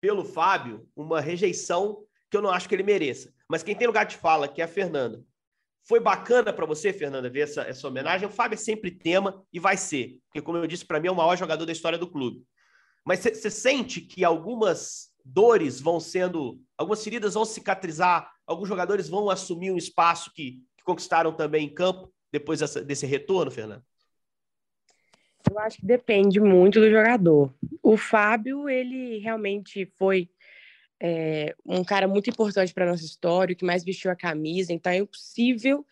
pelo 0.00 0.24
Fábio 0.24 0.88
uma 0.96 1.20
rejeição 1.20 2.04
que 2.30 2.36
eu 2.36 2.42
não 2.42 2.50
acho 2.50 2.68
que 2.68 2.74
ele 2.74 2.82
mereça. 2.82 3.32
Mas 3.48 3.62
quem 3.62 3.74
tem 3.74 3.86
lugar 3.86 4.04
de 4.06 4.16
fala, 4.16 4.48
que 4.48 4.62
é 4.62 4.64
a 4.64 4.68
Fernanda. 4.68 5.22
Foi 5.86 5.98
bacana 5.98 6.52
para 6.52 6.66
você, 6.66 6.92
Fernanda, 6.92 7.28
ver 7.28 7.40
essa, 7.40 7.62
essa 7.62 7.88
homenagem? 7.88 8.28
O 8.28 8.30
Fábio 8.30 8.54
é 8.54 8.58
sempre 8.58 8.90
tema 8.90 9.44
e 9.52 9.58
vai 9.58 9.76
ser, 9.76 10.18
porque, 10.26 10.40
como 10.40 10.58
eu 10.58 10.66
disse, 10.66 10.84
para 10.84 11.00
mim 11.00 11.08
é 11.08 11.10
o 11.10 11.16
maior 11.16 11.36
jogador 11.36 11.66
da 11.66 11.72
história 11.72 11.98
do 11.98 12.08
clube. 12.08 12.44
Mas 13.04 13.20
você 13.20 13.50
sente 13.50 14.00
que 14.00 14.24
algumas 14.24 15.09
dores 15.24 15.80
vão 15.80 16.00
sendo, 16.00 16.60
algumas 16.76 17.02
feridas 17.02 17.34
vão 17.34 17.44
cicatrizar, 17.44 18.30
alguns 18.46 18.68
jogadores 18.68 19.08
vão 19.08 19.30
assumir 19.30 19.70
um 19.70 19.76
espaço 19.76 20.32
que, 20.32 20.62
que 20.76 20.84
conquistaram 20.84 21.32
também 21.32 21.66
em 21.66 21.74
campo 21.74 22.12
depois 22.32 22.60
dessa, 22.60 22.82
desse 22.82 23.06
retorno, 23.06 23.50
Fernando? 23.50 23.82
Eu 25.50 25.58
acho 25.58 25.78
que 25.78 25.86
depende 25.86 26.38
muito 26.38 26.78
do 26.78 26.90
jogador. 26.90 27.52
O 27.82 27.96
Fábio, 27.96 28.68
ele 28.68 29.18
realmente 29.18 29.90
foi 29.96 30.28
é, 31.00 31.54
um 31.64 31.82
cara 31.82 32.06
muito 32.06 32.28
importante 32.28 32.74
para 32.74 32.86
nossa 32.86 33.04
história, 33.04 33.54
que 33.54 33.64
mais 33.64 33.82
vestiu 33.82 34.10
a 34.10 34.16
camisa, 34.16 34.72
então 34.72 34.92
é 34.92 34.98
impossível 34.98 35.84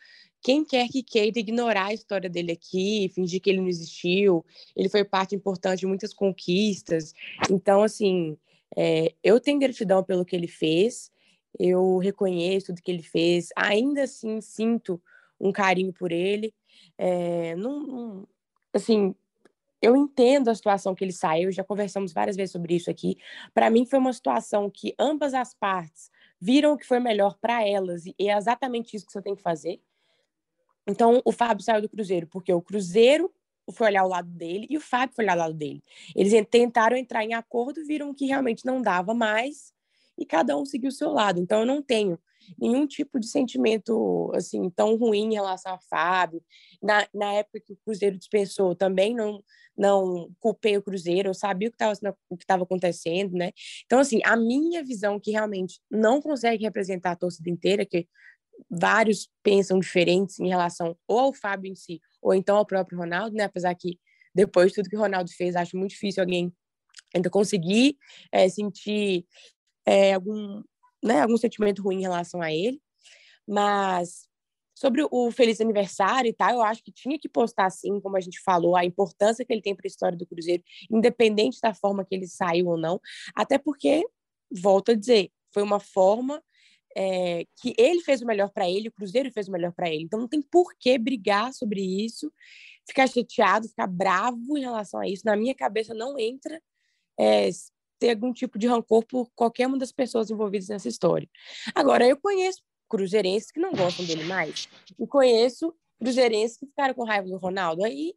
quem 0.42 0.64
quer 0.64 0.88
que 0.88 1.02
queira 1.02 1.38
ignorar 1.38 1.86
a 1.86 1.94
história 1.94 2.30
dele 2.30 2.52
aqui, 2.52 3.10
fingir 3.14 3.40
que 3.40 3.50
ele 3.50 3.60
não 3.60 3.68
existiu, 3.68 4.44
ele 4.76 4.88
foi 4.88 5.04
parte 5.04 5.34
importante 5.34 5.80
de 5.80 5.86
muitas 5.86 6.14
conquistas. 6.14 7.12
Então, 7.50 7.82
assim, 7.82 8.36
é, 8.76 9.14
eu 9.22 9.40
tenho 9.40 9.58
gratidão 9.58 10.02
pelo 10.02 10.24
que 10.24 10.36
ele 10.36 10.48
fez, 10.48 11.10
eu 11.58 11.98
reconheço 11.98 12.68
tudo 12.68 12.82
que 12.82 12.90
ele 12.90 13.02
fez, 13.02 13.48
ainda 13.56 14.02
assim 14.02 14.40
sinto 14.40 15.00
um 15.40 15.52
carinho 15.52 15.92
por 15.92 16.12
ele. 16.12 16.54
É, 16.96 17.54
não, 17.56 17.86
não, 17.86 18.28
assim, 18.72 19.14
eu 19.80 19.96
entendo 19.96 20.48
a 20.48 20.54
situação 20.54 20.94
que 20.94 21.04
ele 21.04 21.12
saiu, 21.12 21.52
já 21.52 21.64
conversamos 21.64 22.12
várias 22.12 22.36
vezes 22.36 22.52
sobre 22.52 22.74
isso 22.74 22.90
aqui. 22.90 23.16
Para 23.54 23.70
mim, 23.70 23.86
foi 23.86 23.98
uma 23.98 24.12
situação 24.12 24.70
que 24.70 24.94
ambas 24.98 25.34
as 25.34 25.54
partes 25.54 26.10
viram 26.40 26.72
o 26.72 26.78
que 26.78 26.86
foi 26.86 27.00
melhor 27.00 27.36
para 27.40 27.66
elas, 27.66 28.06
e 28.06 28.14
é 28.18 28.36
exatamente 28.36 28.96
isso 28.96 29.06
que 29.06 29.12
você 29.12 29.22
tem 29.22 29.34
que 29.34 29.42
fazer. 29.42 29.80
Então, 30.86 31.20
o 31.24 31.32
Fábio 31.32 31.62
saiu 31.62 31.82
do 31.82 31.88
Cruzeiro, 31.88 32.26
porque 32.26 32.52
o 32.52 32.62
Cruzeiro 32.62 33.32
foi 33.72 33.88
olhar 33.88 34.04
o 34.04 34.08
lado 34.08 34.28
dele 34.28 34.66
e 34.70 34.76
o 34.76 34.80
Fábio 34.80 35.14
foi 35.14 35.24
olhar 35.24 35.36
o 35.36 35.40
lado 35.40 35.54
dele. 35.54 35.82
Eles 36.14 36.32
tentaram 36.50 36.96
entrar 36.96 37.24
em 37.24 37.34
acordo, 37.34 37.84
viram 37.84 38.14
que 38.14 38.26
realmente 38.26 38.64
não 38.64 38.80
dava 38.80 39.14
mais 39.14 39.72
e 40.16 40.26
cada 40.26 40.56
um 40.56 40.64
seguiu 40.64 40.88
o 40.88 40.92
seu 40.92 41.10
lado. 41.10 41.38
Então, 41.40 41.60
eu 41.60 41.66
não 41.66 41.80
tenho 41.80 42.18
nenhum 42.58 42.86
tipo 42.86 43.20
de 43.20 43.28
sentimento 43.28 44.30
assim 44.34 44.70
tão 44.70 44.96
ruim 44.96 45.30
em 45.30 45.34
relação 45.34 45.74
a 45.74 45.78
Fábio. 45.78 46.42
Na, 46.82 47.06
na 47.12 47.32
época 47.34 47.60
que 47.60 47.72
o 47.72 47.78
Cruzeiro 47.84 48.16
dispensou, 48.16 48.74
também 48.74 49.14
não 49.14 49.42
não 49.76 50.28
culpei 50.40 50.76
o 50.76 50.82
Cruzeiro, 50.82 51.28
eu 51.28 51.34
sabia 51.34 51.70
o 52.28 52.36
que 52.36 52.42
estava 52.42 52.64
acontecendo, 52.64 53.34
né? 53.34 53.52
Então 53.86 54.00
assim, 54.00 54.20
a 54.24 54.36
minha 54.36 54.82
visão 54.82 55.20
que 55.20 55.30
realmente 55.30 55.80
não 55.88 56.20
consegue 56.20 56.64
representar 56.64 57.12
a 57.12 57.16
torcida 57.16 57.48
inteira, 57.48 57.86
que 57.86 58.08
vários 58.70 59.28
pensam 59.42 59.78
diferentes 59.78 60.38
em 60.38 60.48
relação 60.48 60.96
ou 61.06 61.18
ao 61.18 61.32
Fábio 61.32 61.70
em 61.70 61.74
si, 61.74 62.00
ou 62.20 62.34
então 62.34 62.56
ao 62.56 62.66
próprio 62.66 62.98
Ronaldo, 62.98 63.36
né? 63.36 63.44
Apesar 63.44 63.74
que 63.74 63.98
depois 64.34 64.70
de 64.70 64.76
tudo 64.76 64.88
que 64.88 64.96
o 64.96 65.00
Ronaldo 65.00 65.30
fez, 65.32 65.56
acho 65.56 65.76
muito 65.76 65.90
difícil 65.90 66.22
alguém 66.22 66.52
ainda 67.14 67.30
conseguir 67.30 67.96
é, 68.32 68.48
sentir 68.48 69.26
é, 69.86 70.14
algum, 70.14 70.62
né, 71.02 71.20
algum 71.20 71.36
sentimento 71.36 71.82
ruim 71.82 71.98
em 71.98 72.02
relação 72.02 72.42
a 72.42 72.52
ele. 72.52 72.80
Mas 73.46 74.28
sobre 74.78 75.04
o 75.10 75.30
feliz 75.32 75.60
aniversário 75.60 76.28
e 76.28 76.32
tal, 76.32 76.50
eu 76.50 76.62
acho 76.62 76.84
que 76.84 76.92
tinha 76.92 77.18
que 77.18 77.28
postar 77.28 77.66
assim, 77.66 78.00
como 78.00 78.16
a 78.16 78.20
gente 78.20 78.40
falou, 78.40 78.76
a 78.76 78.84
importância 78.84 79.44
que 79.44 79.52
ele 79.52 79.62
tem 79.62 79.74
para 79.74 79.86
a 79.86 79.88
história 79.88 80.16
do 80.16 80.26
Cruzeiro, 80.26 80.62
independente 80.88 81.58
da 81.60 81.74
forma 81.74 82.04
que 82.04 82.14
ele 82.14 82.28
saiu 82.28 82.68
ou 82.68 82.78
não, 82.78 83.00
até 83.34 83.58
porque, 83.58 84.06
volto 84.52 84.92
a 84.92 84.94
dizer, 84.94 85.32
foi 85.52 85.64
uma 85.64 85.80
forma 85.80 86.40
é, 87.00 87.44
que 87.62 87.72
ele 87.78 88.00
fez 88.00 88.20
o 88.20 88.26
melhor 88.26 88.50
para 88.50 88.68
ele, 88.68 88.88
o 88.88 88.92
Cruzeiro 88.92 89.30
fez 89.30 89.46
o 89.46 89.52
melhor 89.52 89.72
para 89.72 89.88
ele. 89.88 90.02
Então 90.02 90.18
não 90.18 90.26
tem 90.26 90.42
por 90.42 90.74
que 90.76 90.98
brigar 90.98 91.54
sobre 91.54 91.80
isso, 91.80 92.32
ficar 92.84 93.06
chateado, 93.06 93.68
ficar 93.68 93.86
bravo 93.86 94.58
em 94.58 94.62
relação 94.62 94.98
a 94.98 95.06
isso. 95.06 95.22
Na 95.24 95.36
minha 95.36 95.54
cabeça 95.54 95.94
não 95.94 96.18
entra 96.18 96.60
é, 97.16 97.48
ter 98.00 98.10
algum 98.10 98.32
tipo 98.32 98.58
de 98.58 98.66
rancor 98.66 99.06
por 99.06 99.30
qualquer 99.36 99.68
uma 99.68 99.78
das 99.78 99.92
pessoas 99.92 100.28
envolvidas 100.28 100.68
nessa 100.68 100.88
história. 100.88 101.28
Agora, 101.72 102.04
eu 102.04 102.16
conheço 102.16 102.60
cruzeirenses 102.88 103.52
que 103.52 103.60
não 103.60 103.70
gostam 103.70 104.04
dele 104.04 104.24
mais, 104.24 104.68
e 104.98 105.06
conheço 105.06 105.72
cruzeirenses 106.00 106.56
que 106.56 106.66
ficaram 106.66 106.94
com 106.94 107.04
raiva 107.04 107.28
do 107.28 107.36
Ronaldo. 107.36 107.84
Aí 107.84 108.12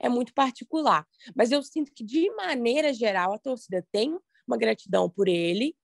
é 0.00 0.08
muito 0.08 0.34
particular. 0.34 1.06
Mas 1.36 1.52
eu 1.52 1.62
sinto 1.62 1.92
que, 1.94 2.02
de 2.02 2.28
maneira 2.34 2.92
geral, 2.92 3.32
a 3.32 3.38
torcida 3.38 3.86
tem 3.92 4.18
uma 4.44 4.56
gratidão 4.56 5.08
por 5.08 5.28
ele, 5.28 5.76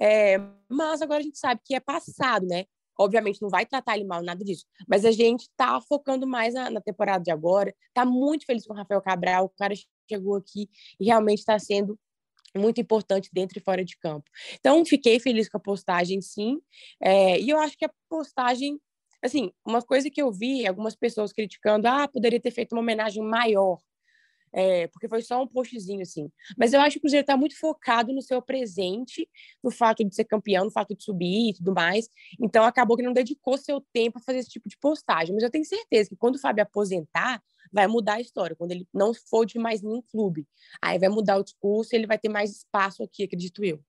é, 0.00 0.38
mas 0.68 1.02
agora 1.02 1.20
a 1.20 1.22
gente 1.22 1.38
sabe 1.38 1.60
que 1.64 1.74
é 1.74 1.80
passado, 1.80 2.46
né? 2.46 2.64
Obviamente 2.98 3.42
não 3.42 3.50
vai 3.50 3.66
tratar 3.66 3.96
ele 3.96 4.06
mal, 4.06 4.22
nada 4.22 4.42
disso. 4.42 4.64
Mas 4.88 5.04
a 5.04 5.10
gente 5.10 5.48
tá 5.56 5.80
focando 5.82 6.26
mais 6.26 6.54
na, 6.54 6.70
na 6.70 6.80
temporada 6.80 7.22
de 7.22 7.30
agora. 7.30 7.74
Tá 7.92 8.04
muito 8.04 8.46
feliz 8.46 8.66
com 8.66 8.72
o 8.72 8.76
Rafael 8.76 9.02
Cabral. 9.02 9.44
O 9.44 9.50
cara 9.50 9.74
chegou 10.08 10.36
aqui 10.36 10.68
e 10.98 11.04
realmente 11.04 11.40
está 11.40 11.58
sendo 11.58 11.98
muito 12.56 12.80
importante 12.80 13.28
dentro 13.32 13.58
e 13.58 13.62
fora 13.62 13.84
de 13.84 13.98
campo. 13.98 14.30
Então, 14.54 14.82
fiquei 14.84 15.20
feliz 15.20 15.46
com 15.46 15.58
a 15.58 15.60
postagem, 15.60 16.22
sim. 16.22 16.58
É, 17.00 17.38
e 17.38 17.50
eu 17.50 17.58
acho 17.58 17.76
que 17.76 17.84
a 17.84 17.90
postagem, 18.08 18.80
assim, 19.22 19.52
uma 19.64 19.82
coisa 19.82 20.10
que 20.10 20.22
eu 20.22 20.32
vi 20.32 20.66
algumas 20.66 20.96
pessoas 20.96 21.32
criticando, 21.32 21.86
ah, 21.86 22.08
poderia 22.08 22.40
ter 22.40 22.50
feito 22.50 22.72
uma 22.72 22.80
homenagem 22.80 23.22
maior 23.22 23.78
é, 24.52 24.86
porque 24.88 25.08
foi 25.08 25.22
só 25.22 25.42
um 25.42 25.46
postzinho, 25.46 26.02
assim. 26.02 26.30
Mas 26.56 26.72
eu 26.72 26.80
acho 26.80 26.92
que 26.92 26.98
o 26.98 27.00
Cruzeiro 27.02 27.22
está 27.22 27.36
muito 27.36 27.58
focado 27.58 28.12
no 28.12 28.22
seu 28.22 28.40
presente, 28.40 29.28
no 29.62 29.70
fato 29.70 30.04
de 30.04 30.14
ser 30.14 30.24
campeão, 30.24 30.64
no 30.64 30.70
fato 30.70 30.94
de 30.94 31.04
subir 31.04 31.50
e 31.50 31.54
tudo 31.54 31.74
mais. 31.74 32.08
Então, 32.40 32.64
acabou 32.64 32.96
que 32.96 33.02
não 33.02 33.12
dedicou 33.12 33.58
seu 33.58 33.80
tempo 33.92 34.18
a 34.18 34.22
fazer 34.22 34.38
esse 34.38 34.50
tipo 34.50 34.68
de 34.68 34.76
postagem. 34.78 35.34
Mas 35.34 35.42
eu 35.42 35.50
tenho 35.50 35.64
certeza 35.64 36.10
que 36.10 36.16
quando 36.16 36.36
o 36.36 36.40
Fábio 36.40 36.62
aposentar, 36.62 37.42
vai 37.72 37.86
mudar 37.86 38.14
a 38.14 38.20
história. 38.20 38.56
Quando 38.56 38.72
ele 38.72 38.88
não 38.92 39.12
for 39.12 39.44
de 39.44 39.58
mais 39.58 39.82
nenhum 39.82 40.02
clube, 40.02 40.46
aí 40.80 40.98
vai 40.98 41.08
mudar 41.08 41.36
o 41.36 41.44
discurso 41.44 41.94
e 41.94 41.98
ele 41.98 42.06
vai 42.06 42.18
ter 42.18 42.28
mais 42.28 42.50
espaço 42.50 43.02
aqui, 43.02 43.24
acredito 43.24 43.64
eu 43.64 43.82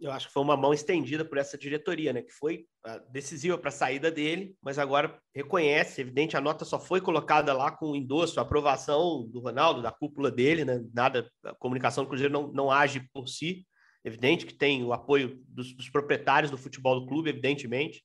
eu 0.00 0.10
acho 0.10 0.26
que 0.26 0.32
foi 0.32 0.42
uma 0.42 0.56
mão 0.56 0.74
estendida 0.74 1.24
por 1.24 1.38
essa 1.38 1.56
diretoria, 1.56 2.12
né? 2.12 2.22
Que 2.22 2.32
foi 2.32 2.66
ah, 2.84 2.98
decisiva 3.10 3.56
para 3.56 3.68
a 3.68 3.72
saída 3.72 4.10
dele, 4.10 4.56
mas 4.62 4.78
agora 4.78 5.18
reconhece, 5.34 6.00
evidente, 6.00 6.36
a 6.36 6.40
nota 6.40 6.64
só 6.64 6.78
foi 6.78 7.00
colocada 7.00 7.52
lá 7.52 7.70
com 7.70 7.92
o 7.92 7.96
endosso, 7.96 8.38
a 8.38 8.42
aprovação 8.42 9.26
do 9.28 9.40
Ronaldo, 9.40 9.82
da 9.82 9.92
cúpula 9.92 10.30
dele, 10.30 10.64
né? 10.64 10.82
Nada, 10.92 11.30
a 11.44 11.54
comunicação 11.54 12.04
do 12.04 12.08
Cruzeiro 12.08 12.32
não, 12.32 12.48
não 12.48 12.70
age 12.70 13.08
por 13.12 13.28
si, 13.28 13.66
evidente 14.04 14.46
que 14.46 14.54
tem 14.54 14.84
o 14.84 14.92
apoio 14.92 15.40
dos, 15.48 15.74
dos 15.74 15.88
proprietários 15.88 16.50
do 16.50 16.58
futebol 16.58 17.00
do 17.00 17.06
clube, 17.06 17.30
evidentemente. 17.30 18.02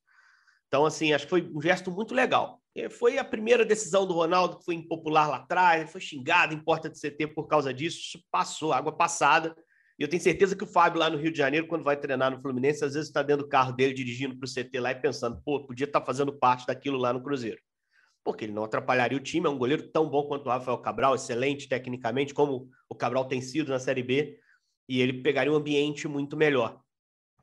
Então, 0.67 0.85
assim, 0.85 1.11
acho 1.11 1.25
que 1.25 1.31
foi 1.31 1.49
um 1.53 1.61
gesto 1.61 1.91
muito 1.91 2.13
legal. 2.13 2.61
Foi 2.91 3.17
a 3.17 3.25
primeira 3.25 3.65
decisão 3.65 4.05
do 4.05 4.13
Ronaldo, 4.13 4.59
que 4.59 4.63
foi 4.63 4.75
impopular 4.75 5.27
lá 5.27 5.37
atrás, 5.37 5.91
foi 5.91 5.99
xingado 5.99 6.53
em 6.53 6.63
porta 6.63 6.89
de 6.89 6.97
CT 6.97 7.27
por 7.33 7.47
causa 7.47 7.73
disso, 7.73 7.97
isso 7.99 8.23
passou, 8.31 8.71
água 8.71 8.95
passada 8.95 9.53
e 9.99 10.03
eu 10.03 10.07
tenho 10.07 10.23
certeza 10.23 10.55
que 10.55 10.63
o 10.63 10.67
Fábio, 10.67 10.97
lá 10.97 11.09
no 11.09 11.17
Rio 11.17 11.29
de 11.29 11.37
Janeiro, 11.37 11.67
quando 11.67 11.83
vai 11.83 11.97
treinar 11.97 12.31
no 12.31 12.41
Fluminense, 12.41 12.85
às 12.85 12.93
vezes 12.93 13.09
está 13.09 13.21
dentro 13.21 13.43
do 13.43 13.49
carro 13.49 13.73
dele, 13.73 13.93
dirigindo 13.93 14.37
para 14.37 14.47
o 14.47 14.49
CT 14.49 14.79
lá 14.79 14.91
e 14.91 14.95
pensando, 14.95 15.41
pô, 15.43 15.65
podia 15.65 15.83
estar 15.83 15.99
tá 15.99 16.05
fazendo 16.05 16.31
parte 16.31 16.65
daquilo 16.65 16.97
lá 16.97 17.11
no 17.11 17.21
Cruzeiro. 17.21 17.59
Porque 18.23 18.45
ele 18.45 18.53
não 18.53 18.63
atrapalharia 18.63 19.17
o 19.17 19.21
time, 19.21 19.45
é 19.45 19.49
um 19.49 19.57
goleiro 19.57 19.89
tão 19.89 20.09
bom 20.09 20.23
quanto 20.23 20.45
o 20.45 20.49
Rafael 20.49 20.77
Cabral, 20.77 21.15
excelente 21.15 21.67
tecnicamente, 21.67 22.33
como 22.33 22.69
o 22.87 22.95
Cabral 22.95 23.25
tem 23.25 23.41
sido 23.41 23.71
na 23.71 23.79
Série 23.79 24.01
B, 24.01 24.39
e 24.87 25.01
ele 25.01 25.21
pegaria 25.21 25.51
um 25.51 25.57
ambiente 25.57 26.07
muito 26.07 26.37
melhor. 26.37 26.79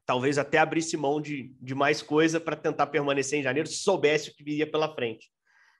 Talvez 0.06 0.38
até 0.38 0.56
abrisse 0.56 0.96
mão 0.96 1.20
de, 1.20 1.54
de 1.60 1.74
mais 1.74 2.00
coisa 2.00 2.40
para 2.40 2.56
tentar 2.56 2.86
permanecer 2.86 3.38
em 3.38 3.42
janeiro, 3.42 3.68
se 3.68 3.82
soubesse 3.82 4.30
o 4.30 4.34
que 4.34 4.42
viria 4.42 4.70
pela 4.70 4.94
frente. 4.94 5.30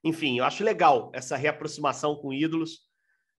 Enfim, 0.05 0.39
eu 0.39 0.45
acho 0.45 0.63
legal 0.63 1.11
essa 1.15 1.37
reaproximação 1.37 2.17
com 2.17 2.35
ídolos 2.35 2.86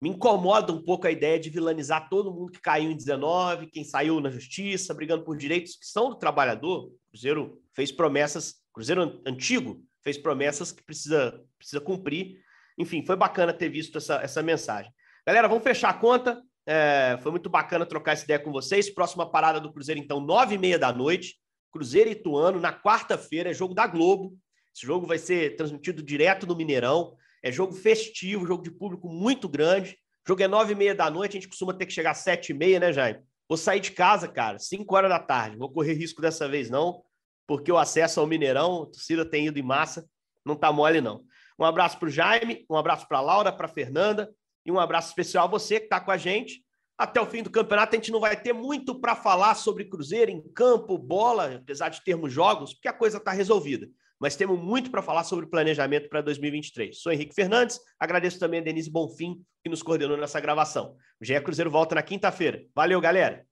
me 0.02 0.10
incomoda 0.10 0.72
um 0.72 0.82
pouco 0.82 1.08
a 1.08 1.12
ideia 1.12 1.40
de 1.40 1.50
vilanizar 1.50 2.08
todo 2.10 2.34
mundo 2.34 2.52
que 2.52 2.62
caiu 2.62 2.92
em 2.92 2.96
19, 2.96 3.68
quem 3.68 3.84
saiu 3.84 4.20
na 4.20 4.30
justiça, 4.30 4.94
brigando 4.94 5.24
por 5.24 5.36
direitos 5.36 5.76
que 5.76 5.86
são 5.86 6.10
do 6.10 6.16
trabalhador. 6.16 6.86
O 6.86 6.92
Cruzeiro 7.10 7.60
fez 7.74 7.92
promessas, 7.92 8.56
Cruzeiro 8.74 9.22
antigo 9.26 9.84
fez 10.04 10.18
promessas 10.18 10.72
que 10.72 10.84
precisa, 10.84 11.44
precisa 11.58 11.82
cumprir. 11.82 12.40
Enfim, 12.78 13.04
foi 13.06 13.16
bacana 13.16 13.52
ter 13.52 13.70
visto 13.70 13.98
essa, 13.98 14.22
essa 14.22 14.44
mensagem. 14.44 14.92
Galera, 15.26 15.48
vamos 15.48 15.64
fechar 15.64 15.90
a 15.90 15.94
conta. 15.94 16.42
É, 16.66 17.18
foi 17.22 17.32
muito 17.32 17.50
bacana 17.50 17.86
trocar 17.86 18.12
essa 18.12 18.24
ideia 18.24 18.40
com 18.40 18.52
vocês. 18.52 18.90
Próxima 18.90 19.30
parada 19.30 19.60
do 19.60 19.74
Cruzeiro, 19.74 20.00
então, 20.00 20.20
nove 20.20 20.56
e 20.56 20.58
meia 20.58 20.78
da 20.78 20.94
noite. 20.94 21.40
Cruzeiro 21.72 22.10
e 22.10 22.14
Ituano, 22.14 22.60
na 22.60 22.72
quarta-feira, 22.72 23.50
é 23.50 23.54
jogo 23.54 23.74
da 23.74 23.88
Globo. 23.88 24.38
Esse 24.76 24.86
jogo 24.86 25.08
vai 25.08 25.18
ser 25.18 25.56
transmitido 25.56 26.04
direto 26.04 26.46
no 26.46 26.56
Mineirão. 26.56 27.16
É 27.48 27.52
jogo 27.52 27.72
festivo, 27.72 28.46
jogo 28.46 28.62
de 28.62 28.70
público 28.70 29.08
muito 29.08 29.48
grande. 29.48 29.98
O 30.26 30.28
jogo 30.28 30.44
é 30.44 30.50
nove 30.50 30.74
e 30.74 30.76
meia 30.76 30.94
da 30.94 31.10
noite, 31.10 31.32
a 31.32 31.40
gente 31.40 31.48
costuma 31.48 31.74
ter 31.74 31.86
que 31.86 31.94
chegar 31.94 32.12
às 32.12 32.18
sete 32.18 32.50
e 32.50 32.54
meia, 32.54 32.78
né, 32.78 32.92
Jaime? 32.92 33.22
Vou 33.48 33.58
sair 33.58 33.80
de 33.80 33.92
casa, 33.92 34.28
cara, 34.28 34.60
cinco 34.60 34.94
horas 34.94 35.10
da 35.10 35.18
tarde. 35.18 35.56
Vou 35.56 35.72
correr 35.72 35.94
risco 35.94 36.22
dessa 36.22 36.46
vez, 36.46 36.70
não, 36.70 37.02
porque 37.48 37.72
o 37.72 37.78
acesso 37.78 38.20
ao 38.20 38.28
Mineirão, 38.28 38.84
a 38.84 38.86
torcida 38.88 39.24
tem 39.24 39.48
ido 39.48 39.58
em 39.58 39.64
massa, 39.64 40.06
não 40.46 40.58
tá 40.58 40.74
mole, 40.74 41.00
não. 41.00 41.24
Um 41.58 41.64
abraço 41.64 41.98
para 41.98 42.08
o 42.08 42.12
Jaime, 42.12 42.66
um 42.70 42.76
abraço 42.76 43.08
para 43.08 43.22
Laura, 43.22 43.50
para 43.50 43.70
Fernanda 43.70 44.30
e 44.66 44.70
um 44.70 44.78
abraço 44.78 45.08
especial 45.08 45.46
a 45.46 45.50
você 45.50 45.80
que 45.80 45.86
está 45.86 46.02
com 46.02 46.12
a 46.12 46.18
gente. 46.18 46.66
Até 46.98 47.22
o 47.22 47.26
fim 47.26 47.44
do 47.44 47.50
campeonato, 47.50 47.96
a 47.96 47.98
gente 47.98 48.12
não 48.12 48.20
vai 48.20 48.36
ter 48.36 48.52
muito 48.52 49.00
para 49.00 49.16
falar 49.16 49.56
sobre 49.56 49.86
Cruzeiro 49.86 50.32
em 50.32 50.42
campo, 50.50 50.98
bola, 50.98 51.56
apesar 51.56 51.88
de 51.88 52.04
termos 52.04 52.34
jogos, 52.34 52.74
porque 52.74 52.90
a 52.90 52.94
coisa 52.94 53.20
está 53.20 53.32
resolvida 53.32 53.88
mas 54.19 54.36
temos 54.36 54.60
muito 54.60 54.91
para 54.91 55.01
falar 55.01 55.23
sobre 55.23 55.47
planejamento 55.47 56.10
para 56.10 56.21
2023. 56.21 56.99
Sou 56.99 57.12
Henrique 57.12 57.34
Fernandes, 57.34 57.80
agradeço 57.99 58.39
também 58.39 58.60
a 58.60 58.63
Denise 58.63 58.91
Bonfim, 58.91 59.41
que 59.63 59.69
nos 59.69 59.82
coordenou 59.82 60.17
nessa 60.17 60.39
gravação. 60.39 60.95
O 61.21 61.25
GE 61.25 61.39
Cruzeiro 61.41 61.71
volta 61.71 61.95
na 61.95 62.01
quinta-feira. 62.01 62.62
Valeu, 62.75 62.99
galera! 62.99 63.47